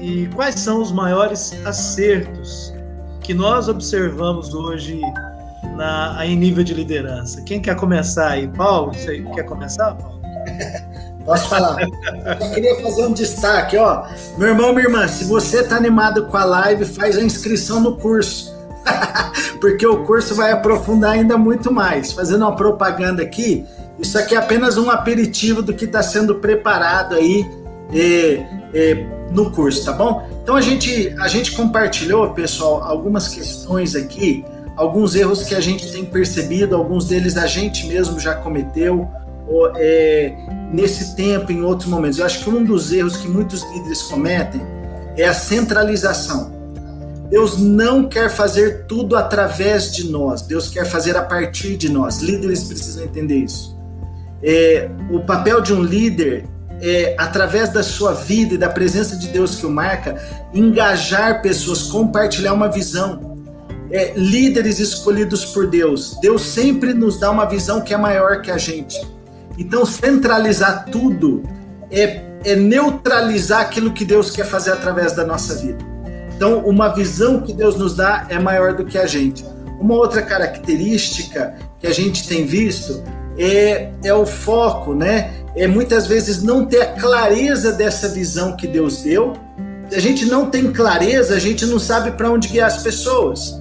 e 0.00 0.28
quais 0.34 0.56
são 0.56 0.80
os 0.80 0.92
maiores 0.92 1.52
acertos 1.64 2.72
que 3.20 3.32
nós 3.32 3.68
observamos 3.68 4.52
hoje 4.52 5.00
na, 5.76 6.24
em 6.24 6.36
nível 6.36 6.64
de 6.64 6.74
liderança? 6.74 7.40
Quem 7.42 7.60
quer 7.60 7.76
começar 7.76 8.30
aí? 8.30 8.48
Paulo, 8.48 8.92
você 8.92 9.22
quer 9.34 9.44
começar, 9.44 9.94
Paulo? 9.94 10.11
Posso 11.24 11.48
falar? 11.48 11.76
Eu 11.80 12.50
queria 12.50 12.80
fazer 12.82 13.06
um 13.06 13.12
destaque, 13.12 13.76
ó. 13.76 14.06
Meu 14.36 14.48
irmão, 14.48 14.72
minha 14.72 14.86
irmã, 14.86 15.06
se 15.06 15.24
você 15.24 15.60
está 15.60 15.76
animado 15.76 16.26
com 16.26 16.36
a 16.36 16.44
live, 16.44 16.84
faz 16.84 17.16
a 17.16 17.22
inscrição 17.22 17.80
no 17.80 17.96
curso. 17.96 18.52
Porque 19.60 19.86
o 19.86 20.04
curso 20.04 20.34
vai 20.34 20.50
aprofundar 20.50 21.12
ainda 21.12 21.38
muito 21.38 21.72
mais. 21.72 22.12
Fazendo 22.12 22.42
uma 22.42 22.56
propaganda 22.56 23.22
aqui, 23.22 23.64
isso 23.98 24.18
aqui 24.18 24.34
é 24.34 24.38
apenas 24.38 24.76
um 24.76 24.90
aperitivo 24.90 25.62
do 25.62 25.72
que 25.72 25.84
está 25.84 26.02
sendo 26.02 26.36
preparado 26.36 27.14
aí 27.14 27.48
eh, 27.94 28.44
eh, 28.74 29.06
no 29.30 29.50
curso, 29.52 29.84
tá 29.84 29.92
bom? 29.92 30.28
Então 30.42 30.56
a 30.56 30.60
gente, 30.60 31.14
a 31.20 31.28
gente 31.28 31.52
compartilhou, 31.52 32.30
pessoal, 32.30 32.82
algumas 32.82 33.28
questões 33.28 33.94
aqui, 33.94 34.44
alguns 34.76 35.14
erros 35.14 35.44
que 35.44 35.54
a 35.54 35.60
gente 35.60 35.92
tem 35.92 36.04
percebido, 36.04 36.74
alguns 36.74 37.06
deles 37.06 37.36
a 37.36 37.46
gente 37.46 37.86
mesmo 37.86 38.18
já 38.18 38.34
cometeu 38.34 39.08
é, 39.76 40.34
nesse 40.72 41.14
tempo, 41.16 41.52
em 41.52 41.62
outros 41.62 41.88
momentos. 41.88 42.18
Eu 42.18 42.26
acho 42.26 42.44
que 42.44 42.50
um 42.50 42.64
dos 42.64 42.92
erros 42.92 43.16
que 43.16 43.28
muitos 43.28 43.62
líderes 43.72 44.02
cometem 44.02 44.60
é 45.16 45.24
a 45.24 45.34
centralização. 45.34 46.52
Deus 47.28 47.56
não 47.58 48.08
quer 48.08 48.28
fazer 48.30 48.84
tudo 48.86 49.16
através 49.16 49.90
de 49.90 50.10
nós, 50.10 50.42
Deus 50.42 50.68
quer 50.68 50.84
fazer 50.84 51.16
a 51.16 51.22
partir 51.22 51.76
de 51.76 51.88
nós. 51.88 52.18
Líderes 52.18 52.64
precisam 52.64 53.04
entender 53.04 53.38
isso. 53.38 53.74
É, 54.42 54.90
o 55.10 55.20
papel 55.20 55.60
de 55.60 55.72
um 55.72 55.82
líder 55.82 56.44
é, 56.82 57.14
através 57.16 57.72
da 57.72 57.82
sua 57.82 58.12
vida 58.12 58.54
e 58.54 58.58
da 58.58 58.68
presença 58.68 59.16
de 59.16 59.28
Deus 59.28 59.54
que 59.54 59.64
o 59.64 59.70
marca, 59.70 60.20
engajar 60.52 61.40
pessoas, 61.40 61.84
compartilhar 61.84 62.52
uma 62.52 62.68
visão. 62.68 63.32
É, 63.90 64.12
líderes 64.16 64.78
escolhidos 64.78 65.44
por 65.44 65.68
Deus. 65.68 66.18
Deus 66.20 66.42
sempre 66.42 66.92
nos 66.92 67.20
dá 67.20 67.30
uma 67.30 67.44
visão 67.44 67.80
que 67.80 67.94
é 67.94 67.96
maior 67.96 68.42
que 68.42 68.50
a 68.50 68.58
gente. 68.58 69.00
Então, 69.58 69.84
centralizar 69.84 70.86
tudo 70.86 71.42
é, 71.90 72.22
é 72.44 72.56
neutralizar 72.56 73.60
aquilo 73.60 73.92
que 73.92 74.04
Deus 74.04 74.30
quer 74.30 74.46
fazer 74.46 74.72
através 74.72 75.12
da 75.12 75.24
nossa 75.24 75.54
vida. 75.56 75.84
Então, 76.34 76.58
uma 76.60 76.88
visão 76.88 77.40
que 77.40 77.52
Deus 77.52 77.76
nos 77.76 77.94
dá 77.94 78.26
é 78.28 78.38
maior 78.38 78.74
do 78.74 78.84
que 78.84 78.98
a 78.98 79.06
gente. 79.06 79.44
Uma 79.78 79.94
outra 79.94 80.22
característica 80.22 81.54
que 81.78 81.86
a 81.86 81.92
gente 81.92 82.26
tem 82.26 82.46
visto 82.46 83.02
é, 83.38 83.90
é 84.02 84.14
o 84.14 84.26
foco, 84.26 84.94
né? 84.94 85.32
É 85.54 85.66
muitas 85.66 86.06
vezes 86.06 86.42
não 86.42 86.64
ter 86.66 86.82
a 86.82 86.86
clareza 86.86 87.72
dessa 87.72 88.08
visão 88.08 88.56
que 88.56 88.66
Deus 88.66 89.02
deu. 89.02 89.34
Se 89.88 89.96
a 89.96 90.00
gente 90.00 90.24
não 90.26 90.48
tem 90.48 90.72
clareza, 90.72 91.34
a 91.34 91.38
gente 91.38 91.66
não 91.66 91.78
sabe 91.78 92.12
para 92.12 92.30
onde 92.30 92.48
guiar 92.48 92.68
as 92.68 92.82
pessoas. 92.82 93.60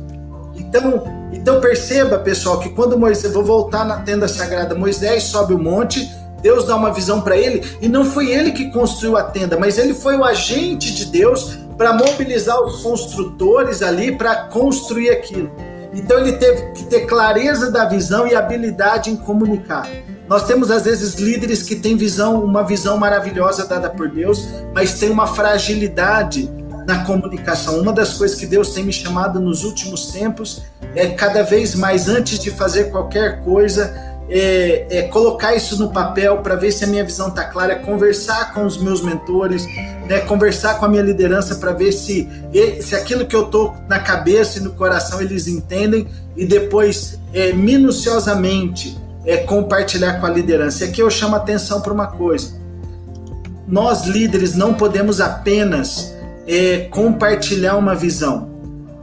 Então, 0.55 1.03
então 1.31 1.61
perceba, 1.61 2.19
pessoal, 2.19 2.59
que 2.59 2.69
quando 2.69 2.97
Moisés, 2.97 3.33
vou 3.33 3.43
voltar 3.43 3.85
na 3.85 3.97
tenda 3.97 4.27
sagrada, 4.27 4.75
Moisés 4.75 5.23
sobe 5.23 5.53
o 5.53 5.59
monte, 5.59 6.11
Deus 6.41 6.65
dá 6.65 6.75
uma 6.75 6.91
visão 6.91 7.21
para 7.21 7.37
ele, 7.37 7.63
e 7.81 7.87
não 7.87 8.03
foi 8.03 8.31
ele 8.31 8.51
que 8.51 8.71
construiu 8.71 9.15
a 9.15 9.23
tenda, 9.23 9.57
mas 9.57 9.77
ele 9.77 9.93
foi 9.93 10.17
o 10.17 10.23
agente 10.23 10.93
de 10.93 11.05
Deus 11.05 11.57
para 11.77 11.93
mobilizar 11.93 12.61
os 12.61 12.81
construtores 12.81 13.81
ali 13.81 14.15
para 14.15 14.43
construir 14.45 15.09
aquilo. 15.09 15.51
Então 15.93 16.19
ele 16.19 16.33
teve 16.33 16.71
que 16.71 16.83
ter 16.85 17.01
clareza 17.01 17.69
da 17.69 17.85
visão 17.85 18.27
e 18.27 18.35
habilidade 18.35 19.09
em 19.09 19.15
comunicar. 19.15 19.89
Nós 20.27 20.45
temos 20.45 20.71
às 20.71 20.83
vezes 20.83 21.15
líderes 21.15 21.63
que 21.63 21.75
têm 21.75 21.97
visão, 21.97 22.43
uma 22.43 22.63
visão 22.63 22.97
maravilhosa 22.97 23.65
dada 23.65 23.89
por 23.89 24.09
Deus, 24.09 24.47
mas 24.73 24.93
tem 24.93 25.09
uma 25.09 25.27
fragilidade 25.27 26.49
na 26.85 27.03
comunicação. 27.05 27.79
Uma 27.79 27.93
das 27.93 28.13
coisas 28.13 28.37
que 28.37 28.45
Deus 28.45 28.73
tem 28.73 28.83
me 28.83 28.93
chamado 28.93 29.39
nos 29.39 29.63
últimos 29.63 30.07
tempos 30.07 30.61
é 30.95 31.07
cada 31.07 31.43
vez 31.43 31.75
mais 31.75 32.07
antes 32.07 32.39
de 32.39 32.51
fazer 32.51 32.85
qualquer 32.85 33.43
coisa, 33.43 33.93
é, 34.29 34.85
é, 34.89 35.01
colocar 35.03 35.53
isso 35.55 35.77
no 35.77 35.91
papel 35.91 36.37
para 36.37 36.55
ver 36.55 36.71
se 36.71 36.83
a 36.85 36.87
minha 36.87 37.03
visão 37.03 37.27
está 37.27 37.43
clara, 37.43 37.75
conversar 37.75 38.53
com 38.53 38.65
os 38.65 38.77
meus 38.77 39.01
mentores, 39.01 39.65
né, 40.07 40.21
conversar 40.21 40.75
com 40.75 40.85
a 40.85 40.87
minha 40.87 41.03
liderança 41.03 41.55
para 41.55 41.73
ver 41.73 41.91
se, 41.91 42.29
se 42.81 42.95
aquilo 42.95 43.25
que 43.25 43.35
eu 43.35 43.45
estou 43.45 43.75
na 43.89 43.99
cabeça 43.99 44.59
e 44.59 44.61
no 44.61 44.71
coração 44.71 45.21
eles 45.21 45.47
entendem 45.47 46.07
e 46.35 46.45
depois 46.45 47.19
é, 47.33 47.51
minuciosamente 47.51 48.97
é, 49.25 49.37
compartilhar 49.37 50.19
com 50.19 50.25
a 50.25 50.29
liderança. 50.29 50.85
E 50.85 50.87
aqui 50.87 51.01
eu 51.01 51.09
chamo 51.09 51.35
atenção 51.35 51.81
para 51.81 51.93
uma 51.93 52.07
coisa: 52.07 52.53
nós 53.67 54.05
líderes 54.05 54.55
não 54.55 54.73
podemos 54.73 55.19
apenas 55.19 56.15
é, 56.47 56.87
compartilhar 56.89 57.77
uma 57.77 57.95
visão, 57.95 58.49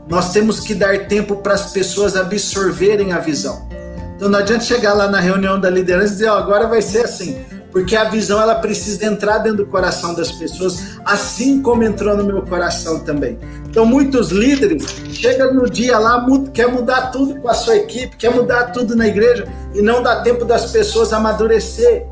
nós 0.07 0.31
temos 0.31 0.59
que 0.59 0.73
dar 0.73 1.07
tempo 1.07 1.37
para 1.37 1.53
as 1.53 1.71
pessoas 1.71 2.15
absorverem 2.15 3.13
a 3.13 3.19
visão. 3.19 3.67
Então 4.15 4.27
não 4.27 4.39
adianta 4.39 4.65
chegar 4.65 4.93
lá 4.93 5.07
na 5.07 5.19
reunião 5.19 5.59
da 5.59 5.69
liderança 5.69 6.07
e 6.07 6.17
dizer, 6.17 6.29
oh, 6.29 6.33
agora 6.33 6.67
vai 6.67 6.81
ser 6.81 7.05
assim, 7.05 7.37
porque 7.71 7.95
a 7.95 8.05
visão 8.05 8.41
ela 8.41 8.55
precisa 8.55 9.05
entrar 9.05 9.37
dentro 9.37 9.59
do 9.59 9.65
coração 9.67 10.13
das 10.13 10.31
pessoas, 10.31 10.99
assim 11.05 11.61
como 11.61 11.83
entrou 11.83 12.17
no 12.17 12.23
meu 12.23 12.41
coração 12.41 12.99
também. 13.01 13.37
Então 13.69 13.85
muitos 13.85 14.31
líderes 14.31 14.83
chegam 15.11 15.53
no 15.53 15.69
dia 15.69 15.97
lá, 15.99 16.25
quer 16.53 16.67
mudar 16.67 17.11
tudo 17.11 17.39
com 17.39 17.47
a 17.47 17.53
sua 17.53 17.77
equipe, 17.77 18.17
quer 18.17 18.33
mudar 18.33 18.71
tudo 18.71 18.95
na 18.95 19.07
igreja 19.07 19.47
e 19.73 19.81
não 19.81 20.01
dá 20.01 20.21
tempo 20.21 20.43
das 20.43 20.71
pessoas 20.71 21.13
amadurecer. 21.13 22.05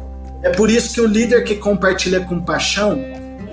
É 0.44 0.52
por 0.52 0.70
isso 0.70 0.94
que 0.94 1.02
o 1.02 1.08
líder 1.08 1.44
que 1.44 1.56
compartilha 1.56 2.22
com 2.22 2.40
paixão, 2.40 2.98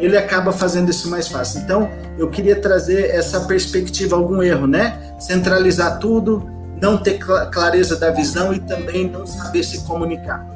ele 0.04 0.16
acaba 0.16 0.52
fazendo 0.52 0.90
isso 0.90 1.08
mais 1.10 1.28
fácil. 1.28 1.60
Então, 1.60 1.90
eu 2.18 2.28
queria 2.28 2.56
trazer 2.56 3.10
essa 3.10 3.40
perspectiva, 3.40 4.16
algum 4.16 4.42
erro, 4.42 4.66
né? 4.66 5.14
Centralizar 5.18 5.98
tudo, 5.98 6.50
não 6.80 6.98
ter 6.98 7.18
clareza 7.50 7.96
da 7.96 8.10
visão 8.10 8.52
e 8.52 8.60
também 8.60 9.08
não 9.08 9.26
saber 9.26 9.62
se 9.62 9.84
comunicar. 9.84 10.46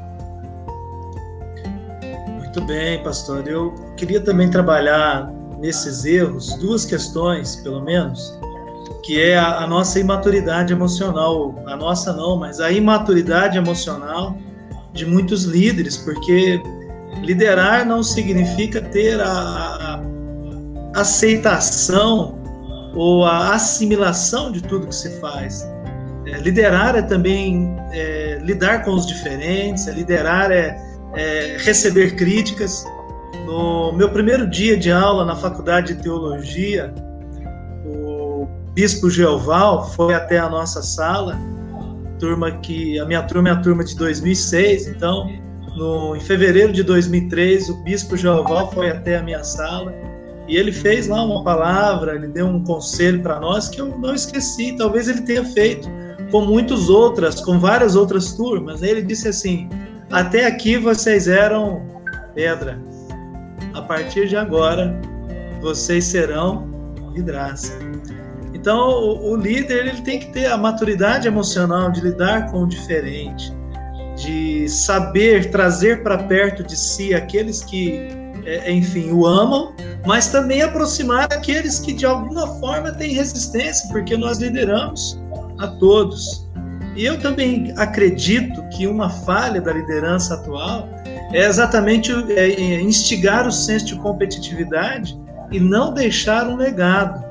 Muito 2.37 2.61
bem, 2.61 3.01
pastor. 3.03 3.47
Eu 3.47 3.73
queria 3.95 4.21
também 4.21 4.49
trabalhar 4.49 5.31
nesses 5.59 6.05
erros 6.05 6.55
duas 6.57 6.85
questões, 6.85 7.57
pelo 7.57 7.81
menos, 7.81 8.37
que 9.03 9.21
é 9.21 9.37
a, 9.37 9.65
nossa 9.67 9.99
imaturidade 9.99 10.71
emocional, 10.73 11.55
a 11.65 11.75
nossa 11.75 12.13
não, 12.13 12.37
mas 12.37 12.59
a 12.59 12.71
imaturidade 12.71 13.57
emocional 13.57 14.37
de 14.93 15.05
muitos 15.05 15.43
líderes, 15.43 15.97
porque 15.97 16.61
liderar 17.17 17.85
não 17.85 18.03
significa 18.03 18.81
ter 18.81 19.19
a, 19.21 20.01
aceitação 20.95 22.39
ou 22.95 23.23
a 23.23 23.53
assimilação 23.53 24.51
de 24.51 24.61
tudo 24.61 24.87
que 24.87 24.95
se 24.95 25.19
faz. 25.19 25.67
É, 26.25 26.37
liderar 26.39 26.95
é 26.95 27.01
também 27.01 27.75
é, 27.91 28.39
lidar 28.43 28.83
com 28.83 28.91
os 28.91 29.05
diferentes, 29.05 29.87
é 29.87 29.91
liderar 29.91 30.51
é, 30.51 30.77
é, 31.15 31.57
receber 31.59 32.15
críticas. 32.15 32.85
No 33.45 33.93
meu 33.93 34.09
primeiro 34.09 34.47
dia 34.47 34.77
de 34.77 34.91
aula 34.91 35.25
na 35.25 35.35
faculdade 35.35 35.95
de 35.95 36.03
teologia, 36.03 36.93
o 37.85 38.47
bispo 38.73 39.09
Geoval 39.09 39.89
foi 39.91 40.13
até 40.13 40.37
a 40.37 40.49
nossa 40.49 40.81
sala, 40.81 41.37
turma 42.19 42.51
que 42.51 42.99
a 42.99 43.05
minha 43.05 43.23
turma 43.23 43.49
é 43.49 43.51
a 43.53 43.55
turma 43.55 43.83
de 43.83 43.95
2006, 43.95 44.87
então 44.87 45.29
no, 45.79 46.15
em 46.15 46.19
fevereiro 46.19 46.73
de 46.73 46.83
2003 46.83 47.69
o 47.69 47.77
bispo 47.83 48.17
Geoval 48.17 48.69
foi 48.71 48.91
até 48.91 49.17
a 49.17 49.23
minha 49.23 49.43
sala 49.43 49.93
e 50.47 50.57
ele 50.57 50.71
fez 50.71 51.07
lá 51.07 51.23
uma 51.23 51.43
palavra, 51.43 52.15
ele 52.15 52.27
deu 52.27 52.47
um 52.47 52.63
conselho 52.63 53.21
para 53.21 53.39
nós 53.39 53.69
que 53.69 53.79
eu 53.79 53.97
não 53.97 54.13
esqueci, 54.13 54.75
talvez 54.75 55.07
ele 55.07 55.21
tenha 55.21 55.45
feito 55.45 55.87
com 56.31 56.41
muitas 56.41 56.89
outras, 56.89 57.39
com 57.39 57.59
várias 57.59 57.95
outras 57.95 58.33
turmas. 58.33 58.81
Ele 58.81 59.03
disse 59.03 59.27
assim: 59.27 59.69
até 60.11 60.47
aqui 60.47 60.75
vocês 60.75 61.27
eram 61.27 61.85
pedra. 62.33 62.81
A 63.75 63.81
partir 63.83 64.27
de 64.27 64.35
agora, 64.35 64.99
vocês 65.61 66.05
serão 66.05 66.67
vidraça. 67.13 67.77
Então, 68.51 68.89
o, 68.89 69.33
o 69.33 69.35
líder 69.35 69.87
ele 69.87 70.01
tem 70.01 70.19
que 70.19 70.31
ter 70.31 70.47
a 70.47 70.57
maturidade 70.57 71.27
emocional 71.27 71.91
de 71.91 72.01
lidar 72.01 72.49
com 72.51 72.63
o 72.63 72.67
diferente, 72.67 73.53
de 74.19 74.67
saber 74.67 75.49
trazer 75.49 76.03
para 76.03 76.17
perto 76.17 76.63
de 76.63 76.75
si 76.75 77.13
aqueles 77.13 77.63
que, 77.63 78.07
é, 78.45 78.71
enfim, 78.71 79.11
o 79.11 79.25
amam, 79.25 79.73
mas 80.05 80.27
também 80.27 80.61
aproximar 80.61 81.31
aqueles 81.31 81.79
que 81.79 81.93
de 81.93 82.05
alguma 82.05 82.47
forma 82.59 82.91
têm 82.91 83.13
resistência, 83.13 83.87
porque 83.89 84.17
nós 84.17 84.39
lideramos 84.39 85.19
a 85.57 85.67
todos. 85.67 86.47
E 86.95 87.05
eu 87.05 87.19
também 87.19 87.73
acredito 87.77 88.61
que 88.69 88.85
uma 88.85 89.09
falha 89.09 89.61
da 89.61 89.71
liderança 89.71 90.33
atual 90.33 90.89
é 91.31 91.45
exatamente 91.45 92.11
é, 92.33 92.49
é 92.49 92.81
instigar 92.81 93.47
o 93.47 93.51
senso 93.51 93.85
de 93.85 93.95
competitividade 93.95 95.17
e 95.51 95.59
não 95.59 95.93
deixar 95.93 96.47
um 96.47 96.57
legado, 96.57 97.23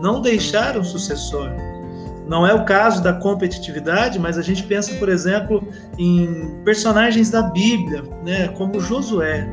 não 0.00 0.20
deixar 0.20 0.78
um 0.78 0.84
sucessor. 0.84 1.50
Não 2.28 2.46
é 2.46 2.52
o 2.52 2.64
caso 2.64 3.02
da 3.02 3.14
competitividade, 3.14 4.18
mas 4.18 4.36
a 4.36 4.42
gente 4.42 4.62
pensa, 4.64 4.94
por 4.96 5.08
exemplo, 5.08 5.66
em 5.98 6.60
personagens 6.64 7.30
da 7.30 7.42
Bíblia, 7.42 8.04
né, 8.24 8.48
como 8.48 8.78
Josué. 8.78 9.48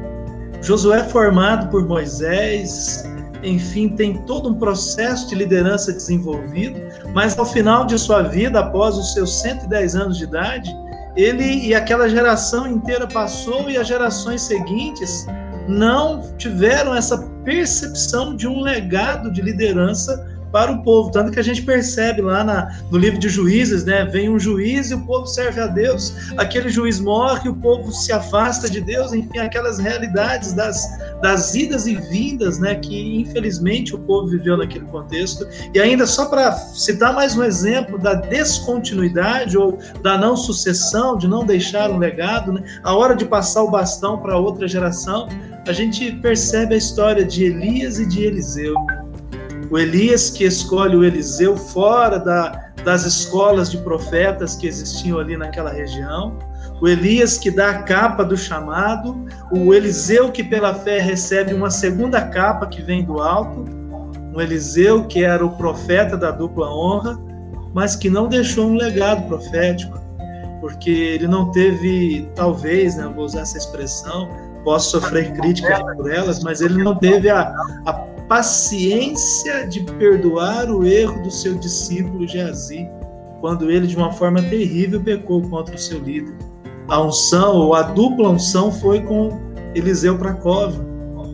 Josué 0.62 1.04
formado 1.06 1.70
por 1.70 1.88
Moisés, 1.88 3.06
enfim, 3.44 3.90
tem 3.90 4.18
todo 4.24 4.50
um 4.50 4.56
processo 4.56 5.30
de 5.30 5.36
liderança 5.36 5.94
desenvolvido, 5.94 6.80
mas 7.14 7.38
ao 7.38 7.46
final 7.46 7.86
de 7.86 7.98
sua 7.98 8.24
vida, 8.24 8.60
após 8.60 8.98
os 8.98 9.14
seus 9.14 9.40
110 9.42 9.96
anos 9.96 10.18
de 10.18 10.26
idade, 10.26 10.76
ele 11.16 11.66
e 11.66 11.74
aquela 11.74 12.10
geração 12.10 12.68
inteira 12.68 13.08
passou 13.08 13.70
e 13.70 13.78
as 13.78 13.88
gerações 13.88 14.42
seguintes 14.42 15.26
não 15.68 16.22
tiveram 16.38 16.94
essa 16.94 17.18
percepção 17.44 18.36
de 18.36 18.48
um 18.48 18.62
legado 18.62 19.32
de 19.32 19.42
liderança 19.42 20.35
para 20.56 20.72
o 20.72 20.82
povo. 20.82 21.12
Tanto 21.12 21.34
que 21.34 21.40
a 21.40 21.44
gente 21.44 21.64
percebe 21.64 22.22
lá 22.22 22.42
na, 22.42 22.80
no 22.90 22.98
livro 22.98 23.20
de 23.20 23.28
Juízes, 23.28 23.84
né? 23.84 24.06
Vem 24.06 24.30
um 24.30 24.40
juiz 24.40 24.90
e 24.90 24.94
o 24.94 25.02
povo 25.02 25.28
serve 25.28 25.60
a 25.60 25.68
Deus, 25.68 26.32
aquele 26.38 26.70
juiz 26.70 26.98
morre, 26.98 27.50
o 27.50 27.56
povo 27.56 27.92
se 27.92 28.14
afasta 28.14 28.70
de 28.70 28.80
Deus, 28.80 29.12
enfim, 29.12 29.38
aquelas 29.40 29.80
realidades 29.80 30.54
das, 30.54 30.88
das 31.22 31.54
idas 31.56 31.88
e 31.88 31.96
vindas, 31.96 32.58
né? 32.58 32.74
Que 32.76 33.20
infelizmente 33.20 33.94
o 33.94 34.00
povo 34.00 34.30
viveu 34.30 34.56
naquele 34.56 34.86
contexto. 34.86 35.46
E 35.74 35.80
ainda 35.82 36.08
só 36.08 36.28
para 36.28 36.54
citar 36.54 37.14
mais 37.14 37.36
um 37.36 37.44
exemplo 37.44 38.00
da 38.00 38.14
descontinuidade 38.14 39.58
ou 39.58 39.78
da 40.02 40.18
não 40.18 40.38
sucessão, 40.38 41.18
de 41.18 41.28
não 41.28 41.46
deixar 41.46 41.92
um 41.92 41.98
legado, 41.98 42.54
né? 42.54 42.64
A 42.82 42.96
hora 42.96 43.14
de 43.14 43.26
passar 43.26 43.62
o 43.62 43.70
bastão 43.70 44.20
para 44.20 44.38
outra 44.38 44.70
geração, 44.70 45.28
a 45.68 45.74
gente 45.74 46.14
percebe 46.14 46.76
a 46.76 46.78
história 46.78 47.26
de 47.26 47.44
Elias 47.44 48.00
e 48.00 48.06
de 48.06 48.24
Eliseu 48.24 48.74
O 49.70 49.78
Elias 49.78 50.30
que 50.30 50.44
escolhe 50.44 50.96
o 50.96 51.04
Eliseu 51.04 51.58
fora 51.58 52.20
da, 52.20 52.72
das 52.84 53.06
escolas 53.06 53.72
de 53.72 53.78
profetas 53.80 54.56
que 54.56 54.68
existiam 54.68 55.20
ali 55.20 55.36
naquela 55.36 55.72
região. 55.72 56.38
O 56.82 56.88
Elias 56.88 57.38
que 57.38 57.50
dá 57.50 57.70
a 57.72 57.84
capa 57.84 58.24
do 58.24 58.38
chamado. 58.38 59.26
O 59.52 59.74
Eliseu 59.74 60.32
que 60.32 60.44
pela 60.44 60.74
fé 60.74 61.00
recebe 61.00 61.54
uma 61.54 61.70
segunda 61.70 62.22
capa 62.22 62.68
que 62.68 62.82
vem 62.82 63.04
do 63.04 63.20
alto. 63.22 63.66
Um 64.36 64.42
Eliseu 64.42 65.06
que 65.06 65.24
era 65.24 65.46
o 65.46 65.56
profeta 65.58 66.18
da 66.18 66.32
dupla 66.32 66.70
honra, 66.70 67.18
mas 67.74 67.96
que 67.96 68.10
não 68.10 68.28
deixou 68.28 68.68
um 68.68 68.76
legado 68.76 69.28
profético, 69.28 70.00
porque 70.62 70.90
ele 70.90 71.28
não 71.28 71.52
teve, 71.52 72.30
talvez, 72.36 72.96
né, 72.96 73.10
vou 73.14 73.26
usar 73.26 73.42
essa 73.42 73.58
expressão, 73.58 74.30
posso 74.64 74.92
sofrer 74.92 75.34
críticas 75.34 75.82
por 75.96 76.12
elas, 76.12 76.44
mas 76.44 76.62
ele 76.62 76.84
não 76.84 76.96
teve 76.96 77.30
a, 77.30 77.54
a 77.86 77.94
paciência 78.28 79.68
de 79.68 79.82
perdoar 79.82 80.70
o 80.70 80.86
erro 80.86 81.22
do 81.24 81.32
seu 81.32 81.56
discípulo 81.56 82.28
Geazi, 82.28 82.88
quando 83.42 83.70
ele, 83.70 83.88
de 83.88 83.96
uma 83.96 84.12
forma 84.12 84.42
terrível, 84.42 85.02
pecou 85.02 85.42
contra 85.44 85.76
o 85.76 85.80
seu 85.80 86.00
líder. 86.00 86.36
A 86.88 87.02
unção, 87.02 87.56
ou 87.56 87.76
a 87.76 87.84
dupla 87.84 88.30
unção, 88.30 88.72
foi 88.72 89.02
com 89.02 89.40
Eliseu 89.76 90.18
para 90.18 90.34
Cova, 90.34 90.86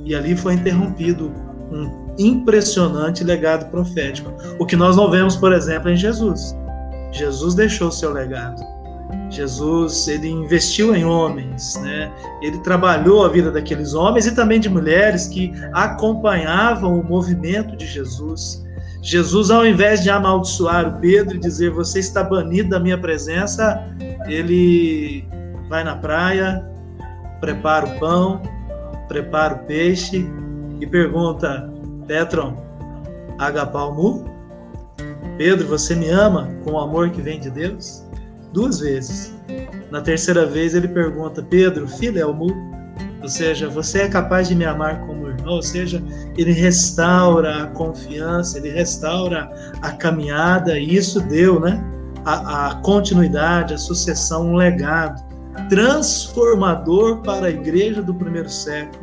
e 0.06 0.16
ali 0.16 0.36
foi 0.36 0.56
interrompido 0.56 1.32
um 1.72 2.14
impressionante 2.18 3.24
legado 3.24 3.70
profético. 3.70 4.32
O 4.60 4.66
que 4.66 4.76
nós 4.76 4.98
não 4.98 5.10
vemos, 5.10 5.36
por 5.36 5.54
exemplo, 5.54 5.90
em 5.90 5.96
Jesus. 5.96 6.56
Jesus 7.12 7.56
deixou 7.56 7.92
seu 7.92 8.12
legado. 8.12 8.62
Jesus 9.30 10.08
ele 10.08 10.28
investiu 10.28 10.94
em 10.94 11.06
homens, 11.06 11.80
né? 11.82 12.12
Ele 12.42 12.60
trabalhou 12.60 13.26
a 13.26 13.30
vida 13.30 13.50
daqueles 13.50 13.94
homens 13.94 14.28
e 14.28 14.36
também 14.36 14.60
de 14.60 14.70
mulheres 14.70 15.28
que 15.28 15.54
acompanhavam 15.74 17.00
o 17.00 17.04
movimento 17.04 17.76
de 17.78 17.86
Jesus. 17.86 18.64
Jesus, 19.02 19.50
ao 19.50 19.66
invés 19.66 20.04
de 20.04 20.10
amaldiçoar 20.10 20.88
o 20.88 21.00
Pedro 21.00 21.36
e 21.36 21.40
dizer 21.40 21.72
você 21.72 22.00
está 22.00 22.24
banido 22.24 22.70
da 22.70 22.80
minha 22.80 22.98
presença, 22.98 23.84
ele 24.28 25.26
vai 25.70 25.84
na 25.84 25.96
praia, 25.96 26.70
prepara 27.40 27.88
o 27.88 28.00
pão, 28.00 28.42
prepara 29.08 29.56
o 29.56 29.60
peixe 29.60 30.30
e 30.80 30.86
pergunta: 30.86 31.70
Petron, 32.06 32.56
agapalmu? 33.40 34.30
Pedro, 35.38 35.68
você 35.68 35.96
me 35.96 36.10
ama 36.10 36.50
com 36.64 36.74
o 36.74 36.80
amor 36.80 37.10
que 37.10 37.22
vem 37.22 37.40
de 37.40 37.50
Deus? 37.50 38.06
Duas 38.52 38.80
vezes. 38.80 39.34
Na 39.90 40.02
terceira 40.02 40.46
vez 40.46 40.74
ele 40.74 40.88
pergunta: 40.88 41.42
Pedro, 41.44 41.88
Filelmu, 41.88 42.48
ou 43.22 43.28
seja, 43.28 43.70
você 43.70 44.04
é 44.04 44.08
capaz 44.08 44.48
de 44.48 44.56
me 44.56 44.66
amar 44.66 45.02
como 45.06 45.28
irmão? 45.28 45.56
Ou 45.56 45.62
seja, 45.62 46.04
ele 46.38 46.52
restaura 46.52 47.64
a 47.64 47.68
confiança, 47.68 48.58
ele 48.58 48.70
restaura 48.70 49.50
a 49.82 49.92
caminhada, 49.92 50.78
e 50.78 50.96
isso 50.96 51.20
deu, 51.22 51.60
né? 51.60 51.84
A, 52.26 52.70
a 52.70 52.76
continuidade, 52.82 53.74
a 53.74 53.78
sucessão, 53.78 54.50
um 54.50 54.56
legado 54.56 55.22
transformador 55.70 57.22
para 57.22 57.48
a 57.48 57.50
igreja 57.50 58.02
do 58.02 58.14
primeiro 58.14 58.50
século 58.50 59.02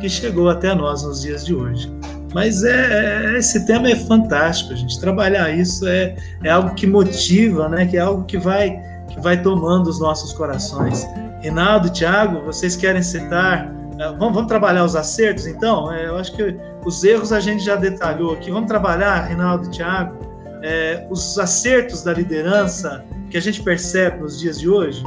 que 0.00 0.08
chegou 0.08 0.48
até 0.48 0.74
nós 0.74 1.02
nos 1.02 1.22
dias 1.22 1.44
de 1.44 1.54
hoje. 1.54 1.97
Mas 2.34 2.62
é, 2.62 3.34
é, 3.34 3.38
esse 3.38 3.64
tema 3.66 3.90
é 3.90 3.96
fantástico, 3.96 4.76
gente 4.76 5.00
trabalhar 5.00 5.50
isso 5.50 5.86
é, 5.86 6.14
é 6.44 6.50
algo 6.50 6.74
que 6.74 6.86
motiva, 6.86 7.68
né? 7.68 7.86
Que 7.86 7.96
é 7.96 8.00
algo 8.00 8.24
que 8.24 8.36
vai 8.36 8.82
que 9.08 9.20
vai 9.20 9.40
tomando 9.40 9.88
os 9.88 9.98
nossos 9.98 10.32
corações. 10.32 11.06
Rinaldo, 11.40 11.90
Thiago, 11.90 12.40
vocês 12.42 12.76
querem 12.76 13.02
citar? 13.02 13.72
É, 13.98 14.08
vamos, 14.08 14.34
vamos 14.34 14.46
trabalhar 14.46 14.84
os 14.84 14.94
acertos, 14.94 15.46
então? 15.46 15.90
É, 15.92 16.06
eu 16.06 16.16
acho 16.16 16.32
que 16.36 16.56
os 16.84 17.02
erros 17.02 17.32
a 17.32 17.40
gente 17.40 17.64
já 17.64 17.76
detalhou 17.76 18.34
aqui. 18.34 18.50
Vamos 18.50 18.68
trabalhar, 18.68 19.26
Rinaldo, 19.26 19.70
Thiago, 19.70 20.18
é, 20.62 21.06
os 21.10 21.38
acertos 21.38 22.02
da 22.02 22.12
liderança 22.12 23.04
que 23.30 23.36
a 23.36 23.40
gente 23.40 23.62
percebe 23.62 24.20
nos 24.20 24.38
dias 24.38 24.60
de 24.60 24.68
hoje. 24.68 25.02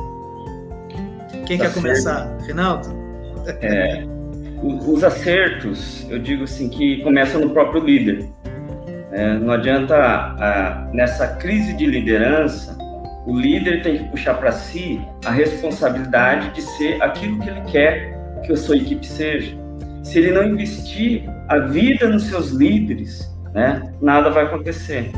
Quem 1.46 1.58
quer 1.58 1.74
começar? 1.74 2.36
Rinaldo? 2.46 2.90
É, 3.62 4.06
os 4.62 5.04
acertos, 5.04 6.06
eu 6.10 6.20
digo 6.20 6.44
assim, 6.44 6.70
que 6.70 7.02
começam 7.02 7.42
no 7.42 7.50
próprio 7.50 7.84
líder. 7.84 8.30
É, 9.12 9.34
não 9.34 9.54
adianta, 9.54 9.96
a, 9.96 10.90
nessa 10.94 11.28
crise 11.36 11.74
de 11.74 11.86
liderança, 11.86 12.78
o 13.26 13.38
líder 13.38 13.82
tem 13.84 13.98
que 13.98 14.04
puxar 14.06 14.36
para 14.36 14.52
si 14.52 15.02
a 15.26 15.32
responsabilidade 15.32 16.54
de 16.54 16.62
ser 16.62 17.02
aquilo 17.02 17.40
que 17.40 17.50
ele 17.50 17.62
quer 17.62 18.18
que 18.44 18.52
a 18.52 18.58
sua 18.58 18.78
equipe 18.78 19.06
seja. 19.06 19.56
Se 20.04 20.20
ele 20.20 20.32
não 20.32 20.44
investir 20.44 21.24
a 21.48 21.60
vida 21.60 22.08
nos 22.08 22.24
seus 22.24 22.52
líderes, 22.52 23.32
né, 23.54 23.94
nada 24.02 24.30
vai 24.30 24.46
acontecer. 24.46 25.12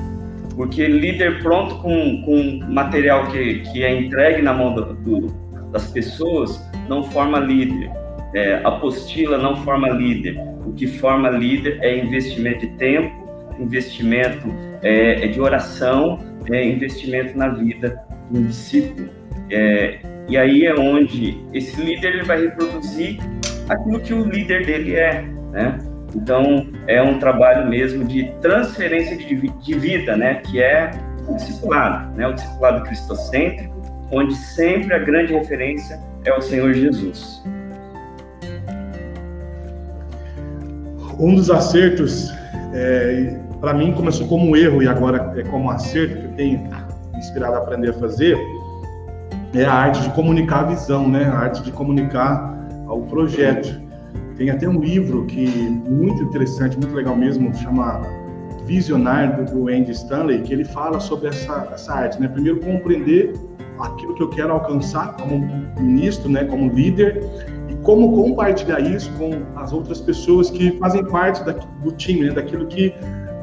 Porque 0.55 0.85
líder 0.85 1.41
pronto 1.41 1.75
com, 1.77 2.21
com 2.23 2.59
material 2.71 3.27
que, 3.27 3.59
que 3.59 3.83
é 3.83 3.95
entregue 3.95 4.41
na 4.41 4.53
mão 4.53 4.73
do, 4.73 4.93
do, 4.93 5.27
das 5.71 5.87
pessoas 5.87 6.61
não 6.87 7.03
forma 7.03 7.39
líder. 7.39 7.89
É, 8.36 8.61
apostila 8.63 9.38
não 9.38 9.55
forma 9.57 9.89
líder. 9.89 10.38
O 10.65 10.73
que 10.73 10.88
forma 10.88 11.29
líder 11.29 11.77
é 11.81 11.97
investimento 11.97 12.61
de 12.61 12.73
tempo, 12.77 13.55
investimento 13.59 14.47
é, 14.81 15.25
é 15.25 15.27
de 15.27 15.39
oração 15.39 16.19
é, 16.51 16.65
investimento 16.67 17.38
na 17.38 17.49
vida 17.49 18.01
um 18.31 18.43
discípulo. 18.43 19.09
É, 19.51 19.99
e 20.27 20.38
aí 20.38 20.65
é 20.65 20.73
onde 20.73 21.38
esse 21.53 21.79
líder 21.81 22.15
ele 22.15 22.23
vai 22.23 22.41
reproduzir 22.41 23.19
aquilo 23.69 23.99
que 23.99 24.13
o 24.13 24.25
líder 24.25 24.65
dele 24.65 24.95
é, 24.95 25.21
né? 25.51 25.77
Então 26.15 26.67
é 26.88 27.01
um 27.01 27.19
trabalho 27.19 27.67
mesmo 27.67 28.05
de 28.05 28.31
transferência 28.41 29.17
de, 29.17 29.36
de 29.36 29.73
vida, 29.75 30.15
né? 30.15 30.36
Que 30.36 30.61
é 30.61 30.91
o 31.27 31.36
discipulado, 31.36 32.15
né? 32.15 32.27
O 32.27 32.34
discipulado 32.34 32.84
cristocêntrico, 32.84 33.73
onde 34.11 34.34
sempre 34.36 34.93
a 34.93 34.99
grande 34.99 35.34
referência 35.34 35.99
é 36.25 36.34
o 36.34 36.41
Senhor 36.41 36.73
Jesus. 36.73 37.43
Um 41.20 41.36
dos 41.36 41.49
acertos 41.49 42.34
é, 42.74 43.39
para 43.59 43.74
mim 43.74 43.93
começou 43.93 44.28
como 44.28 44.49
um 44.49 44.55
erro 44.55 44.82
e 44.82 44.88
agora 44.88 45.34
é 45.38 45.43
como 45.43 45.66
um 45.66 45.70
acerto 45.70 46.18
que 46.18 46.26
eu 46.26 46.32
tenho 46.32 46.70
inspirado 47.16 47.55
a 47.55 47.59
aprender 47.59 47.91
a 47.91 47.93
fazer, 47.93 48.38
é 49.53 49.64
a 49.64 49.74
arte 49.74 50.01
de 50.01 50.09
comunicar 50.09 50.61
a 50.61 50.64
visão, 50.64 51.07
né? 51.07 51.26
A 51.26 51.38
arte 51.38 51.61
de 51.61 51.72
comunicar 51.72 52.53
o 52.88 53.01
projeto. 53.03 53.82
Tem 54.36 54.49
até 54.49 54.68
um 54.68 54.80
livro 54.80 55.26
que 55.26 55.47
muito 55.47 56.24
interessante, 56.24 56.78
muito 56.78 56.95
legal 56.95 57.16
mesmo, 57.16 57.53
chama 57.55 58.01
Visionário 58.66 59.45
do 59.45 59.68
Andy 59.68 59.91
Stanley, 59.91 60.41
que 60.41 60.53
ele 60.53 60.66
fala 60.66 60.99
sobre 60.99 61.30
essa, 61.30 61.70
essa 61.72 61.93
arte, 61.93 62.20
né? 62.20 62.28
Primeiro 62.28 62.59
compreender 62.59 63.34
aquilo 63.80 64.16
que 64.16 64.24
eu 64.24 64.30
quero 64.30 64.53
alcançar 64.53 65.16
como 65.18 65.39
ministro, 65.80 66.30
né, 66.30 66.45
como 66.45 66.72
líder, 66.72 67.22
como 67.84 68.13
compartilhar 68.15 68.79
isso 68.79 69.11
com 69.13 69.43
as 69.55 69.71
outras 69.71 69.99
pessoas 70.01 70.49
que 70.49 70.77
fazem 70.79 71.05
parte 71.05 71.43
da, 71.43 71.51
do 71.51 71.91
time, 71.91 72.27
né, 72.27 72.31
daquilo 72.31 72.65
que 72.65 72.93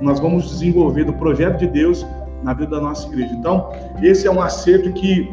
nós 0.01 0.19
vamos 0.19 0.49
desenvolver 0.49 1.05
do 1.05 1.13
projeto 1.13 1.59
de 1.59 1.67
Deus 1.67 2.07
na 2.43 2.55
vida 2.55 2.71
da 2.71 2.81
nossa 2.81 3.07
igreja. 3.09 3.35
Então, 3.35 3.71
esse 4.03 4.27
é 4.27 4.31
um 4.31 4.41
acerto 4.41 4.91
que, 4.93 5.31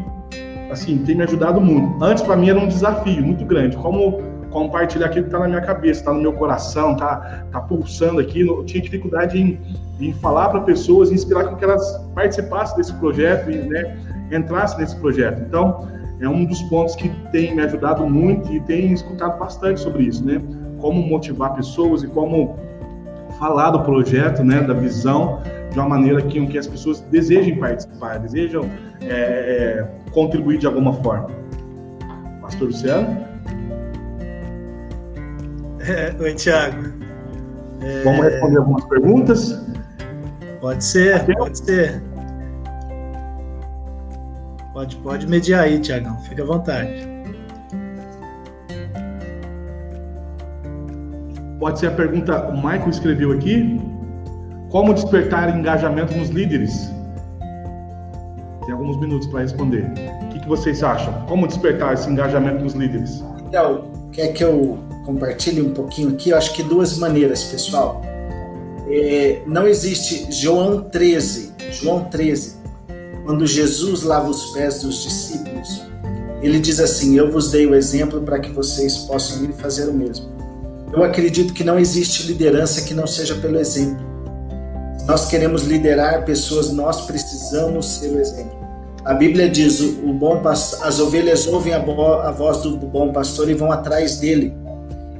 assim, 0.69 0.97
tem 0.99 1.15
me 1.15 1.23
ajudado 1.23 1.61
muito. 1.61 2.03
Antes, 2.03 2.21
para 2.21 2.35
mim, 2.35 2.49
era 2.49 2.59
um 2.59 2.67
desafio 2.67 3.25
muito 3.25 3.45
grande. 3.45 3.77
Como 3.77 4.21
compartilhar 4.49 5.07
aquilo 5.07 5.23
que 5.23 5.29
está 5.29 5.39
na 5.39 5.47
minha 5.47 5.61
cabeça, 5.61 6.01
está 6.01 6.13
no 6.13 6.21
meu 6.21 6.33
coração, 6.33 6.93
está 6.93 7.45
tá 7.51 7.61
pulsando 7.61 8.19
aqui. 8.19 8.41
Eu 8.41 8.65
tinha 8.65 8.81
dificuldade 8.81 9.39
em, 9.39 9.59
em 10.01 10.13
falar 10.13 10.49
para 10.49 10.61
pessoas, 10.61 11.11
inspirar 11.11 11.45
com 11.45 11.55
que 11.55 11.63
elas 11.63 11.97
participassem 12.13 12.75
desse 12.75 12.93
projeto 12.95 13.49
e 13.49 13.55
né, 13.55 13.97
entrassem 14.31 14.79
nesse 14.79 14.97
projeto. 14.97 15.41
Então, 15.47 15.87
é 16.19 16.27
um 16.27 16.45
dos 16.45 16.61
pontos 16.63 16.95
que 16.95 17.09
tem 17.31 17.55
me 17.55 17.61
ajudado 17.61 18.05
muito 18.07 18.51
e 18.51 18.59
tem 18.61 18.91
escutado 18.91 19.37
bastante 19.37 19.79
sobre 19.79 20.03
isso, 20.03 20.25
né? 20.25 20.41
Como 20.79 21.01
motivar 21.01 21.55
pessoas 21.55 22.03
e 22.03 22.07
como 22.07 22.57
falar 23.37 23.71
do 23.71 23.81
projeto, 23.83 24.43
né, 24.43 24.61
da 24.61 24.73
visão, 24.73 25.41
de 25.71 25.77
uma 25.77 25.89
maneira 25.89 26.21
que, 26.21 26.43
que 26.47 26.57
as 26.57 26.65
pessoas 26.65 27.01
desejem 27.01 27.59
participar, 27.59 28.17
desejam 28.19 28.69
é, 29.01 29.09
é, 29.09 29.87
contribuir 30.11 30.57
de 30.57 30.65
alguma 30.65 30.93
forma. 30.93 31.29
Pastor 32.41 32.67
Luciano? 32.67 33.25
É, 35.79 36.15
oi, 36.19 36.33
Tiago. 36.33 36.93
É... 37.81 38.03
Vamos 38.03 38.25
responder 38.25 38.57
algumas 38.57 38.85
perguntas? 38.85 39.65
Pode 40.59 40.83
ser, 40.83 41.25
pode 41.35 41.59
ser. 41.59 42.01
Pode, 44.77 44.95
pode 44.97 45.25
mediar 45.25 45.63
aí, 45.63 45.79
Tiagão. 45.79 46.15
Fica 46.19 46.43
à 46.43 46.45
vontade. 46.45 47.07
Pode 51.59 51.79
ser 51.79 51.87
a 51.87 51.91
pergunta, 51.91 52.47
o 52.49 52.57
Michael 52.57 52.89
escreveu 52.89 53.31
aqui. 53.31 53.81
Como 54.69 54.93
despertar 54.93 55.57
engajamento 55.57 56.15
nos 56.15 56.29
líderes? 56.29 56.91
Tem 58.65 58.71
alguns 58.71 58.99
minutos 58.99 59.27
para 59.29 59.39
responder. 59.39 59.83
O 60.25 60.27
que, 60.27 60.41
que, 60.41 60.47
vocês 60.47 60.83
acham? 60.83 61.11
Como 61.25 61.47
despertar 61.47 61.95
esse 61.95 62.07
engajamento 62.07 62.63
nos 62.63 62.73
líderes? 62.73 63.23
Então, 63.47 63.89
quer 64.11 64.27
que 64.27 64.43
eu 64.43 64.77
compartilhe 65.07 65.59
um 65.59 65.73
pouquinho 65.73 66.09
aqui? 66.09 66.29
Eu 66.29 66.37
acho 66.37 66.53
que 66.53 66.61
duas 66.61 66.99
maneiras, 66.99 67.45
pessoal. 67.45 67.99
é, 68.87 69.41
não 69.47 69.67
existe 69.67 70.31
João 70.31 70.81
13, 70.81 71.53
João 71.71 72.03
13, 72.03 72.56
quando 73.27 73.45
Jesus 73.45 74.03
lava 74.03 74.29
os 74.29 74.51
pés 74.51 74.81
dos 74.81 75.03
discípulos, 75.03 75.81
ele 76.41 76.61
diz 76.61 76.79
assim: 76.79 77.17
Eu 77.17 77.29
vos 77.29 77.51
dei 77.51 77.67
o 77.67 77.75
exemplo 77.75 78.21
para 78.21 78.39
que 78.39 78.49
vocês 78.53 78.99
possam 78.99 79.43
ir 79.43 79.51
fazer 79.51 79.89
o 79.89 79.93
mesmo. 79.93 80.27
Eu 80.93 81.03
acredito 81.03 81.53
que 81.53 81.61
não 81.61 81.77
existe 81.77 82.25
liderança 82.25 82.83
que 82.83 82.93
não 82.93 83.05
seja 83.05 83.35
pelo 83.35 83.59
exemplo. 83.59 84.07
Nós 85.05 85.25
queremos 85.25 85.63
liderar 85.63 86.23
pessoas, 86.23 86.71
nós 86.71 87.01
precisamos 87.01 87.85
ser 87.97 88.13
o 88.13 88.19
exemplo. 88.19 88.57
A 89.03 89.13
Bíblia 89.13 89.49
diz: 89.49 89.81
o, 89.81 90.13
bom 90.13 90.41
as 90.47 90.99
ovelhas 91.01 91.47
ouvem 91.47 91.73
a, 91.73 91.79
a 91.79 92.31
voz 92.31 92.61
do, 92.61 92.77
bom 92.77 93.11
pastor 93.11 93.49
e 93.49 93.53
vão 93.53 93.73
atrás 93.73 94.19
dele. 94.19 94.55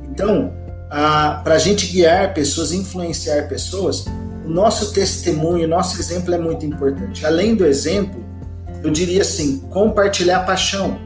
Então, 0.09 0.53
para 0.89 1.55
a 1.55 1.59
gente 1.59 1.87
guiar 1.87 2.33
pessoas, 2.33 2.71
influenciar 2.71 3.49
pessoas, 3.49 4.05
nosso 4.47 4.93
testemunho, 4.93 5.67
nosso 5.67 5.99
exemplo 5.99 6.33
é 6.33 6.37
muito 6.37 6.65
importante. 6.65 7.25
Além 7.25 7.55
do 7.55 7.65
exemplo, 7.65 8.23
eu 8.83 8.89
diria 8.89 9.21
assim: 9.21 9.59
compartilhar 9.69 10.41
paixão. 10.41 10.99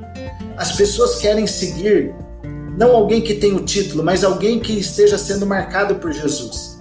As 0.57 0.73
pessoas 0.73 1.15
querem 1.19 1.47
seguir 1.47 2.13
não 2.77 2.95
alguém 2.95 3.21
que 3.21 3.33
tem 3.33 3.53
o 3.53 3.61
título, 3.61 4.03
mas 4.03 4.23
alguém 4.23 4.59
que 4.59 4.73
esteja 4.73 5.17
sendo 5.17 5.45
marcado 5.45 5.95
por 5.95 6.11
Jesus. 6.11 6.79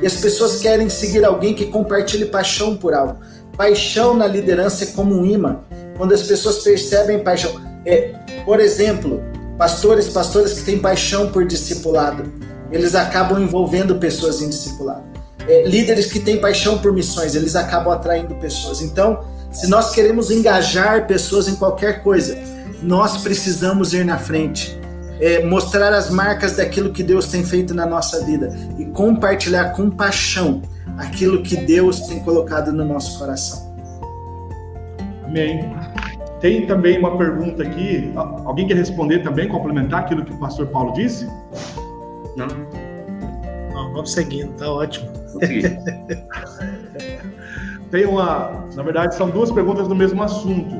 E 0.00 0.06
as 0.06 0.16
pessoas 0.16 0.60
querem 0.60 0.88
seguir 0.88 1.24
alguém 1.24 1.54
que 1.54 1.66
compartilhe 1.66 2.26
paixão 2.26 2.76
por 2.76 2.94
algo. 2.94 3.18
Paixão 3.56 4.14
na 4.14 4.26
liderança 4.26 4.84
é 4.84 4.86
como 4.88 5.14
um 5.14 5.24
imã. 5.24 5.60
Quando 5.96 6.12
as 6.12 6.22
pessoas 6.22 6.58
percebem 6.58 7.20
paixão, 7.20 7.52
é, 7.86 8.14
por 8.44 8.60
exemplo, 8.60 9.22
pastores, 9.56 10.08
pastores 10.08 10.54
que 10.54 10.64
têm 10.64 10.78
paixão 10.78 11.30
por 11.30 11.46
discipulado, 11.46 12.32
eles 12.70 12.94
acabam 12.94 13.40
envolvendo 13.40 13.96
pessoas 13.96 14.42
em 14.42 14.48
discipulado. 14.48 15.04
É, 15.46 15.68
líderes 15.68 16.10
que 16.10 16.20
têm 16.20 16.40
paixão 16.40 16.78
por 16.78 16.92
missões, 16.92 17.34
eles 17.34 17.54
acabam 17.54 17.92
atraindo 17.92 18.34
pessoas. 18.36 18.80
Então, 18.80 19.24
se 19.50 19.68
nós 19.68 19.94
queremos 19.94 20.30
engajar 20.30 21.06
pessoas 21.06 21.48
em 21.48 21.54
qualquer 21.54 22.02
coisa, 22.02 22.36
nós 22.82 23.18
precisamos 23.18 23.94
ir 23.94 24.04
na 24.04 24.18
frente. 24.18 24.78
É, 25.20 25.44
mostrar 25.44 25.92
as 25.92 26.10
marcas 26.10 26.56
daquilo 26.56 26.92
que 26.92 27.02
Deus 27.02 27.28
tem 27.28 27.44
feito 27.44 27.72
na 27.72 27.86
nossa 27.86 28.24
vida 28.24 28.52
e 28.78 28.84
compartilhar 28.86 29.70
com 29.70 29.88
paixão 29.88 30.60
aquilo 30.98 31.42
que 31.42 31.56
Deus 31.56 32.00
tem 32.00 32.20
colocado 32.20 32.72
no 32.72 32.84
nosso 32.84 33.18
coração. 33.18 33.74
Amém. 35.24 35.72
Tem 36.40 36.66
também 36.66 36.98
uma 36.98 37.16
pergunta 37.16 37.62
aqui. 37.62 38.12
Alguém 38.16 38.66
quer 38.66 38.76
responder 38.76 39.20
também, 39.20 39.48
complementar 39.48 40.00
aquilo 40.00 40.24
que 40.24 40.32
o 40.32 40.38
pastor 40.38 40.66
Paulo 40.66 40.92
disse? 40.92 41.26
Não. 42.36 42.48
Não 43.72 43.92
vamos 43.92 44.12
seguindo, 44.12 44.52
tá 44.56 44.70
ótimo. 44.70 45.23
Tem 47.90 48.06
uma, 48.06 48.66
na 48.74 48.82
verdade, 48.82 49.14
são 49.14 49.30
duas 49.30 49.50
perguntas 49.52 49.86
do 49.86 49.94
mesmo 49.94 50.22
assunto. 50.22 50.74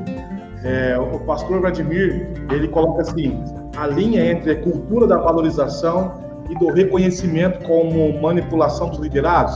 É, 0.63 0.97
o 0.97 1.19
pastor 1.19 1.61
Vladimir 1.61 2.27
ele 2.51 2.67
coloca 2.67 3.03
assim: 3.03 3.41
a 3.77 3.87
linha 3.87 4.31
entre 4.31 4.51
a 4.51 4.61
cultura 4.61 5.07
da 5.07 5.17
valorização 5.17 6.25
e 6.49 6.55
do 6.55 6.71
reconhecimento 6.71 7.65
como 7.65 8.19
manipulação 8.21 8.89
dos 8.89 8.99
liderados. 8.99 9.55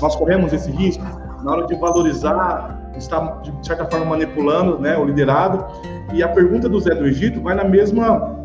Nós 0.00 0.14
corremos 0.16 0.52
esse 0.52 0.70
risco 0.70 1.04
na 1.42 1.52
hora 1.52 1.66
de 1.66 1.74
valorizar, 1.76 2.92
está 2.96 3.40
de 3.42 3.66
certa 3.66 3.86
forma 3.86 4.06
manipulando, 4.06 4.78
né, 4.78 4.96
o 4.96 5.04
liderado. 5.04 5.64
E 6.12 6.22
a 6.22 6.28
pergunta 6.28 6.68
do 6.68 6.78
Zé 6.80 6.94
do 6.94 7.06
Egito 7.06 7.40
vai 7.40 7.54
na 7.54 7.64
mesma 7.64 8.38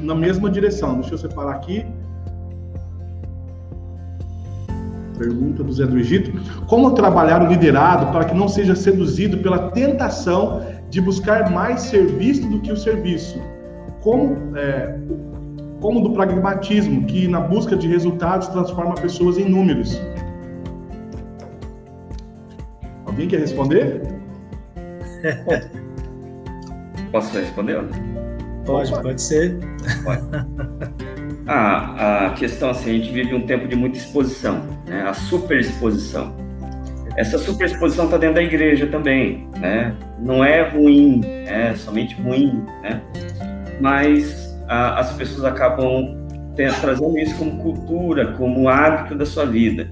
na 0.00 0.14
mesma 0.14 0.50
direção. 0.50 0.94
Deixa 0.96 1.14
eu 1.14 1.18
separar 1.18 1.52
aqui. 1.52 1.86
Pergunta 5.16 5.62
do 5.62 5.72
Zé 5.72 5.86
do 5.86 5.98
Egito: 5.98 6.32
Como 6.66 6.92
trabalhar 6.92 7.42
o 7.42 7.46
liderado 7.46 8.12
para 8.12 8.24
que 8.24 8.34
não 8.34 8.48
seja 8.48 8.74
seduzido 8.74 9.38
pela 9.38 9.70
tentação 9.70 10.62
de 10.90 11.00
buscar 11.00 11.50
mais 11.50 11.82
ser 11.82 12.06
visto 12.06 12.46
do 12.48 12.60
que 12.60 12.72
o 12.72 12.76
serviço? 12.76 13.40
Como, 14.02 14.56
é, 14.56 14.98
como 15.80 16.00
do 16.00 16.10
pragmatismo, 16.12 17.04
que 17.06 17.26
na 17.26 17.40
busca 17.40 17.76
de 17.76 17.88
resultados 17.88 18.48
transforma 18.48 18.94
pessoas 18.94 19.38
em 19.38 19.48
números? 19.48 19.98
Alguém 23.06 23.28
quer 23.28 23.40
responder? 23.40 24.02
Posso 27.10 27.38
responder? 27.38 27.82
Pode, 28.66 28.90
pode 29.00 29.22
ser. 29.22 29.58
Pode. 30.04 30.22
A 31.46 32.34
questão 32.36 32.70
assim, 32.70 32.90
a 32.90 32.92
gente 32.94 33.12
vive 33.12 33.34
um 33.34 33.46
tempo 33.46 33.68
de 33.68 33.76
muita 33.76 33.98
exposição, 33.98 34.62
né? 34.86 35.02
a 35.02 35.14
superexposição. 35.14 36.34
Essa 37.16 37.38
superexposição 37.38 38.06
está 38.06 38.18
dentro 38.18 38.36
da 38.36 38.42
igreja 38.42 38.86
também, 38.88 39.48
né? 39.58 39.94
Não 40.18 40.44
é 40.44 40.68
ruim, 40.68 41.22
é 41.46 41.74
somente 41.74 42.14
ruim, 42.20 42.62
né? 42.82 43.00
Mas 43.80 44.54
a, 44.68 45.00
as 45.00 45.12
pessoas 45.14 45.44
acabam 45.44 46.26
trazendo 46.80 47.18
isso 47.18 47.36
como 47.38 47.62
cultura, 47.62 48.32
como 48.32 48.68
hábito 48.68 49.14
da 49.14 49.24
sua 49.24 49.46
vida, 49.46 49.88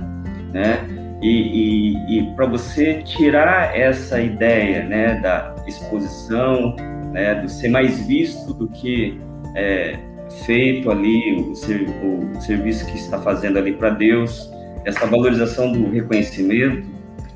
né? 0.52 0.86
E, 1.22 1.96
e, 1.96 2.18
e 2.18 2.34
para 2.34 2.46
você 2.46 3.02
tirar 3.02 3.74
essa 3.74 4.20
ideia, 4.20 4.84
né, 4.84 5.18
da 5.20 5.54
exposição, 5.66 6.76
né, 7.12 7.36
do 7.36 7.48
ser 7.48 7.68
mais 7.68 8.06
visto 8.06 8.52
do 8.52 8.68
que 8.68 9.18
é, 9.54 9.96
feito 10.44 10.90
ali, 10.90 11.32
o, 11.40 11.52
o 11.52 12.40
serviço 12.40 12.86
que 12.86 12.96
está 12.96 13.18
fazendo 13.18 13.58
ali 13.58 13.72
para 13.72 13.90
Deus, 13.90 14.50
essa 14.84 15.06
valorização 15.06 15.72
do 15.72 15.90
reconhecimento, 15.90 16.86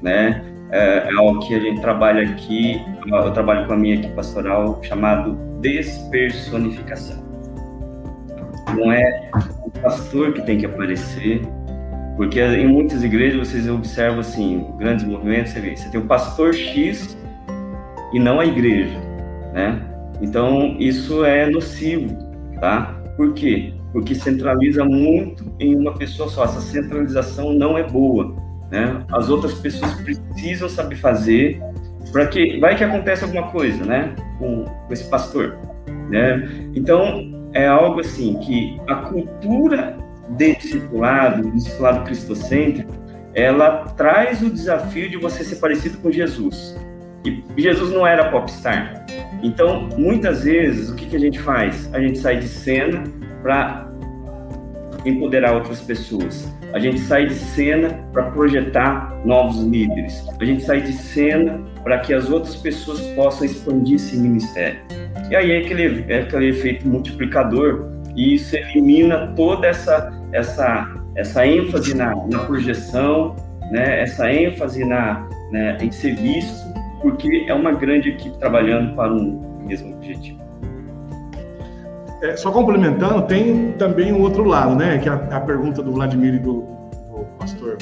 né? 0.03 0.45
É, 0.71 1.09
é 1.09 1.13
algo 1.15 1.41
que 1.41 1.55
a 1.55 1.61
gente 1.61 1.81
trabalha 1.81 2.23
aqui, 2.23 2.83
eu 3.07 3.33
trabalho 3.33 3.67
com 3.67 3.73
a 3.73 3.77
minha 3.77 3.95
equipe 3.95 4.13
pastoral, 4.15 4.81
chamado 4.83 5.39
despersonificação. 5.61 7.27
Não 8.77 8.93
é 8.93 9.31
o 9.65 9.71
pastor 9.71 10.35
que 10.35 10.43
tem 10.43 10.59
que 10.59 10.67
aparecer, 10.67 11.41
porque 12.17 12.39
em 12.41 12.67
muitas 12.67 13.03
igrejas 13.03 13.49
vocês 13.49 13.69
observam 13.69 14.21
assim, 14.21 14.67
grandes 14.77 15.07
movimentos, 15.07 15.53
você 15.53 15.61
vê, 15.61 15.75
você 15.75 15.89
tem 15.89 16.01
o 16.01 16.05
pastor 16.05 16.53
X 16.53 17.17
e 18.13 18.19
não 18.19 18.39
a 18.39 18.45
igreja, 18.45 18.99
né? 19.55 19.81
Então 20.21 20.77
isso 20.79 21.25
é 21.25 21.49
nocivo 21.49 22.28
tá? 22.61 22.95
Por 23.17 23.33
quê? 23.35 23.75
Porque 23.93 24.15
centraliza 24.15 24.85
muito 24.85 25.53
em 25.59 25.75
uma 25.75 25.95
pessoa 25.95 26.29
só. 26.29 26.45
Essa 26.45 26.61
centralização 26.61 27.53
não 27.53 27.77
é 27.77 27.83
boa, 27.83 28.37
né? 28.71 29.05
As 29.13 29.29
outras 29.29 29.55
pessoas 29.55 29.93
precisam 29.95 30.69
saber 30.69 30.97
fazer 30.97 31.61
para 32.13 32.27
que 32.27 32.59
vai 32.59 32.77
que 32.77 32.85
acontece 32.85 33.25
alguma 33.25 33.51
coisa, 33.51 33.85
né? 33.85 34.15
Com, 34.39 34.65
com 34.65 34.93
esse 34.93 35.09
pastor, 35.11 35.59
né? 36.11 36.49
Então 36.75 37.51
é 37.53 37.67
algo 37.67 38.01
assim 38.01 38.39
que 38.39 38.81
a 38.87 38.97
cultura 38.97 39.97
de 40.37 40.55
discipulado, 40.57 41.51
discipulado 41.51 42.05
cristocêntrico, 42.05 42.93
ela 43.35 43.85
traz 43.97 44.43
o 44.43 44.51
desafio 44.51 45.09
de 45.09 45.17
você 45.17 45.45
ser 45.45 45.57
parecido 45.57 45.99
com 45.99 46.11
Jesus. 46.11 46.77
E 47.25 47.43
Jesus 47.57 47.93
não 47.93 48.07
era 48.07 48.31
popstar. 48.31 49.07
Então, 49.43 49.89
muitas 49.97 50.45
vezes, 50.45 50.91
o 50.91 50.95
que, 50.95 51.07
que 51.07 51.17
a 51.17 51.21
gente 51.21 51.39
faz? 51.39 51.93
A 51.95 52.01
gente 52.01 52.19
sai 52.19 52.39
de 52.39 52.49
cena 52.49 53.05
para 53.43 53.89
empoderar 55.05 55.55
outras 55.55 55.81
pessoas. 55.81 56.53
A 56.73 56.79
gente 56.79 57.01
sai 57.01 57.27
de 57.27 57.35
cena 57.35 57.91
para 58.13 58.31
projetar 58.31 59.21
novos 59.25 59.63
líderes. 59.65 60.23
A 60.41 60.45
gente 60.45 60.65
sai 60.65 60.81
de 60.83 60.93
cena 60.93 61.61
para 61.83 61.99
que 62.01 62.13
as 62.13 62.29
outras 62.29 62.57
pessoas 62.57 63.01
possam 63.15 63.47
expandir 63.47 63.97
esse 63.97 64.17
ministério. 64.19 64.81
E 65.31 65.37
aí 65.37 65.53
é 65.53 65.59
aquele, 65.59 66.05
é 66.13 66.21
aquele 66.21 66.49
efeito 66.49 66.87
multiplicador 66.87 67.87
e 68.17 68.35
isso 68.35 68.57
elimina 68.57 69.29
toda 69.37 69.67
essa, 69.67 70.13
essa, 70.33 70.89
essa 71.15 71.47
ênfase 71.47 71.95
na, 71.95 72.15
na 72.27 72.41
projeção, 72.41 73.37
né? 73.71 74.03
essa 74.03 74.31
ênfase 74.33 74.85
na, 74.85 75.29
né, 75.53 75.79
em 75.81 75.91
ser 75.91 76.17
visto 76.17 76.68
porque 77.01 77.47
é 77.49 77.55
uma 77.55 77.73
grande 77.73 78.11
equipe 78.11 78.37
trabalhando 78.39 78.95
para 78.95 79.13
um 79.13 79.61
mesmo 79.67 79.95
objetivo. 79.95 80.39
É, 82.23 82.37
só 82.37 82.51
complementando, 82.51 83.23
tem 83.23 83.73
também 83.73 84.13
o 84.13 84.21
outro 84.21 84.45
lado, 84.45 84.75
né? 84.75 84.99
Que 84.99 85.09
é 85.09 85.13
a, 85.13 85.37
a 85.37 85.41
pergunta 85.41 85.83
do 85.83 85.93
Vladimir 85.93 86.35
e 86.35 86.39
do, 86.39 86.63
do 86.63 87.27
pastor 87.39 87.79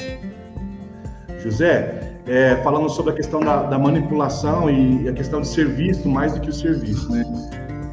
José, 1.39 2.19
é, 2.27 2.55
falando 2.57 2.89
sobre 2.89 3.13
a 3.13 3.15
questão 3.15 3.39
da, 3.39 3.63
da, 3.63 3.79
manipulação 3.79 4.69
e 4.69 5.07
a 5.09 5.13
questão 5.13 5.41
de 5.41 5.47
ser 5.47 5.67
visto 5.67 6.07
mais 6.07 6.33
do 6.33 6.41
que 6.41 6.49
o 6.49 6.53
serviço, 6.53 7.11
né? 7.11 7.25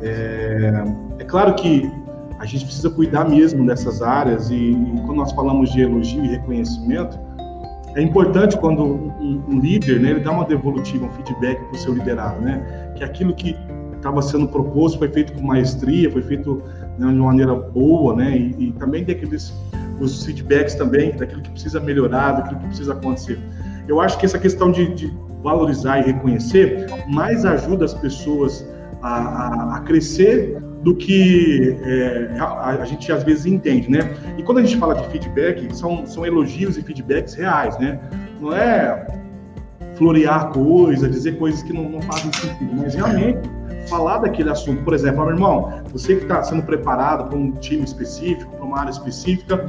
É, 0.03 0.85
é 1.21 1.25
claro 1.25 1.55
que 1.55 1.91
a 2.39 2.45
gente 2.45 2.67
precisa 2.67 2.91
cuidar 2.91 3.27
mesmo 3.27 3.65
dessas 3.65 4.03
áreas 4.03 4.51
e, 4.51 4.55
e 4.55 5.01
quando 5.07 5.19
nós 5.19 5.33
falamos 5.33 5.73
de 5.73 5.81
elogio 5.81 6.25
e 6.25 6.29
reconhecimento, 6.29 7.19
é 7.95 8.03
importante 8.03 8.57
quando 8.57 8.83
um, 8.85 9.43
um 9.49 9.61
líder, 9.61 10.01
né, 10.01 10.11
ele 10.11 10.21
dá 10.21 10.33
uma 10.33 10.45
devolutiva, 10.45 11.07
um 11.07 11.11
feedback 11.11 11.59
para 11.59 11.73
o 11.73 11.77
seu 11.77 11.95
liderado, 11.95 12.41
né, 12.41 12.93
que 12.97 13.05
aquilo 13.05 13.35
que 13.35 13.57
estava 13.97 14.21
sendo 14.21 14.49
proposto 14.49 14.99
foi 14.99 15.09
feito 15.09 15.33
com 15.33 15.43
maestria, 15.43 16.11
foi 16.11 16.23
feito 16.23 16.63
né, 16.99 17.09
de 17.09 17.15
uma 17.15 17.27
maneira 17.27 17.55
boa, 17.55 18.15
né, 18.17 18.37
e, 18.37 18.69
e 18.69 18.73
também 18.73 19.05
tem 19.05 19.15
aqueles 19.15 19.53
os 20.01 20.25
feedbacks 20.25 20.75
também 20.75 21.13
daquilo 21.13 21.41
que 21.43 21.51
precisa 21.51 21.81
melhorar, 21.81 22.33
daquilo 22.33 22.61
que 22.61 22.67
precisa 22.67 22.93
acontecer. 22.93 23.39
Eu 23.87 24.01
acho 24.01 24.19
que 24.19 24.27
essa 24.27 24.39
questão 24.39 24.73
de, 24.73 24.93
de 24.95 25.13
valorizar 25.43 26.01
e 26.01 26.13
reconhecer 26.13 26.87
mais 27.09 27.45
ajuda 27.45 27.85
as 27.85 27.95
pessoas 27.95 28.67
a, 29.03 29.09
a, 29.09 29.77
a 29.77 29.81
crescer 29.81 30.59
do 30.85 30.95
que 30.95 31.77
é, 31.83 32.39
a, 32.39 32.83
a, 32.83 32.85
gente 32.85 33.11
às 33.11 33.25
vezes 33.25 33.47
entende, 33.47 33.91
né? 33.91 34.15
E 34.37 34.43
quando 34.43 34.59
a 34.59 34.63
gente 34.63 34.77
fala 34.77 34.95
de 34.95 35.09
feedback, 35.09 35.75
são, 35.75 36.07
são 36.07 36.27
elogios 36.27 36.77
e 36.77 36.83
feedbacks 36.83 37.35
reais, 37.35 37.77
né? 37.79 37.99
Não 38.39 38.55
é 38.55 39.07
florear 39.97 40.53
coisas, 40.53 41.11
dizer 41.11 41.39
coisas 41.39 41.63
que 41.63 41.73
não, 41.73 41.89
não 41.89 42.03
fazem 42.03 42.31
sentido, 42.35 42.71
mas 42.77 42.95
realmente 42.95 43.49
falar 43.89 44.19
daquele 44.19 44.51
assunto. 44.51 44.83
Por 44.83 44.93
exemplo, 44.93 45.25
meu 45.25 45.35
irmão, 45.35 45.83
você 45.91 46.17
que 46.17 46.23
está 46.23 46.43
sendo 46.43 46.63
preparado 46.63 47.29
para 47.29 47.39
um 47.39 47.53
time 47.53 47.85
específico, 47.85 48.54
para 48.65 48.67
uma 48.67 48.81
área 48.81 48.91
específica, 48.91 49.65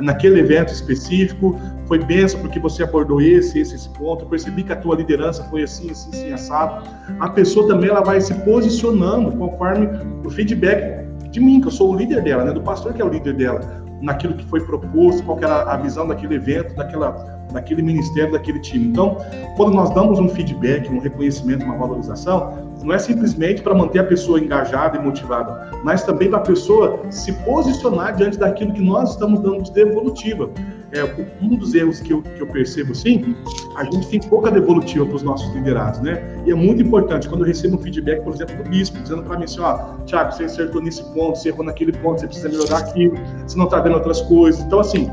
naquele 0.00 0.40
evento 0.40 0.72
específico, 0.72 1.58
foi 1.86 1.98
benção 1.98 2.40
porque 2.40 2.58
você 2.58 2.82
abordou 2.82 3.20
esse, 3.20 3.58
esse, 3.58 3.74
esse 3.74 3.88
ponto, 3.90 4.26
percebi 4.26 4.62
que 4.62 4.72
a 4.72 4.76
tua 4.76 4.96
liderança 4.96 5.44
foi 5.44 5.62
assim, 5.62 5.90
assim, 5.90 6.10
assim, 6.10 6.32
assado. 6.32 6.88
A 7.18 7.28
pessoa 7.30 7.66
também 7.68 7.88
ela 7.88 8.00
vai 8.00 8.20
se 8.20 8.34
posicionando 8.34 9.32
conforme 9.32 9.88
o 10.24 10.30
feedback 10.30 11.06
de 11.30 11.40
mim, 11.40 11.60
que 11.60 11.68
eu 11.68 11.72
sou 11.72 11.92
o 11.92 11.96
líder 11.96 12.22
dela, 12.22 12.44
né, 12.44 12.52
do 12.52 12.60
pastor 12.60 12.92
que 12.92 13.00
é 13.00 13.04
o 13.04 13.08
líder 13.08 13.34
dela, 13.34 13.60
naquilo 14.02 14.34
que 14.34 14.44
foi 14.46 14.60
proposto, 14.60 15.22
qual 15.22 15.38
era 15.38 15.62
a 15.62 15.76
visão 15.76 16.08
daquele 16.08 16.34
evento, 16.34 16.74
daquela 16.74 17.39
daquele 17.52 17.82
ministério, 17.82 18.32
daquele 18.32 18.58
time. 18.60 18.86
Então, 18.86 19.16
quando 19.56 19.74
nós 19.74 19.90
damos 19.94 20.18
um 20.18 20.28
feedback, 20.28 20.90
um 20.90 21.00
reconhecimento, 21.00 21.64
uma 21.64 21.76
valorização, 21.76 22.70
não 22.82 22.94
é 22.94 22.98
simplesmente 22.98 23.62
para 23.62 23.74
manter 23.74 23.98
a 23.98 24.04
pessoa 24.04 24.40
engajada 24.40 24.98
e 24.98 25.02
motivada, 25.02 25.70
mas 25.84 26.02
também 26.02 26.28
para 26.28 26.38
a 26.38 26.42
pessoa 26.42 27.00
se 27.10 27.32
posicionar 27.44 28.16
diante 28.16 28.38
daquilo 28.38 28.72
que 28.72 28.82
nós 28.82 29.10
estamos 29.10 29.40
dando 29.40 29.62
de 29.62 29.72
devolutiva. 29.72 30.50
É, 30.92 31.04
um 31.40 31.54
dos 31.54 31.72
erros 31.72 32.00
que 32.00 32.12
eu, 32.12 32.20
que 32.20 32.40
eu 32.40 32.48
percebo, 32.48 32.92
sim, 32.96 33.36
a 33.76 33.84
gente 33.84 34.08
tem 34.08 34.20
pouca 34.20 34.50
devolutiva 34.50 35.06
para 35.06 35.14
os 35.14 35.22
nossos 35.22 35.54
liderados, 35.54 36.00
né? 36.00 36.20
E 36.44 36.50
é 36.50 36.54
muito 36.54 36.82
importante, 36.82 37.28
quando 37.28 37.42
eu 37.42 37.46
recebo 37.46 37.76
um 37.76 37.78
feedback, 37.78 38.24
por 38.24 38.34
exemplo, 38.34 38.56
do 38.56 38.68
bispo, 38.68 38.98
dizendo 39.00 39.22
para 39.22 39.38
mim 39.38 39.44
assim, 39.44 39.60
ó, 39.60 39.94
Tiago, 40.04 40.32
você 40.32 40.44
acertou 40.44 40.82
nesse 40.82 41.04
ponto, 41.14 41.38
você 41.38 41.50
errou 41.50 41.64
naquele 41.64 41.92
ponto, 41.92 42.20
você 42.20 42.26
precisa 42.26 42.48
melhorar 42.48 42.78
aquilo, 42.78 43.14
você 43.46 43.56
não 43.56 43.66
está 43.66 43.78
vendo 43.80 43.94
outras 43.94 44.20
coisas. 44.22 44.60
Então, 44.62 44.80
assim, 44.80 45.08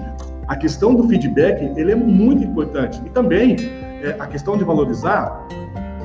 a 0.48 0.56
questão 0.56 0.96
do 0.96 1.08
feedback, 1.08 1.78
ele 1.78 1.92
é 1.92 1.96
muito 1.96 2.44
importante. 2.44 3.02
E 3.06 3.10
também, 3.10 3.58
é, 4.02 4.16
a 4.18 4.26
questão 4.28 4.58
de 4.58 4.64
valorizar, 4.64 5.46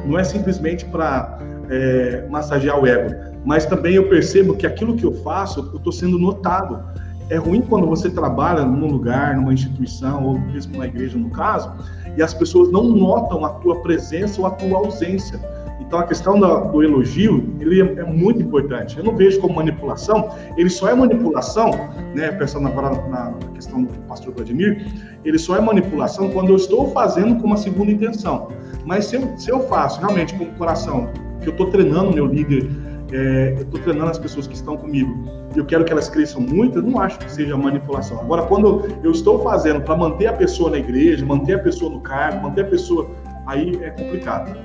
não 0.05 0.18
é 0.18 0.24
simplesmente 0.24 0.84
para 0.86 1.38
é, 1.70 2.26
massagear 2.28 2.78
o 2.80 2.86
ego, 2.86 3.14
mas 3.45 3.66
também 3.66 3.95
eu 3.95 4.09
percebo 4.09 4.55
que 4.55 4.66
aquilo 4.66 4.97
que 4.97 5.05
eu 5.05 5.12
faço, 5.22 5.61
eu 5.72 5.76
estou 5.76 5.93
sendo 5.93 6.18
notado. 6.18 6.82
É 7.30 7.36
ruim 7.36 7.62
quando 7.62 7.86
você 7.86 8.11
trabalha 8.11 8.64
num 8.64 8.88
lugar, 8.88 9.36
numa 9.36 9.55
instituição, 9.55 10.24
ou 10.24 10.38
mesmo 10.38 10.76
na 10.76 10.86
igreja, 10.86 11.16
no 11.16 11.30
caso, 11.30 11.72
e 12.16 12.22
as 12.22 12.34
pessoas 12.34 12.70
não 12.70 12.84
notam 12.84 13.45
a 13.45 13.51
tua 13.51 13.80
presença 13.80 14.40
ou 14.40 14.47
a 14.47 14.51
tua 14.51 14.78
ausência. 14.78 15.40
Então 15.80 15.99
a 15.99 16.05
questão 16.05 16.38
do, 16.38 16.72
do 16.72 16.82
elogio, 16.82 17.41
ele 17.62 17.80
é, 17.80 18.00
é, 18.00 18.04
muito 18.04 18.42
importante. 18.42 18.98
Eu 18.98 19.04
não 19.04 19.16
vejo 19.16 19.40
como 19.40 19.54
manipulação, 19.54 20.30
ele 20.56 20.68
só 20.68 20.88
é 20.88 20.94
manipulação, 20.94 21.70
né, 22.14 22.30
pensando 22.32 22.68
agora 22.68 22.90
na 23.08 23.32
questão 23.54 23.84
do 23.84 23.92
pastor 24.02 24.34
Vladimir, 24.34 24.86
ele 25.24 25.38
só 25.38 25.56
é 25.56 25.60
manipulação 25.60 26.30
quando 26.30 26.50
eu 26.50 26.56
estou 26.56 26.90
fazendo 26.90 27.40
com 27.40 27.46
uma 27.46 27.56
segunda 27.56 27.90
intenção. 27.90 28.48
Mas 28.84 29.06
se 29.06 29.16
eu, 29.16 29.38
se 29.38 29.50
eu 29.50 29.60
faço 29.68 30.00
realmente 30.00 30.34
com 30.34 30.44
o 30.44 30.52
coração, 30.54 31.08
que 31.40 31.48
eu 31.48 31.52
estou 31.52 31.70
treinando 31.70 32.12
meu 32.12 32.26
líder, 32.26 32.68
é, 33.12 33.54
eu 33.58 33.62
estou 33.62 33.80
treinando 33.80 34.10
as 34.10 34.18
pessoas 34.18 34.46
que 34.46 34.54
estão 34.54 34.76
comigo, 34.76 35.12
e 35.54 35.58
eu 35.58 35.66
quero 35.66 35.84
que 35.84 35.92
elas 35.92 36.08
cresçam 36.08 36.40
muito, 36.40 36.78
eu 36.78 36.82
não 36.82 36.98
acho 36.98 37.18
que 37.18 37.30
seja 37.30 37.56
manipulação. 37.56 38.20
Agora, 38.20 38.42
quando 38.42 38.86
eu 39.04 39.12
estou 39.12 39.42
fazendo 39.42 39.82
para 39.82 39.96
manter 39.96 40.26
a 40.26 40.32
pessoa 40.32 40.70
na 40.70 40.78
igreja, 40.78 41.24
manter 41.24 41.54
a 41.54 41.58
pessoa 41.58 41.90
no 41.90 42.00
cargo, 42.00 42.42
manter 42.42 42.62
a 42.62 42.68
pessoa, 42.68 43.10
aí 43.46 43.78
é 43.82 43.90
complicado. 43.90 44.56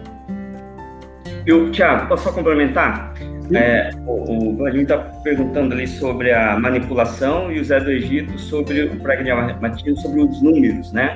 Eu, 1.48 1.72
Tiago, 1.72 2.10
posso 2.10 2.26
só 2.26 2.34
complementar? 2.34 3.14
É, 3.56 3.90
o, 4.06 4.50
o 4.50 4.58
Vladimir 4.58 4.84
está 4.84 4.98
perguntando 4.98 5.74
ali 5.74 5.88
sobre 5.88 6.34
a 6.34 6.60
manipulação 6.60 7.50
e 7.50 7.62
o 7.62 7.64
Zé 7.64 7.80
do 7.80 7.90
Egito 7.90 8.38
sobre 8.38 8.84
o 8.84 9.00
pragmatismo, 9.00 9.96
sobre 10.02 10.22
os 10.24 10.42
números, 10.42 10.92
né? 10.92 11.16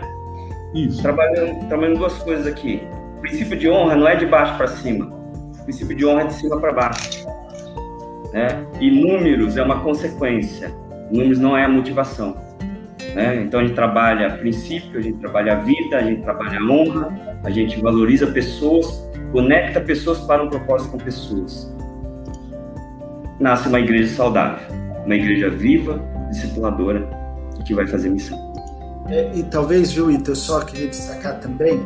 Isso. 0.74 1.02
Trabalhando, 1.02 1.68
trabalhando 1.68 1.98
duas 1.98 2.18
coisas 2.20 2.48
aqui. 2.48 2.82
O 3.18 3.20
princípio 3.20 3.58
de 3.58 3.70
honra 3.70 3.98
não 3.98 4.08
é 4.08 4.16
de 4.16 4.26
baixo 4.26 4.56
para 4.56 4.68
cima. 4.68 5.06
O 5.06 5.64
princípio 5.66 5.98
de 5.98 6.06
honra 6.06 6.22
é 6.22 6.26
de 6.28 6.34
cima 6.36 6.62
para 6.62 6.72
baixo. 6.72 7.28
Né? 8.32 8.48
E 8.80 8.90
números 8.90 9.58
é 9.58 9.64
uma 9.64 9.82
consequência. 9.82 10.72
Números 11.12 11.40
não 11.40 11.58
é 11.58 11.66
a 11.66 11.70
motivação. 11.70 12.38
Né? 13.14 13.44
Então 13.44 13.60
a 13.60 13.64
gente 13.64 13.76
trabalha 13.76 14.38
princípio, 14.38 14.98
a 14.98 15.02
gente 15.02 15.18
trabalha 15.18 15.54
a 15.54 15.56
vida, 15.56 15.98
a 15.98 16.02
gente 16.02 16.22
trabalha 16.22 16.58
a 16.58 16.64
honra, 16.64 17.40
a 17.44 17.50
gente 17.50 17.82
valoriza 17.82 18.28
pessoas, 18.28 19.11
conecta 19.32 19.80
pessoas 19.82 20.20
para 20.20 20.44
um 20.44 20.50
propósito 20.50 20.92
com 20.92 20.98
pessoas. 20.98 21.72
Nasce 23.40 23.68
uma 23.68 23.80
igreja 23.80 24.16
saudável, 24.16 24.68
uma 25.06 25.16
igreja 25.16 25.50
viva, 25.50 26.02
discipuladora 26.30 27.08
e 27.60 27.64
que 27.64 27.74
vai 27.74 27.88
fazer 27.88 28.10
missão. 28.10 28.52
É, 29.10 29.32
e 29.36 29.44
talvez, 29.44 29.92
viu, 29.92 30.12
Ita, 30.12 30.32
eu 30.32 30.36
só 30.36 30.62
queria 30.62 30.88
destacar 30.88 31.40
também, 31.40 31.80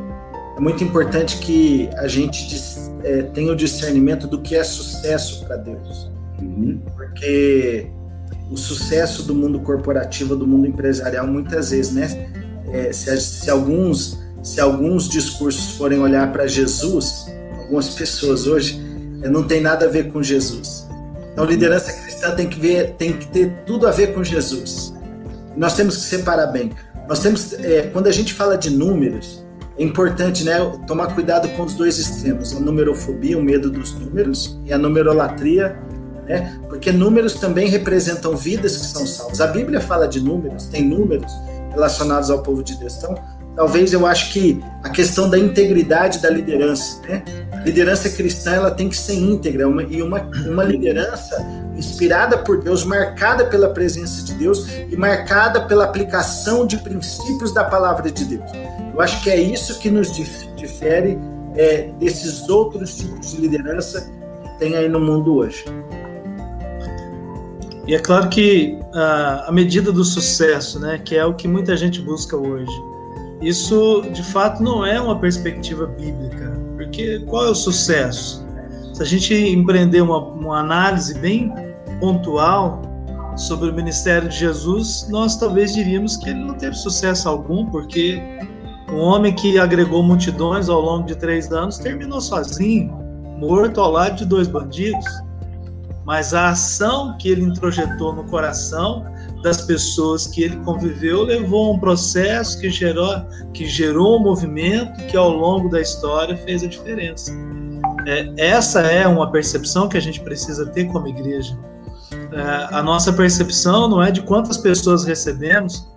é 0.58 0.60
muito 0.60 0.84
importante 0.84 1.38
que 1.40 1.90
a 1.98 2.08
gente 2.08 2.56
é, 3.04 3.24
tenha 3.24 3.52
o 3.52 3.56
discernimento 3.56 4.26
do 4.26 4.42
que 4.42 4.56
é 4.56 4.64
sucesso 4.64 5.46
para 5.46 5.58
Deus. 5.58 6.10
Uhum. 6.42 6.82
Porque 6.96 7.88
o 8.50 8.56
sucesso 8.56 9.24
do 9.24 9.36
mundo 9.36 9.60
corporativo, 9.60 10.36
do 10.36 10.48
mundo 10.48 10.66
empresarial, 10.66 11.28
muitas 11.28 11.72
vezes, 11.72 11.94
né? 11.94 12.30
É, 12.72 12.94
se, 12.94 13.16
se, 13.20 13.50
alguns, 13.50 14.18
se 14.46 14.62
alguns 14.62 15.10
discursos 15.10 15.76
forem 15.76 16.00
olhar 16.00 16.32
para 16.32 16.46
Jesus, 16.46 17.26
algumas 17.58 17.90
pessoas 17.90 18.46
hoje, 18.46 18.80
é, 19.24 19.28
não 19.28 19.44
tem 19.44 19.60
nada 19.60 19.88
a 19.88 19.90
ver 19.90 20.12
com 20.12 20.22
Jesus. 20.22 20.88
Então, 21.34 21.46
liderança 21.46 21.92
cristã 21.92 22.36
tem 22.36 22.48
que, 22.48 22.60
ver, 22.60 22.92
tem 22.92 23.14
que 23.14 23.28
ter 23.28 23.64
tudo 23.66 23.88
a 23.88 23.92
ver 23.92 24.14
com 24.14 24.24
Jesus. 24.24 24.94
Nós 25.58 25.74
temos 25.74 25.98
que 25.98 26.04
separar 26.04 26.48
bem. 26.48 26.72
Nós 27.10 27.20
temos, 27.20 27.54
é, 27.54 27.90
quando 27.92 28.06
a 28.06 28.12
gente 28.12 28.36
fala 28.36 28.56
de 28.56 28.70
números, 28.70 29.44
é 29.80 29.84
importante 29.84 30.44
né, 30.44 30.60
tomar 30.86 31.16
cuidado 31.16 31.50
com 31.50 31.64
os 31.64 31.74
dois 31.74 31.98
extremos, 31.98 32.56
a 32.56 32.60
numerofobia, 32.60 33.40
o 33.40 33.42
medo 33.42 33.72
dos 33.72 33.94
números, 33.94 34.60
e 34.64 34.72
a 34.72 34.78
numerolatria, 34.78 35.76
né, 36.28 36.60
porque 36.70 36.92
números 36.92 37.34
também 37.34 37.68
representam 37.68 38.38
vidas 38.38 38.78
que 38.78 38.86
são 38.86 39.08
salvas. 39.08 39.42
A 39.42 39.48
Bíblia 39.48 39.82
fala 39.82 40.08
de 40.08 40.20
números, 40.20 40.68
tem 40.68 40.88
números 40.88 41.32
relacionados 41.72 42.30
ao 42.30 42.44
povo 42.44 42.64
de 42.64 42.78
Deus. 42.78 42.96
Então, 42.98 43.16
talvez 43.56 43.94
eu 43.94 44.06
acho 44.06 44.34
que 44.34 44.64
a 44.84 44.90
questão 44.90 45.30
da 45.30 45.40
integridade 45.40 46.20
da 46.20 46.30
liderança, 46.30 47.02
né? 47.08 47.24
A 47.52 47.62
liderança 47.62 48.10
cristã 48.10 48.52
ela 48.52 48.72
tem 48.72 48.90
que 48.90 48.98
ser 48.98 49.14
íntegra 49.14 49.68
uma, 49.68 49.84
e 49.84 50.02
uma, 50.02 50.22
uma 50.48 50.64
liderança 50.64 51.36
inspirada 51.76 52.38
por 52.38 52.62
Deus, 52.62 52.84
marcada 52.84 53.46
pela 53.46 53.70
presença 53.70 54.24
de 54.24 54.34
Deus 54.34 54.68
e 54.90 54.96
marcada 54.96 55.62
pela 55.62 55.86
aplicação 55.86 56.68
de 56.68 56.78
princípios 56.78 57.54
da 57.54 57.64
palavra 57.64 58.12
de 58.12 58.26
Deus. 58.26 58.52
Eu 58.94 59.02
acho 59.02 59.22
que 59.24 59.30
é 59.30 59.40
isso 59.40 59.80
que 59.80 59.90
nos 59.90 60.14
difere 60.56 61.18
é, 61.56 61.90
desses 62.00 62.48
outros 62.50 62.96
tipos 62.96 63.32
de 63.32 63.42
liderança 63.42 64.02
que 64.02 64.60
tem 64.60 64.76
aí 64.76 64.88
no 64.88 65.00
mundo 65.00 65.36
hoje. 65.36 65.66
E 67.88 67.94
é 67.94 68.00
claro 68.00 68.30
que 68.30 68.80
a, 68.94 69.50
a 69.50 69.52
medida 69.52 69.92
do 69.92 70.04
sucesso, 70.04 70.80
né, 70.80 71.00
que 71.04 71.16
é 71.16 71.26
o 71.26 71.34
que 71.34 71.48
muita 71.48 71.78
gente 71.78 72.02
busca 72.02 72.36
hoje, 72.36 72.72
isso, 73.42 74.02
de 74.14 74.24
fato, 74.24 74.64
não 74.64 74.86
é 74.86 75.00
uma 75.00 75.20
perspectiva 75.20 75.86
bíblica, 75.88 76.58
porque 76.76 77.20
qual 77.28 77.48
é 77.48 77.50
o 77.50 77.56
sucesso? 77.56 78.46
Se 78.94 79.02
a 79.02 79.06
gente 79.06 79.34
empreender 79.34 80.02
uma, 80.02 80.20
uma 80.20 80.60
análise 80.60 81.18
bem 81.20 81.54
pontual 82.00 82.82
sobre 83.36 83.70
o 83.70 83.74
ministério 83.74 84.30
de 84.30 84.38
Jesus, 84.38 85.08
nós 85.10 85.36
talvez 85.36 85.74
diríamos 85.74 86.16
que 86.16 86.30
ele 86.30 86.40
não 86.40 86.54
teve 86.54 86.76
sucesso 86.76 87.28
algum, 87.28 87.66
porque 87.66 88.22
um 88.92 89.00
homem 89.00 89.34
que 89.34 89.60
agregou 89.60 90.02
multidões 90.02 90.70
ao 90.70 90.80
longo 90.80 91.06
de 91.06 91.16
três 91.16 91.52
anos 91.52 91.78
terminou 91.78 92.22
sozinho, 92.22 92.94
morto 93.38 93.82
ao 93.82 93.92
lado 93.92 94.16
de 94.16 94.26
dois 94.26 94.48
bandidos. 94.48 95.06
Mas 96.06 96.34
a 96.34 96.50
ação 96.50 97.18
que 97.18 97.30
ele 97.30 97.42
introjetou 97.42 98.14
no 98.14 98.24
coração 98.26 99.06
das 99.46 99.62
pessoas 99.62 100.26
que 100.26 100.42
ele 100.42 100.56
conviveu 100.66 101.22
levou 101.22 101.68
a 101.68 101.74
um 101.74 101.80
processo 101.80 102.60
que 102.60 102.68
gerou, 102.68 103.22
que 103.54 103.68
gerou 103.68 104.20
um 104.20 104.24
movimento 104.24 105.06
que 105.06 105.16
ao 105.16 105.30
longo 105.30 105.70
da 105.70 105.80
história 105.80 106.36
fez 106.36 106.64
a 106.64 106.68
diferença. 106.68 107.32
É, 108.08 108.34
essa 108.38 108.82
é 108.82 109.06
uma 109.08 109.32
percepção 109.32 109.88
que 109.88 109.98
a 109.98 110.00
gente 110.00 110.20
precisa 110.22 110.66
ter 110.66 110.86
como 110.86 111.08
igreja. 111.08 111.56
É, 112.12 112.76
a 112.76 112.82
nossa 112.82 113.14
percepção 113.14 113.88
não 113.88 114.02
é 114.02 114.10
de 114.10 114.24
quantas 114.24 114.58
pessoas 114.58 115.06
recebemos, 115.06 115.88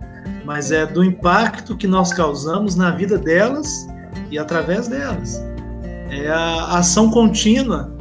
mas 0.44 0.70
é 0.70 0.84
do 0.84 1.02
impacto 1.02 1.74
que 1.74 1.86
nós 1.86 2.12
causamos 2.12 2.76
na 2.76 2.90
vida 2.90 3.16
delas 3.16 3.88
e 4.30 4.38
através 4.38 4.88
delas. 4.88 5.42
É 6.10 6.28
a 6.28 6.76
ação 6.76 7.10
contínua 7.10 7.96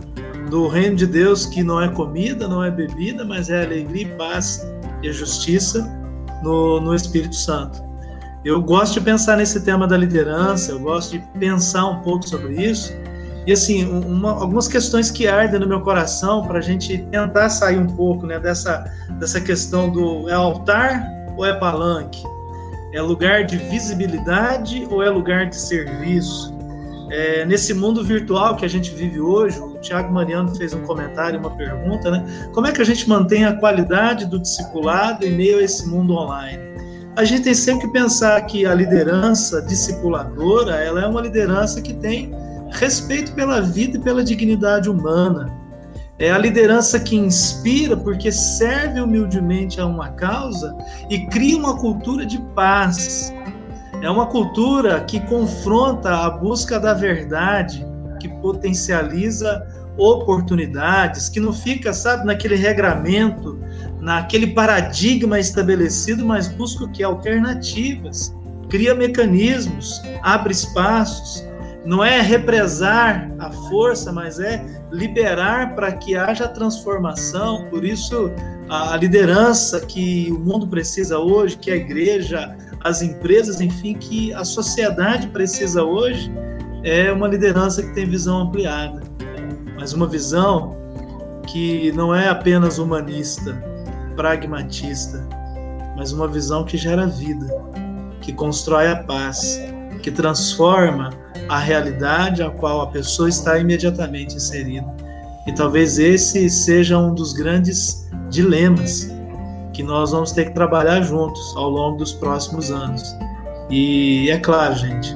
do 0.50 0.68
reino 0.68 0.98
de 0.98 1.08
Deus 1.08 1.45
que 1.45 1.64
não 1.64 1.82
é 1.82 1.88
comida, 1.88 2.50
não 2.50 2.62
é 2.62 2.70
bebida, 2.70 3.24
mas 3.24 3.50
é 3.50 3.64
alegria 3.64 4.04
e 4.04 4.18
paz 4.18 4.62
e 5.10 5.14
justiça 5.14 5.88
no, 6.43 6.80
no 6.80 6.93
Espírito 6.93 7.36
Santo. 7.36 7.88
Eu 8.45 8.62
gosto 8.62 8.93
de 8.93 9.01
pensar 9.01 9.38
nesse 9.38 9.62
tema 9.62 9.88
da 9.88 9.97
liderança, 9.97 10.72
eu 10.72 10.80
gosto 10.80 11.18
de 11.18 11.20
pensar 11.39 11.86
um 11.88 12.01
pouco 12.01 12.28
sobre 12.28 12.53
isso. 12.55 12.93
E 13.45 13.51
assim, 13.51 13.86
uma, 13.86 14.32
algumas 14.32 14.68
questões 14.68 15.10
que 15.10 15.28
ardem 15.28 15.60
no 15.60 15.68
meu 15.68 15.82
coração 15.82 16.45
para 16.45 16.60
a 16.60 16.62
gente 16.62 16.97
tentar 17.12 17.49
sair 17.49 17.78
um 17.78 17.88
pouco 17.88 18.26
né, 18.26 18.39
dessa, 18.39 18.86
dessa 19.20 19.39
questão 19.41 19.89
do 19.89 20.30
é 20.30 20.34
altar 20.34 21.01
ou 21.36 21.45
é 21.45 21.53
palanque? 21.53 22.24
É 22.93 23.01
lugar 23.01 23.45
de 23.45 23.58
visibilidade 23.58 24.88
ou 24.89 25.01
é 25.01 25.10
lugar 25.10 25.49
de 25.49 25.55
serviço? 25.55 26.55
É, 27.10 27.45
nesse 27.45 27.74
mundo 27.74 28.03
virtual 28.03 28.55
que 28.55 28.66
a 28.66 28.70
gente 28.70 28.91
vive 28.91 29.20
hoje, 29.20 29.62
Tiago 29.88 30.14
Mariano 30.14 30.54
fez 30.56 30.74
um 30.74 30.82
comentário, 30.84 31.40
uma 31.40 31.56
pergunta, 31.56 32.12
né? 32.12 32.26
Como 32.54 32.68
é 32.68 32.72
que 32.72 32.82
a 32.82 32.86
gente 32.86 33.08
mantém 33.08 33.46
a 33.46 33.54
qualidade 33.54 34.26
do 34.26 34.38
discipulado 34.38 35.26
em 35.26 35.32
meio 35.32 35.60
a 35.60 35.64
esse 35.64 35.88
mundo 35.88 36.14
online? 36.14 36.60
A 37.16 37.24
gente 37.24 37.44
tem 37.44 37.54
sempre 37.54 37.88
que 37.88 37.94
pensar 37.94 38.40
que 38.42 38.66
a 38.66 38.74
liderança 38.76 39.62
discipuladora, 39.62 40.76
ela 40.76 41.02
é 41.02 41.08
uma 41.08 41.22
liderança 41.22 41.82
que 41.82 41.94
tem 41.94 42.32
respeito 42.72 43.34
pela 43.34 43.62
vida 43.62 43.98
e 43.98 44.02
pela 44.02 44.24
dignidade 44.24 44.90
humana. 44.90 45.52
É 46.20 46.32
a 46.32 46.38
liderança 46.38 47.00
que 47.00 47.16
inspira 47.16 47.96
porque 47.96 48.32
serve 48.32 49.00
humildemente 49.00 49.80
a 49.80 49.86
uma 49.86 50.10
causa 50.10 50.76
e 51.10 51.26
cria 51.28 51.58
uma 51.58 51.78
cultura 51.78 52.26
de 52.26 52.40
paz, 52.54 53.34
é 54.02 54.10
uma 54.10 54.26
cultura 54.26 55.00
que 55.02 55.20
confronta 55.22 56.26
a 56.26 56.30
busca 56.30 56.80
da 56.80 56.94
verdade, 56.94 57.86
que 58.20 58.28
potencializa 58.42 59.66
oportunidades, 59.98 61.30
que 61.30 61.39
não 61.39 61.52
fica, 61.52 61.93
sabe, 61.93 62.26
naquele 62.26 62.56
regramento, 62.56 63.60
naquele 64.00 64.48
paradigma 64.48 65.39
estabelecido, 65.39 66.26
mas 66.26 66.48
busca 66.48 66.84
o 66.84 66.91
que? 66.91 67.04
Alternativas. 67.04 68.36
Cria 68.70 68.93
mecanismos, 68.93 70.02
abre 70.22 70.54
espaços. 70.54 71.45
Não 71.86 72.04
é 72.04 72.22
represar 72.22 73.32
a 73.39 73.50
força, 73.50 74.12
mas 74.12 74.39
é 74.39 74.64
liberar 74.91 75.74
para 75.74 75.91
que 75.91 76.16
haja 76.16 76.48
transformação. 76.48 77.66
Por 77.70 77.86
isso, 77.86 78.30
a 78.70 78.98
liderança 78.98 79.80
que 79.80 80.30
o 80.32 80.39
mundo 80.39 80.68
precisa 80.68 81.18
hoje, 81.18 81.58
que 81.58 81.72
a 81.72 81.76
igreja, 81.78 82.56
as 82.84 83.02
empresas, 83.02 83.62
enfim, 83.62 83.93
que 83.93 84.34
a 84.34 84.43
sociedade 84.43 85.28
precisa 85.28 85.84
hoje 85.84 86.32
é 86.84 87.12
uma 87.12 87.28
liderança 87.28 87.82
que 87.82 87.93
tem 87.93 88.08
visão 88.08 88.41
ampliada, 88.43 89.02
mas 89.88 89.94
uma 89.94 90.08
visão 90.08 90.76
que 91.48 91.94
não 91.94 92.14
é 92.14 92.28
apenas 92.28 92.78
humanista, 92.78 93.54
pragmatista, 94.18 95.26
mas 95.96 96.12
uma 96.12 96.28
visão 96.28 96.66
que 96.66 96.76
gera 96.76 97.08
vida, 97.08 97.48
que 98.20 98.34
constrói 98.34 98.92
a 98.92 98.98
paz, 99.04 99.58
que 100.04 100.12
transforma 100.12 101.12
a 101.48 101.58
realidade 101.58 102.44
a 102.44 102.50
qual 102.50 102.82
a 102.82 102.88
pessoa 102.88 103.30
está 103.30 103.58
imediatamente 103.58 104.36
inserida. 104.36 104.94
E 105.48 105.54
talvez 105.54 105.98
esse 105.98 106.50
seja 106.50 106.98
um 106.98 107.16
dos 107.16 107.32
grandes 107.32 108.10
dilemas 108.30 109.10
que 109.72 109.84
nós 109.84 110.12
vamos 110.12 110.34
ter 110.34 110.48
que 110.48 110.54
trabalhar 110.54 111.02
juntos 111.02 111.56
ao 111.56 111.70
longo 111.70 112.00
dos 112.00 112.12
próximos 112.12 112.72
anos. 112.72 113.16
E 113.70 114.30
é 114.30 114.38
claro, 114.38 114.76
gente, 114.76 115.16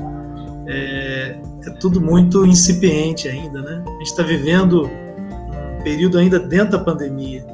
é, 0.66 1.42
é 1.66 1.70
tudo 1.72 2.02
muito 2.02 2.46
incipiente 2.46 3.28
ainda, 3.28 3.62
né? 3.62 3.84
A 3.86 3.92
gente 3.92 4.08
está 4.08 4.24
vivendo 4.24 4.86
um 4.86 5.84
período 5.84 6.18
ainda 6.18 6.40
dentro 6.40 6.78
da 6.78 6.80
pandemia. 6.80 7.46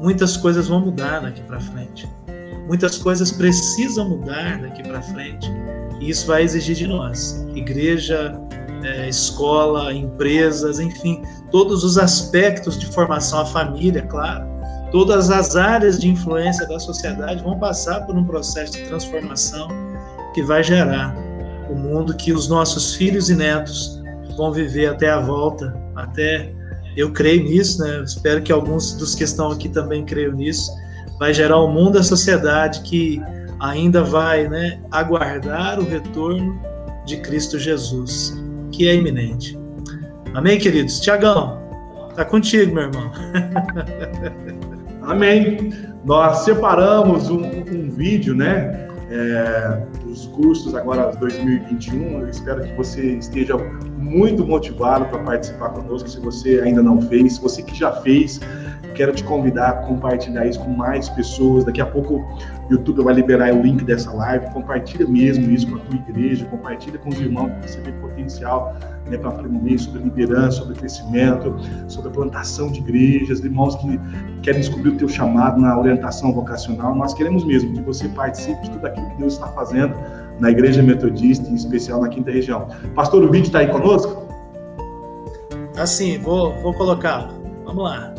Muitas 0.00 0.36
coisas 0.36 0.68
vão 0.68 0.80
mudar 0.80 1.20
daqui 1.20 1.42
para 1.42 1.60
frente. 1.60 2.08
Muitas 2.66 2.98
coisas 2.98 3.30
precisam 3.32 4.08
mudar 4.08 4.60
daqui 4.60 4.82
para 4.82 5.02
frente. 5.02 5.50
E 6.00 6.08
isso 6.08 6.26
vai 6.26 6.42
exigir 6.42 6.76
de 6.76 6.86
nós, 6.86 7.44
igreja, 7.54 8.40
é, 8.82 9.08
escola, 9.08 9.92
empresas, 9.92 10.78
enfim, 10.78 11.22
todos 11.50 11.84
os 11.84 11.98
aspectos 11.98 12.78
de 12.78 12.86
formação, 12.86 13.40
a 13.40 13.46
família, 13.46 14.02
claro, 14.02 14.46
todas 14.90 15.30
as 15.30 15.56
áreas 15.56 15.98
de 15.98 16.08
influência 16.08 16.66
da 16.66 16.78
sociedade 16.78 17.42
vão 17.42 17.58
passar 17.58 18.06
por 18.06 18.16
um 18.16 18.24
processo 18.24 18.72
de 18.72 18.84
transformação 18.84 19.68
que 20.32 20.42
vai 20.42 20.62
gerar 20.62 21.14
o 21.70 21.74
mundo 21.74 22.16
que 22.16 22.32
os 22.32 22.48
nossos 22.48 22.94
filhos 22.94 23.30
e 23.30 23.36
netos 23.36 24.00
vão 24.36 24.52
viver 24.52 24.86
até 24.86 25.10
a 25.10 25.20
volta, 25.20 25.74
até 25.94 26.52
eu 26.96 27.12
creio 27.12 27.44
nisso, 27.44 27.82
né? 27.82 28.02
Espero 28.04 28.42
que 28.42 28.50
alguns 28.50 28.94
dos 28.94 29.14
que 29.14 29.24
estão 29.24 29.50
aqui 29.50 29.68
também 29.68 30.04
creiam 30.04 30.32
nisso. 30.32 30.70
Vai 31.18 31.32
gerar 31.32 31.62
um 31.62 31.70
mundo, 31.70 31.98
a 31.98 32.02
sociedade 32.02 32.80
que 32.82 33.22
ainda 33.60 34.02
vai, 34.02 34.48
né, 34.48 34.80
aguardar 34.90 35.78
o 35.78 35.84
retorno 35.84 36.58
de 37.04 37.18
Cristo 37.18 37.58
Jesus, 37.58 38.34
que 38.72 38.88
é 38.88 38.94
iminente. 38.94 39.58
Amém, 40.34 40.58
queridos. 40.58 40.98
Tiagão, 41.00 41.58
tá 42.16 42.24
contigo, 42.24 42.74
meu 42.74 42.84
irmão. 42.84 43.12
Amém. 45.02 45.72
Nós 46.04 46.38
separamos 46.38 47.28
um, 47.28 47.44
um 47.44 47.90
vídeo, 47.90 48.34
né? 48.34 48.88
É, 49.12 49.86
dos 50.04 50.26
cursos 50.28 50.72
agora 50.74 51.10
2021. 51.16 52.20
Eu 52.20 52.28
espero 52.28 52.62
que 52.62 52.72
você 52.74 53.16
esteja 53.16 53.56
muito 53.98 54.46
motivado 54.46 55.04
para 55.06 55.18
participar 55.18 55.70
conosco. 55.70 56.08
Se 56.08 56.20
você 56.20 56.60
ainda 56.60 56.80
não 56.80 57.02
fez, 57.02 57.34
se 57.34 57.40
você 57.40 57.60
que 57.60 57.76
já 57.76 57.90
fez, 58.02 58.40
quero 59.00 59.14
te 59.14 59.24
convidar 59.24 59.70
a 59.70 59.72
compartilhar 59.86 60.44
isso 60.44 60.60
com 60.60 60.72
mais 60.72 61.08
pessoas. 61.08 61.64
Daqui 61.64 61.80
a 61.80 61.86
pouco 61.86 62.16
o 62.16 62.70
YouTube 62.70 63.02
vai 63.02 63.14
liberar 63.14 63.50
o 63.54 63.62
link 63.62 63.82
dessa 63.82 64.12
live. 64.12 64.44
Compartilha 64.52 65.08
mesmo 65.08 65.50
isso 65.50 65.66
com 65.70 65.76
a 65.76 65.78
tua 65.78 65.96
igreja, 65.96 66.44
compartilha 66.44 66.98
com 66.98 67.08
os 67.08 67.18
irmãos 67.18 67.50
que 67.50 67.70
você 67.70 67.80
vê 67.80 67.92
potencial 67.92 68.76
né, 69.08 69.16
para 69.16 69.30
aprender 69.30 69.78
sobre 69.78 70.02
liderança, 70.02 70.58
sobre 70.58 70.74
crescimento, 70.74 71.56
sobre 71.88 72.10
plantação 72.10 72.70
de 72.70 72.80
igrejas, 72.80 73.40
irmãos 73.40 73.74
que 73.76 73.98
querem 74.42 74.60
descobrir 74.60 74.90
o 74.90 74.96
teu 74.98 75.08
chamado 75.08 75.58
na 75.58 75.78
orientação 75.78 76.34
vocacional. 76.34 76.94
Nós 76.94 77.14
queremos 77.14 77.42
mesmo 77.42 77.72
que 77.72 77.80
você 77.80 78.06
participe 78.10 78.60
de 78.64 78.70
tudo 78.70 78.86
aquilo 78.86 79.08
que 79.12 79.16
Deus 79.16 79.32
está 79.32 79.46
fazendo 79.46 79.94
na 80.38 80.50
Igreja 80.50 80.82
Metodista, 80.82 81.48
em 81.48 81.54
especial 81.54 82.02
na 82.02 82.10
quinta 82.10 82.30
região. 82.30 82.68
Pastor, 82.94 83.24
o 83.24 83.30
vídeo 83.30 83.46
está 83.46 83.60
aí 83.60 83.68
conosco? 83.68 84.28
Assim, 85.78 86.18
vou, 86.18 86.52
vou 86.60 86.74
colocar. 86.74 87.30
Vamos 87.64 87.84
lá. 87.84 88.09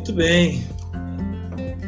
Muito 0.00 0.14
bem. 0.14 0.66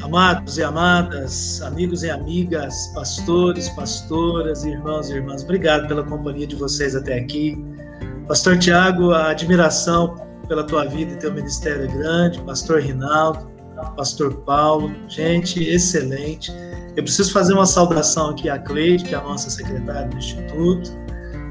Amados 0.03 0.59
e 0.59 0.63
amadas, 0.63 1.63
amigos 1.63 2.03
e 2.03 2.11
amigas, 2.11 2.93
pastores, 2.95 3.71
pastoras, 3.71 4.67
irmãos 4.67 5.09
e 5.09 5.15
irmãs, 5.15 5.43
obrigado 5.43 5.89
pela 5.89 6.05
companhia 6.05 6.47
de 6.47 6.55
vocês 6.55 6.95
até 6.95 7.19
aqui. 7.19 7.57
Pastor 8.29 8.59
Tiago, 8.59 9.13
a 9.13 9.31
admiração 9.31 10.15
pela 10.47 10.63
tua 10.63 10.85
vida 10.85 11.15
e 11.15 11.17
teu 11.17 11.33
ministério 11.33 11.85
é 11.85 11.87
grande. 11.87 12.39
Pastor 12.43 12.83
Rinaldo, 12.83 13.51
Pastor 13.97 14.35
Paulo, 14.43 14.95
gente 15.09 15.65
excelente. 15.65 16.53
Eu 16.95 17.05
preciso 17.05 17.33
fazer 17.33 17.55
uma 17.55 17.65
saudação 17.65 18.29
aqui 18.29 18.51
à 18.51 18.59
Cleide, 18.59 19.05
que 19.05 19.15
é 19.15 19.19
a 19.19 19.23
nossa 19.23 19.49
secretária 19.49 20.07
do 20.07 20.19
Instituto 20.19 21.02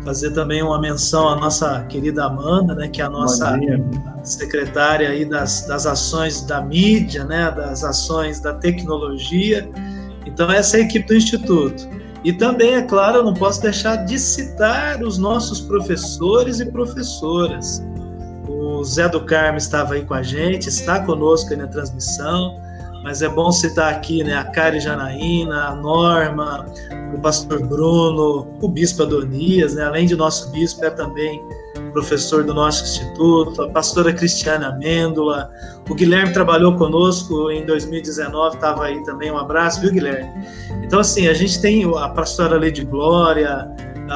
fazer 0.04 0.32
também 0.32 0.64
uma 0.64 0.80
menção 0.80 1.30
à 1.30 1.36
nossa 1.36 1.84
querida 1.84 2.26
Amanda, 2.26 2.74
né, 2.74 2.88
que 2.88 3.02
é 3.02 3.06
a 3.06 3.10
nossa 3.10 3.60
secretária 4.24 5.10
aí 5.10 5.26
das, 5.26 5.66
das 5.68 5.86
ações 5.86 6.42
da 6.42 6.62
mídia, 6.62 7.24
né, 7.24 7.52
das 7.52 7.84
ações 7.84 8.40
da 8.40 8.54
tecnologia. 8.54 9.70
Então, 10.26 10.52
essa 10.52 10.78
é 10.78 10.82
a 10.82 10.84
equipe 10.84 11.08
do 11.08 11.16
Instituto. 11.16 11.88
E 12.24 12.32
também, 12.34 12.76
é 12.76 12.82
claro, 12.82 13.18
eu 13.18 13.24
não 13.24 13.34
posso 13.34 13.62
deixar 13.62 13.98
de 13.98 14.18
citar 14.20 15.02
os 15.04 15.18
nossos 15.18 15.60
professores 15.62 16.60
e 16.60 16.66
professoras. 16.66 17.84
O 18.48 18.84
Zé 18.84 19.10
do 19.10 19.22
Carmo 19.26 19.58
estava 19.58 19.96
aí 19.96 20.06
com 20.06 20.14
a 20.14 20.22
gente, 20.22 20.70
está 20.70 21.00
conosco 21.00 21.52
aí 21.52 21.58
na 21.58 21.68
transmissão 21.68 22.60
mas 23.04 23.22
é 23.22 23.30
bom 23.30 23.52
citar 23.52 23.94
aqui 23.94 24.24
né, 24.24 24.36
a 24.36 24.44
Kari 24.44 24.80
Janaína, 24.80 25.70
a 25.70 25.76
Norma, 25.76 26.66
o 27.14 27.20
pastor 27.20 27.66
Bruno, 27.66 28.48
o 28.62 28.68
bispo 28.68 29.04
Adonias, 29.04 29.76
né, 29.76 29.84
além 29.84 30.06
de 30.06 30.16
nosso 30.16 30.52
bispo, 30.52 30.86
é 30.86 30.90
também 30.90 31.42
professor 31.92 32.44
do 32.44 32.54
nosso 32.54 32.84
instituto, 32.84 33.64
a 33.64 33.70
pastora 33.70 34.14
Cristiana 34.14 34.70
Amêndola, 34.70 35.52
o 35.90 35.94
Guilherme 35.94 36.32
trabalhou 36.32 36.76
conosco 36.76 37.52
em 37.52 37.66
2019, 37.66 38.56
estava 38.56 38.86
aí 38.86 39.04
também, 39.04 39.32
um 39.32 39.38
abraço, 39.38 39.82
viu, 39.82 39.92
Guilherme? 39.92 40.30
Então, 40.84 41.00
assim, 41.00 41.28
a 41.28 41.34
gente 41.34 41.62
tem 41.62 41.84
a 41.84 42.10
pastora 42.10 42.58
Lady 42.58 42.86
Glória, 42.86 43.70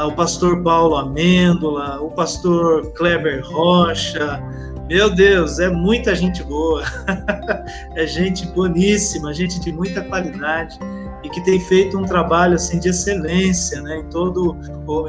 o 0.07 0.11
pastor 0.11 0.61
Paulo 0.61 0.95
Amêndola, 0.95 2.01
o 2.01 2.09
pastor 2.11 2.91
Kleber 2.93 3.45
Rocha, 3.45 4.41
meu 4.87 5.13
Deus, 5.13 5.59
é 5.59 5.67
muita 5.67 6.13
gente 6.13 6.43
boa, 6.43 6.83
é 7.95 8.05
gente 8.05 8.45
boníssima, 8.47 9.33
gente 9.33 9.59
de 9.59 9.71
muita 9.71 10.03
qualidade 10.03 10.77
e 11.23 11.29
que 11.29 11.43
tem 11.43 11.59
feito 11.59 11.97
um 11.97 12.03
trabalho 12.03 12.53
assim 12.53 12.79
de 12.79 12.89
excelência, 12.89 13.81
né, 13.81 13.97
em 13.97 14.09
todo 14.09 14.55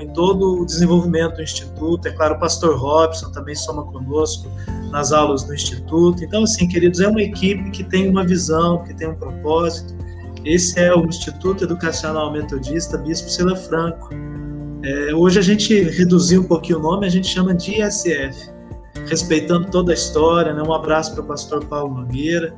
em 0.00 0.08
todo 0.14 0.62
o 0.62 0.64
desenvolvimento 0.64 1.36
do 1.36 1.42
instituto. 1.42 2.08
É 2.08 2.12
claro, 2.12 2.36
o 2.36 2.38
Pastor 2.38 2.78
Robson 2.78 3.30
também 3.32 3.54
soma 3.54 3.84
conosco 3.84 4.50
nas 4.90 5.12
aulas 5.12 5.44
do 5.44 5.52
instituto. 5.52 6.24
Então, 6.24 6.44
assim, 6.44 6.66
queridos, 6.66 7.00
é 7.00 7.08
uma 7.08 7.20
equipe 7.20 7.70
que 7.70 7.84
tem 7.84 8.08
uma 8.08 8.24
visão, 8.24 8.82
que 8.84 8.94
tem 8.94 9.08
um 9.08 9.14
propósito. 9.14 9.94
Esse 10.42 10.80
é 10.80 10.94
o 10.94 11.04
Instituto 11.04 11.64
Educacional 11.64 12.32
Metodista 12.32 12.96
Bispo 12.96 13.28
Sila 13.28 13.54
Franco. 13.54 14.08
É, 14.82 15.14
hoje 15.14 15.38
a 15.38 15.42
gente 15.42 15.82
reduziu 15.82 16.40
um 16.40 16.44
pouquinho 16.44 16.78
o 16.78 16.82
nome, 16.82 17.06
a 17.06 17.10
gente 17.10 17.26
chama 17.26 17.52
de 17.54 17.82
ISF 17.82 18.55
respeitando 19.08 19.68
toda 19.70 19.92
a 19.92 19.94
história. 19.94 20.52
Né? 20.52 20.62
Um 20.62 20.72
abraço 20.72 21.12
para 21.14 21.22
o 21.22 21.26
pastor 21.26 21.64
Paulo 21.64 21.94
Nogueira, 21.94 22.54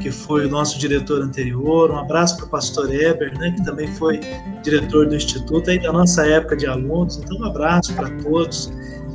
que 0.00 0.10
foi 0.10 0.46
o 0.46 0.48
nosso 0.48 0.78
diretor 0.78 1.22
anterior. 1.22 1.90
Um 1.90 1.98
abraço 1.98 2.36
para 2.36 2.46
o 2.46 2.48
pastor 2.48 2.92
Eber, 2.92 3.36
né? 3.38 3.52
que 3.52 3.64
também 3.64 3.88
foi 3.88 4.20
diretor 4.62 5.08
do 5.08 5.16
Instituto 5.16 5.70
aí 5.70 5.80
da 5.80 5.92
nossa 5.92 6.26
época 6.26 6.56
de 6.56 6.66
alunos. 6.66 7.16
Então, 7.16 7.38
um 7.38 7.44
abraço 7.44 7.94
para 7.94 8.10
todos. 8.22 8.72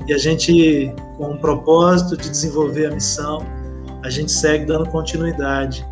E 0.07 0.13
a 0.13 0.17
gente, 0.17 0.93
com 1.17 1.31
o 1.31 1.37
propósito 1.37 2.17
de 2.17 2.29
desenvolver 2.29 2.87
a 2.87 2.91
missão, 2.91 3.45
a 4.03 4.09
gente 4.09 4.31
segue 4.31 4.65
dando 4.65 4.89
continuidade 4.89 5.85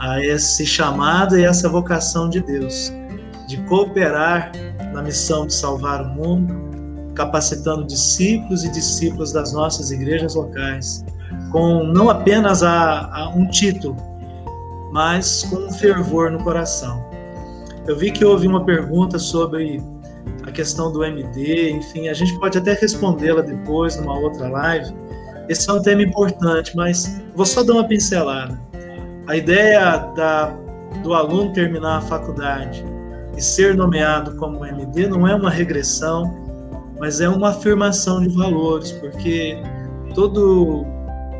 a 0.00 0.24
esse 0.24 0.64
chamado 0.64 1.38
e 1.38 1.44
essa 1.44 1.68
vocação 1.68 2.28
de 2.28 2.40
Deus, 2.40 2.92
de 3.48 3.56
cooperar 3.62 4.52
na 4.92 5.02
missão 5.02 5.46
de 5.46 5.54
salvar 5.54 6.02
o 6.02 6.08
mundo 6.08 6.65
capacitando 7.16 7.84
discípulos 7.84 8.62
e 8.62 8.70
discípulas 8.70 9.32
das 9.32 9.52
nossas 9.52 9.90
igrejas 9.90 10.34
locais, 10.34 11.04
com 11.50 11.82
não 11.82 12.10
apenas 12.10 12.62
a, 12.62 13.10
a 13.12 13.28
um 13.30 13.48
título, 13.48 13.96
mas 14.92 15.42
com 15.44 15.56
um 15.56 15.72
fervor 15.72 16.30
no 16.30 16.38
coração. 16.38 17.04
Eu 17.86 17.96
vi 17.96 18.10
que 18.10 18.24
houve 18.24 18.46
uma 18.46 18.64
pergunta 18.64 19.18
sobre 19.18 19.82
a 20.46 20.50
questão 20.50 20.92
do 20.92 21.02
MD, 21.02 21.70
enfim, 21.70 22.08
a 22.08 22.14
gente 22.14 22.38
pode 22.38 22.58
até 22.58 22.74
respondê-la 22.74 23.42
depois 23.42 23.96
numa 23.96 24.18
outra 24.18 24.48
live. 24.48 24.94
Esse 25.48 25.70
é 25.70 25.72
um 25.72 25.80
tema 25.80 26.02
importante, 26.02 26.76
mas 26.76 27.20
vou 27.34 27.46
só 27.46 27.62
dar 27.62 27.74
uma 27.74 27.88
pincelada. 27.88 28.58
A 29.26 29.36
ideia 29.36 29.98
da, 30.16 30.54
do 31.02 31.14
aluno 31.14 31.52
terminar 31.52 31.98
a 31.98 32.00
faculdade 32.00 32.84
e 33.36 33.40
ser 33.40 33.74
nomeado 33.76 34.36
como 34.36 34.64
MD 34.64 35.08
não 35.08 35.26
é 35.26 35.34
uma 35.34 35.50
regressão, 35.50 36.45
mas 36.98 37.20
é 37.20 37.28
uma 37.28 37.50
afirmação 37.50 38.22
de 38.22 38.28
valores, 38.34 38.92
porque 38.92 39.56
todo, 40.14 40.84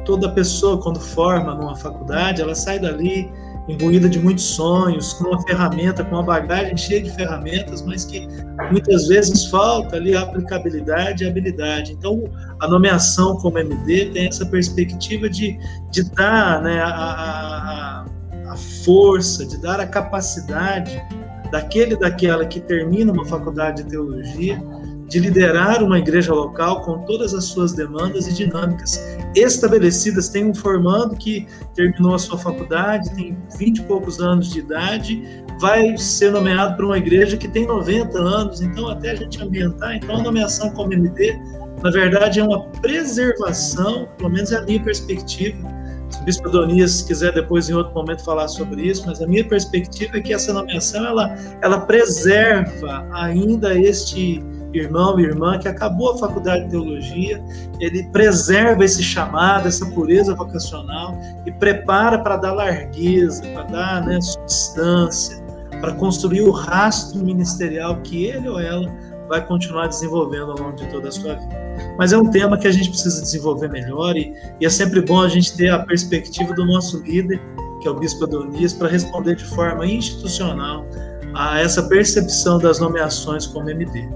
toda 0.04 0.30
pessoa, 0.30 0.80
quando 0.80 1.00
forma 1.00 1.54
numa 1.54 1.76
faculdade, 1.76 2.42
ela 2.42 2.54
sai 2.54 2.78
dali 2.78 3.30
imbuída 3.68 4.08
de 4.08 4.18
muitos 4.18 4.44
sonhos, 4.44 5.12
com 5.14 5.24
uma 5.28 5.42
ferramenta, 5.42 6.04
com 6.04 6.14
uma 6.14 6.22
bagagem 6.22 6.76
cheia 6.76 7.02
de 7.02 7.10
ferramentas, 7.10 7.82
mas 7.82 8.04
que 8.04 8.26
muitas 8.70 9.08
vezes 9.08 9.46
falta 9.46 9.96
ali 9.96 10.14
a 10.14 10.22
aplicabilidade 10.22 11.24
e 11.24 11.28
habilidade. 11.28 11.92
Então, 11.92 12.24
a 12.60 12.68
nomeação 12.68 13.36
como 13.38 13.58
MD 13.58 14.10
tem 14.10 14.28
essa 14.28 14.46
perspectiva 14.46 15.28
de, 15.28 15.58
de 15.90 16.04
dar 16.14 16.62
né, 16.62 16.78
a, 16.80 16.86
a, 16.88 18.04
a 18.52 18.56
força, 18.84 19.44
de 19.44 19.60
dar 19.60 19.80
a 19.80 19.86
capacidade 19.86 21.02
daquele 21.50 21.96
daquela 21.96 22.44
que 22.44 22.60
termina 22.60 23.12
uma 23.12 23.24
faculdade 23.24 23.82
de 23.82 23.90
teologia 23.90 24.60
de 25.08 25.20
liderar 25.20 25.82
uma 25.82 25.98
igreja 25.98 26.34
local 26.34 26.82
com 26.82 26.98
todas 27.04 27.32
as 27.32 27.44
suas 27.44 27.72
demandas 27.72 28.26
e 28.26 28.32
dinâmicas 28.32 29.00
estabelecidas. 29.34 30.28
Tem 30.28 30.50
um 30.50 30.54
formando 30.54 31.16
que 31.16 31.46
terminou 31.74 32.14
a 32.14 32.18
sua 32.18 32.38
faculdade, 32.38 33.14
tem 33.14 33.36
20 33.58 33.78
e 33.78 33.82
poucos 33.82 34.20
anos 34.20 34.50
de 34.50 34.60
idade, 34.60 35.44
vai 35.60 35.96
ser 35.96 36.32
nomeado 36.32 36.76
para 36.76 36.86
uma 36.86 36.98
igreja 36.98 37.36
que 37.36 37.48
tem 37.48 37.66
90 37.66 38.18
anos, 38.18 38.60
então 38.60 38.88
até 38.88 39.12
a 39.12 39.14
gente 39.14 39.42
ambientar, 39.42 39.96
então 39.96 40.16
a 40.16 40.22
nomeação 40.22 40.70
como 40.70 40.92
MD, 40.92 41.38
na 41.82 41.90
verdade, 41.90 42.40
é 42.40 42.44
uma 42.44 42.64
preservação, 42.80 44.08
pelo 44.18 44.30
menos 44.30 44.50
é 44.50 44.58
a 44.58 44.62
minha 44.62 44.82
perspectiva, 44.82 45.76
se 46.08 46.20
o 46.20 46.24
Bispo 46.24 46.48
Adonias 46.48 47.02
quiser 47.02 47.32
depois 47.32 47.68
em 47.68 47.74
outro 47.74 47.92
momento 47.92 48.24
falar 48.24 48.48
sobre 48.48 48.82
isso, 48.82 49.04
mas 49.06 49.20
a 49.20 49.26
minha 49.26 49.46
perspectiva 49.46 50.18
é 50.18 50.20
que 50.20 50.32
essa 50.32 50.52
nomeação 50.52 51.04
ela, 51.04 51.34
ela 51.62 51.80
preserva 51.80 53.06
ainda 53.12 53.78
este 53.78 54.42
irmão 54.78 55.18
e 55.18 55.24
irmã 55.24 55.58
que 55.58 55.68
acabou 55.68 56.12
a 56.12 56.18
faculdade 56.18 56.64
de 56.64 56.70
teologia, 56.70 57.42
ele 57.80 58.04
preserva 58.10 58.84
esse 58.84 59.02
chamado, 59.02 59.68
essa 59.68 59.86
pureza 59.86 60.34
vocacional 60.34 61.18
e 61.44 61.52
prepara 61.52 62.18
para 62.18 62.36
dar 62.36 62.52
largueza, 62.52 63.42
para 63.52 63.62
dar 63.64 64.06
né, 64.06 64.20
substância, 64.20 65.44
para 65.80 65.92
construir 65.94 66.42
o 66.42 66.50
rastro 66.50 67.24
ministerial 67.24 67.96
que 68.02 68.26
ele 68.26 68.48
ou 68.48 68.60
ela 68.60 68.90
vai 69.28 69.44
continuar 69.44 69.88
desenvolvendo 69.88 70.52
ao 70.52 70.58
longo 70.58 70.76
de 70.76 70.86
toda 70.86 71.08
a 71.08 71.12
sua 71.12 71.34
vida. 71.34 71.66
Mas 71.98 72.12
é 72.12 72.18
um 72.18 72.30
tema 72.30 72.56
que 72.56 72.66
a 72.66 72.72
gente 72.72 72.88
precisa 72.90 73.20
desenvolver 73.20 73.68
melhor 73.68 74.16
e, 74.16 74.32
e 74.60 74.66
é 74.66 74.70
sempre 74.70 75.00
bom 75.00 75.20
a 75.20 75.28
gente 75.28 75.56
ter 75.56 75.68
a 75.70 75.80
perspectiva 75.80 76.54
do 76.54 76.64
nosso 76.64 77.02
líder, 77.02 77.40
que 77.80 77.88
é 77.88 77.90
o 77.90 77.94
Bispo 77.94 78.24
Adonias, 78.24 78.72
para 78.72 78.88
responder 78.88 79.36
de 79.36 79.44
forma 79.44 79.86
institucional 79.86 80.86
a 81.34 81.60
essa 81.60 81.82
percepção 81.82 82.58
das 82.58 82.80
nomeações 82.80 83.46
como 83.46 83.68
MD. 83.68 84.08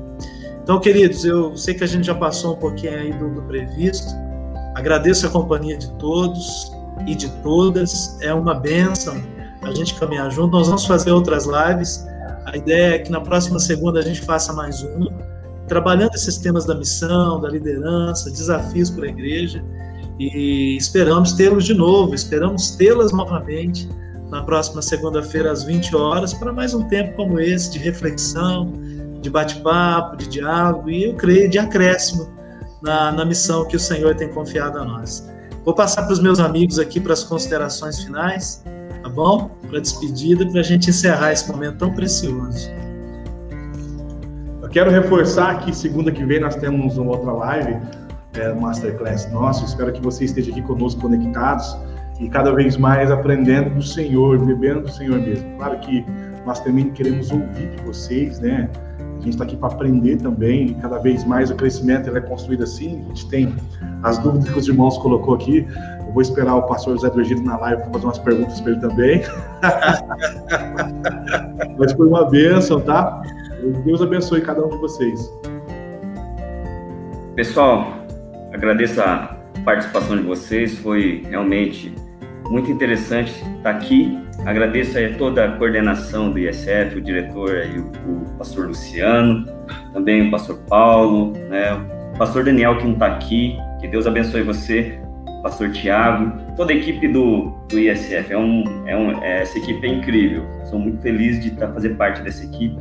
Então, 0.62 0.78
queridos, 0.80 1.24
eu 1.24 1.56
sei 1.56 1.74
que 1.74 1.84
a 1.84 1.86
gente 1.86 2.06
já 2.06 2.14
passou 2.14 2.54
um 2.54 2.58
pouquinho 2.58 2.98
aí 2.98 3.12
do, 3.12 3.34
do 3.34 3.42
previsto. 3.42 4.14
Agradeço 4.74 5.26
a 5.26 5.30
companhia 5.30 5.76
de 5.76 5.90
todos 5.92 6.72
e 7.06 7.14
de 7.14 7.28
todas. 7.42 8.16
É 8.20 8.32
uma 8.32 8.54
benção 8.54 9.20
a 9.62 9.72
gente 9.72 9.94
caminhar 9.94 10.30
junto. 10.30 10.52
Nós 10.52 10.66
vamos 10.68 10.86
fazer 10.86 11.10
outras 11.10 11.46
lives. 11.46 12.06
A 12.46 12.56
ideia 12.56 12.94
é 12.94 12.98
que 12.98 13.10
na 13.10 13.20
próxima 13.20 13.58
segunda 13.58 14.00
a 14.00 14.02
gente 14.02 14.20
faça 14.22 14.52
mais 14.52 14.82
uma, 14.82 15.10
trabalhando 15.68 16.14
esses 16.14 16.36
temas 16.38 16.64
da 16.64 16.74
missão, 16.74 17.40
da 17.40 17.48
liderança, 17.48 18.30
desafios 18.30 18.90
para 18.90 19.06
a 19.06 19.08
igreja. 19.08 19.62
E 20.18 20.76
esperamos 20.76 21.32
tê-los 21.32 21.64
de 21.64 21.74
novo, 21.74 22.14
esperamos 22.14 22.72
tê-las 22.72 23.12
novamente 23.12 23.88
na 24.30 24.42
próxima 24.42 24.80
segunda-feira 24.80 25.50
às 25.50 25.64
20 25.64 25.96
horas 25.96 26.32
para 26.34 26.52
mais 26.52 26.74
um 26.74 26.82
tempo 26.88 27.16
como 27.16 27.40
esse 27.40 27.70
de 27.70 27.78
reflexão, 27.78 28.72
de 29.20 29.30
bate-papo, 29.30 30.16
de 30.16 30.28
diálogo 30.28 30.90
e 30.90 31.04
eu 31.04 31.14
creio 31.14 31.48
de 31.48 31.58
acréscimo 31.58 32.28
na, 32.82 33.12
na 33.12 33.24
missão 33.24 33.66
que 33.66 33.76
o 33.76 33.80
Senhor 33.80 34.14
tem 34.14 34.28
confiado 34.28 34.78
a 34.78 34.84
nós. 34.84 35.28
Vou 35.64 35.74
passar 35.74 36.04
para 36.04 36.12
os 36.12 36.20
meus 36.20 36.40
amigos 36.40 36.78
aqui 36.78 36.98
para 36.98 37.12
as 37.12 37.22
considerações 37.22 38.02
finais, 38.02 38.64
tá 39.02 39.08
bom? 39.08 39.50
Para 39.68 39.78
a 39.78 39.80
despedida, 39.80 40.46
para 40.46 40.60
a 40.60 40.64
gente 40.64 40.88
encerrar 40.88 41.32
esse 41.32 41.50
momento 41.50 41.78
tão 41.78 41.92
precioso. 41.92 42.70
Eu 44.62 44.68
quero 44.70 44.90
reforçar 44.90 45.60
que 45.60 45.74
segunda 45.74 46.10
que 46.10 46.24
vem 46.24 46.40
nós 46.40 46.56
temos 46.56 46.96
uma 46.96 47.10
outra 47.10 47.32
live, 47.32 47.76
é, 48.34 48.52
Masterclass 48.54 49.30
nosso. 49.30 49.64
Espero 49.64 49.92
que 49.92 50.00
você 50.00 50.24
esteja 50.24 50.50
aqui 50.50 50.62
conosco 50.62 51.00
conectados 51.00 51.76
e 52.18 52.28
cada 52.28 52.52
vez 52.54 52.76
mais 52.76 53.10
aprendendo 53.10 53.74
do 53.74 53.82
Senhor, 53.82 54.38
bebendo 54.38 54.82
do 54.82 54.90
Senhor 54.90 55.18
mesmo. 55.18 55.56
Claro 55.56 55.78
que 55.80 56.04
nós 56.46 56.60
também 56.60 56.90
queremos 56.90 57.30
ouvir 57.30 57.70
de 57.70 57.82
vocês, 57.82 58.38
né? 58.40 58.68
A 59.20 59.22
gente 59.22 59.34
está 59.34 59.44
aqui 59.44 59.54
para 59.54 59.68
aprender 59.68 60.16
também, 60.16 60.68
e 60.68 60.74
cada 60.76 60.98
vez 60.98 61.24
mais 61.24 61.50
o 61.50 61.54
crescimento 61.54 62.08
ele 62.08 62.16
é 62.16 62.22
construído 62.22 62.64
assim. 62.64 63.04
A 63.04 63.08
gente 63.08 63.28
tem 63.28 63.54
as 64.02 64.16
dúvidas 64.16 64.48
que 64.48 64.58
os 64.58 64.66
irmãos 64.66 64.96
colocou 64.96 65.34
aqui. 65.34 65.68
Eu 66.06 66.12
vou 66.12 66.22
esperar 66.22 66.54
o 66.54 66.62
pastor 66.62 66.94
José 66.94 67.10
Virgílio 67.10 67.44
na 67.44 67.58
live 67.58 67.82
para 67.82 67.92
fazer 67.92 68.06
umas 68.06 68.18
perguntas 68.18 68.58
para 68.62 68.72
ele 68.72 68.80
também. 68.80 69.22
Mas 71.78 71.92
foi 71.92 72.08
uma 72.08 72.30
bênção, 72.30 72.80
tá? 72.80 73.22
Deus 73.84 74.00
abençoe 74.00 74.40
cada 74.40 74.64
um 74.64 74.70
de 74.70 74.78
vocês. 74.78 75.30
Pessoal, 77.34 77.92
agradeço 78.54 79.02
a 79.02 79.36
participação 79.66 80.16
de 80.16 80.22
vocês. 80.22 80.78
Foi 80.78 81.26
realmente 81.28 81.94
muito 82.50 82.70
interessante 82.70 83.30
estar 83.56 83.70
aqui. 83.70 84.18
Agradeço 84.44 84.98
a 84.98 85.16
toda 85.16 85.44
a 85.44 85.52
coordenação 85.56 86.30
do 86.30 86.38
ISF, 86.38 86.96
o 86.96 87.00
diretor 87.00 87.50
aí, 87.56 87.78
o, 87.78 87.90
o 88.06 88.38
pastor 88.38 88.66
Luciano, 88.66 89.46
também 89.92 90.28
o 90.28 90.30
pastor 90.30 90.58
Paulo, 90.68 91.32
né, 91.48 91.72
o 92.14 92.18
pastor 92.18 92.44
Daniel 92.44 92.76
que 92.76 92.84
não 92.84 92.94
está 92.94 93.06
aqui, 93.06 93.56
que 93.80 93.86
Deus 93.86 94.06
abençoe 94.06 94.42
você, 94.42 94.98
pastor 95.42 95.70
Tiago, 95.70 96.32
toda 96.56 96.72
a 96.72 96.76
equipe 96.76 97.06
do, 97.08 97.52
do 97.68 97.78
ISF, 97.78 98.32
é 98.32 98.38
um, 98.38 98.64
é 98.86 98.96
um, 98.96 99.22
é, 99.22 99.42
essa 99.42 99.58
equipe 99.58 99.86
é 99.86 99.90
incrível, 99.90 100.44
sou 100.64 100.78
muito 100.78 101.00
feliz 101.02 101.42
de 101.42 101.50
tá, 101.52 101.68
fazer 101.72 101.90
parte 101.90 102.22
dessa 102.22 102.44
equipe, 102.44 102.76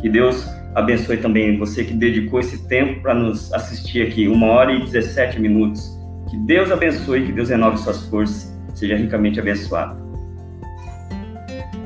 que 0.00 0.08
Deus 0.08 0.46
abençoe 0.74 1.18
também 1.18 1.58
você 1.58 1.84
que 1.84 1.92
dedicou 1.92 2.40
esse 2.40 2.66
tempo 2.66 3.00
para 3.02 3.14
nos 3.14 3.52
assistir 3.52 4.02
aqui, 4.02 4.26
uma 4.26 4.46
hora 4.46 4.72
e 4.72 4.80
17 4.80 5.40
minutos. 5.40 6.00
Que 6.28 6.36
Deus 6.38 6.72
abençoe, 6.72 7.26
que 7.26 7.32
Deus 7.32 7.50
renove 7.50 7.78
suas 7.78 8.06
forças, 8.06 8.51
seja 8.82 8.96
ricamente 8.96 9.38
abençoado. 9.38 10.02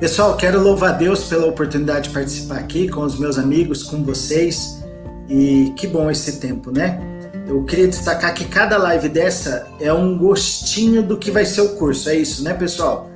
Pessoal, 0.00 0.36
quero 0.36 0.60
louvar 0.60 0.94
a 0.94 0.96
Deus 0.96 1.24
pela 1.24 1.46
oportunidade 1.46 2.08
de 2.08 2.14
participar 2.14 2.56
aqui 2.56 2.88
com 2.88 3.02
os 3.02 3.18
meus 3.18 3.38
amigos, 3.38 3.82
com 3.82 4.02
vocês. 4.02 4.82
E 5.28 5.72
que 5.76 5.86
bom 5.86 6.10
esse 6.10 6.40
tempo, 6.40 6.70
né? 6.70 6.98
Eu 7.46 7.64
queria 7.64 7.86
destacar 7.86 8.32
que 8.34 8.46
cada 8.46 8.78
live 8.78 9.08
dessa 9.08 9.66
é 9.78 9.92
um 9.92 10.16
gostinho 10.16 11.02
do 11.02 11.16
que 11.18 11.30
vai 11.30 11.44
ser 11.44 11.60
o 11.60 11.68
curso. 11.76 12.08
É 12.08 12.14
isso, 12.14 12.42
né, 12.42 12.54
pessoal? 12.54 13.10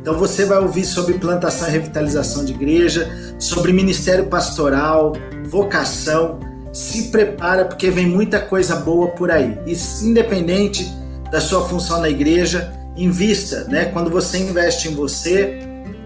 Então 0.00 0.18
você 0.18 0.44
vai 0.44 0.58
ouvir 0.58 0.84
sobre 0.84 1.14
plantação 1.14 1.68
e 1.68 1.70
revitalização 1.70 2.44
de 2.44 2.52
igreja, 2.52 3.34
sobre 3.38 3.72
ministério 3.72 4.26
pastoral, 4.26 5.14
vocação. 5.44 6.38
Se 6.72 7.10
prepara 7.10 7.64
porque 7.64 7.90
vem 7.90 8.06
muita 8.06 8.40
coisa 8.40 8.76
boa 8.76 9.08
por 9.08 9.30
aí. 9.30 9.58
E 9.66 9.74
independente 10.04 10.90
da 11.30 11.40
sua 11.40 11.66
função 11.68 12.00
na 12.00 12.08
igreja, 12.08 12.81
invista, 12.96 13.64
né? 13.64 13.86
Quando 13.86 14.10
você 14.10 14.38
investe 14.38 14.88
em 14.88 14.94
você, 14.94 15.58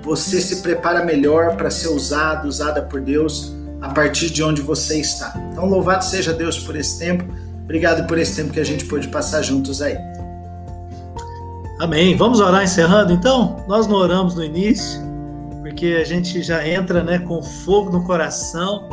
você 0.03 0.41
se 0.41 0.63
prepara 0.63 1.05
melhor 1.05 1.57
para 1.57 1.71
ser 1.71 1.89
usado, 1.89 2.47
usada 2.47 2.83
por 2.83 3.01
Deus 3.01 3.53
a 3.81 3.89
partir 3.91 4.31
de 4.31 4.43
onde 4.43 4.63
você 4.63 5.01
está. 5.01 5.35
Então 5.53 5.67
louvado 5.67 6.05
seja 6.05 6.33
Deus 6.33 6.59
por 6.59 6.77
esse 6.77 6.99
tempo. 6.99 7.25
Obrigado 7.65 8.07
por 8.07 8.19
esse 8.19 8.37
tempo 8.37 8.53
que 8.53 8.61
a 8.61 8.65
gente 8.65 8.85
pôde 8.85 9.09
passar 9.09 9.43
juntos 9.43 9.83
aí. 9.83 9.99
Amém. 11.81 12.17
Vamos 12.17 12.41
orar 12.41 12.63
encerrando 12.63 13.13
então? 13.13 13.65
Nós 13.69 13.87
não 13.87 13.97
oramos 13.97 14.35
no 14.35 14.45
início, 14.45 15.01
porque 15.61 15.99
a 16.01 16.05
gente 16.05 16.43
já 16.43 16.67
entra 16.67 17.03
né, 17.03 17.19
com 17.19 17.43
fogo 17.43 17.91
no 17.91 18.05
coração, 18.05 18.89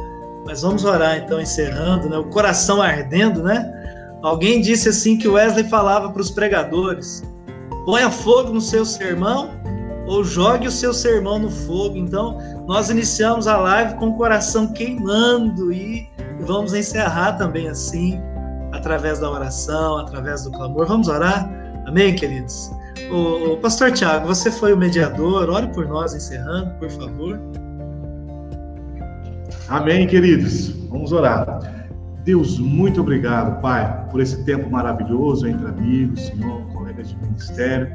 mas 0.46 0.64
vamos 0.64 0.84
orar 0.84 1.18
então 1.18 1.40
encerrando, 1.40 2.10
né? 2.10 2.18
O 2.18 2.26
coração 2.26 2.82
ardendo, 2.82 3.42
né? 3.42 3.72
Alguém 4.22 4.62
disse 4.62 4.90
assim 4.90 5.18
que 5.18 5.28
Wesley 5.28 5.66
falava 5.70 6.12
para 6.12 6.22
os 6.22 6.30
pregadores: 6.30 7.24
ponha 7.86 8.10
fogo 8.10 8.52
no 8.52 8.62
seu 8.62 8.86
sermão 8.86 9.50
ou 10.08 10.24
jogue 10.24 10.68
o 10.68 10.72
seu 10.72 10.94
sermão 10.94 11.40
no 11.40 11.50
fogo. 11.50 11.98
Então, 11.98 12.38
nós 12.68 12.90
iniciamos 12.90 13.48
a 13.48 13.58
live 13.58 13.96
com 13.96 14.10
o 14.10 14.18
coração 14.18 14.68
queimando 14.68 15.72
e 15.72 16.10
vamos 16.42 16.74
encerrar 16.74 17.34
também 17.34 17.70
assim, 17.70 18.20
através 18.72 19.20
da 19.20 19.30
oração, 19.30 19.98
através 19.98 20.44
do 20.44 20.52
clamor. 20.52 20.88
Vamos 20.88 21.08
orar? 21.08 21.50
Amém, 21.86 22.16
queridos? 22.16 22.72
O, 23.12 23.58
pastor 23.58 23.92
Tiago, 23.92 24.28
você 24.28 24.52
foi 24.52 24.74
o 24.74 24.78
mediador, 24.78 25.50
ore 25.50 25.68
por 25.68 25.88
nós 25.88 26.14
encerrando, 26.14 26.72
por 26.80 26.90
favor. 26.90 27.40
Amém, 29.70 30.08
queridos. 30.08 30.70
Vamos 30.90 31.12
orar. 31.12 31.60
Deus, 32.24 32.58
muito 32.58 33.02
obrigado, 33.02 33.60
Pai, 33.62 34.08
por 34.10 34.22
esse 34.22 34.44
tempo 34.46 34.70
maravilhoso 34.70 35.48
entre 35.48 35.68
amigos, 35.68 36.28
Senhor, 36.28 36.62
colegas 37.04 37.10
de 37.10 37.16
ministério 37.18 37.88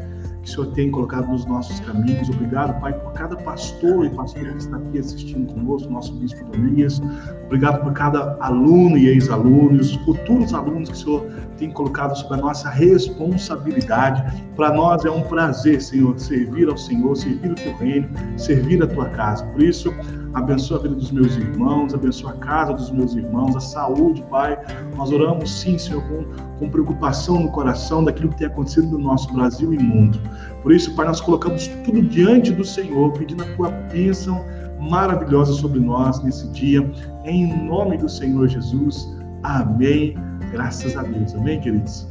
que 0.43 0.49
o 0.49 0.53
Senhor 0.53 0.67
tem 0.73 0.91
colocado 0.91 1.29
nos 1.29 1.45
nossos 1.47 1.81
caminhos. 1.81 2.29
Obrigado, 2.29 2.81
Pai, 2.81 2.93
por 2.93 3.13
cada 3.13 3.37
pastor 3.37 4.07
e 4.07 4.11
pastora 4.11 4.53
que 4.53 4.59
está 4.59 4.77
aqui 4.77 4.99
assistindo 4.99 5.53
conosco, 5.53 5.91
nosso 5.91 6.15
bispo 6.15 6.45
Donias. 6.45 7.01
Obrigado 7.47 7.83
por 7.83 7.93
cada 7.93 8.37
aluno 8.41 8.97
e 8.97 9.09
ex-aluno 9.09 9.81
os 9.81 9.95
futuros 9.97 10.55
alunos 10.55 10.91
que 10.91 10.95
o 10.95 10.99
Senhor 10.99 11.27
tem 11.57 11.71
colocado 11.71 12.17
sob 12.17 12.35
a 12.35 12.37
nossa 12.37 12.71
responsabilidade. 12.71 14.45
Para 14.55 14.73
nós 14.73 15.05
é 15.05 15.11
um 15.11 15.23
prazer, 15.23 15.81
Senhor, 15.81 16.19
servir 16.19 16.69
ao 16.69 16.77
Senhor, 16.77 17.17
servir 17.17 17.51
o 17.51 17.55
teu 17.55 17.77
reino, 17.77 18.09
servir 18.37 18.83
a 18.83 18.87
tua 18.87 19.09
casa. 19.11 19.45
Por 19.47 19.63
isso, 19.63 19.93
abençoa 20.39 20.79
a 20.79 20.83
vida 20.83 20.95
dos 20.95 21.11
meus 21.11 21.37
irmãos, 21.37 21.95
abençoa 21.95 22.31
a 22.31 22.35
casa 22.35 22.73
dos 22.73 22.91
meus 22.91 23.15
irmãos, 23.15 23.57
a 23.57 23.61
saúde, 23.61 24.23
Pai. 24.31 24.59
Nós 24.97 25.11
oramos 25.11 25.61
sim, 25.61 25.79
Senhor, 25.79 26.03
com, 26.03 26.25
com 26.59 26.71
preocupação 26.71 27.41
no 27.41 27.51
coração 27.51 28.05
daquilo 28.05 28.31
que 28.31 28.39
tem 28.39 28.47
acontecido 28.47 28.89
no 28.89 28.99
nosso 28.99 29.33
Brasil 29.33 29.73
e 29.73 29.79
mundo. 29.79 30.19
Por 30.63 30.73
isso, 30.73 30.95
Pai, 30.95 31.07
nós 31.07 31.21
colocamos 31.21 31.69
tudo 31.85 32.03
diante 32.03 32.53
do 32.53 32.65
Senhor, 32.65 33.13
pedindo 33.13 33.43
a 33.43 33.47
tua 33.57 33.71
bênção 33.71 34.45
maravilhosa 34.81 35.53
sobre 35.53 35.81
nós 35.81 36.23
nesse 36.23 36.49
dia, 36.49 36.89
em 37.25 37.65
nome 37.65 37.99
do 37.99 38.09
Senhor 38.09 38.49
Jesus. 38.49 39.09
Amém. 39.43 40.15
Graças 40.53 40.97
a 40.97 41.03
Deus. 41.03 41.35
Amém, 41.35 41.61
queridos? 41.61 42.07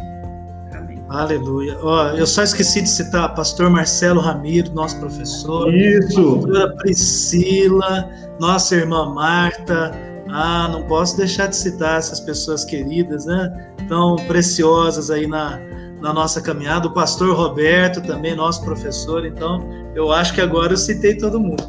Aleluia. 1.10 1.78
Ó, 1.82 2.10
eu 2.10 2.28
só 2.28 2.44
esqueci 2.44 2.82
de 2.82 2.90
citar 2.90 3.34
pastor 3.34 3.70
Marcelo 3.70 4.20
Ramiro, 4.20 4.74
nosso 4.74 5.00
professor. 5.00 5.74
Isso. 5.74 6.36
Pastora 6.36 6.76
Priscila, 6.78 8.10
nossa 8.40 8.76
irmã 8.76 9.14
Marta. 9.14 9.92
Ah, 10.30 10.68
não 10.70 10.84
posso 10.84 11.16
deixar 11.16 11.48
de 11.48 11.56
citar 11.56 11.98
essas 11.98 12.20
pessoas 12.20 12.66
queridas, 12.66 13.26
né? 13.26 13.74
Tão 13.88 14.18
preciosas 14.28 15.10
aí 15.10 15.26
na, 15.26 15.58
na 16.02 16.12
nossa 16.12 16.42
caminhada. 16.42 16.88
O 16.88 16.94
pastor 16.94 17.34
Roberto 17.34 18.02
também, 18.02 18.36
nosso 18.36 18.62
professor. 18.64 19.26
Então, 19.26 19.66
eu 19.96 20.12
acho 20.12 20.34
que 20.34 20.42
agora 20.42 20.74
eu 20.74 20.78
citei 20.78 21.18
todo 21.18 21.40
mundo. 21.40 21.64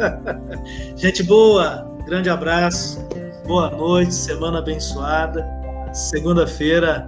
Gente 0.96 1.22
boa, 1.22 1.86
grande 2.06 2.30
abraço, 2.30 3.06
boa 3.46 3.70
noite, 3.70 4.14
semana 4.14 4.60
abençoada. 4.60 5.46
Segunda-feira 5.92 7.04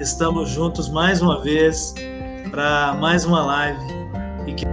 estamos 0.00 0.48
juntos 0.48 0.88
mais 0.88 1.20
uma 1.20 1.40
vez 1.42 1.94
para 2.50 2.94
mais 2.94 3.26
uma 3.26 3.44
live. 3.44 3.78
E 4.46 4.54
que 4.54 4.64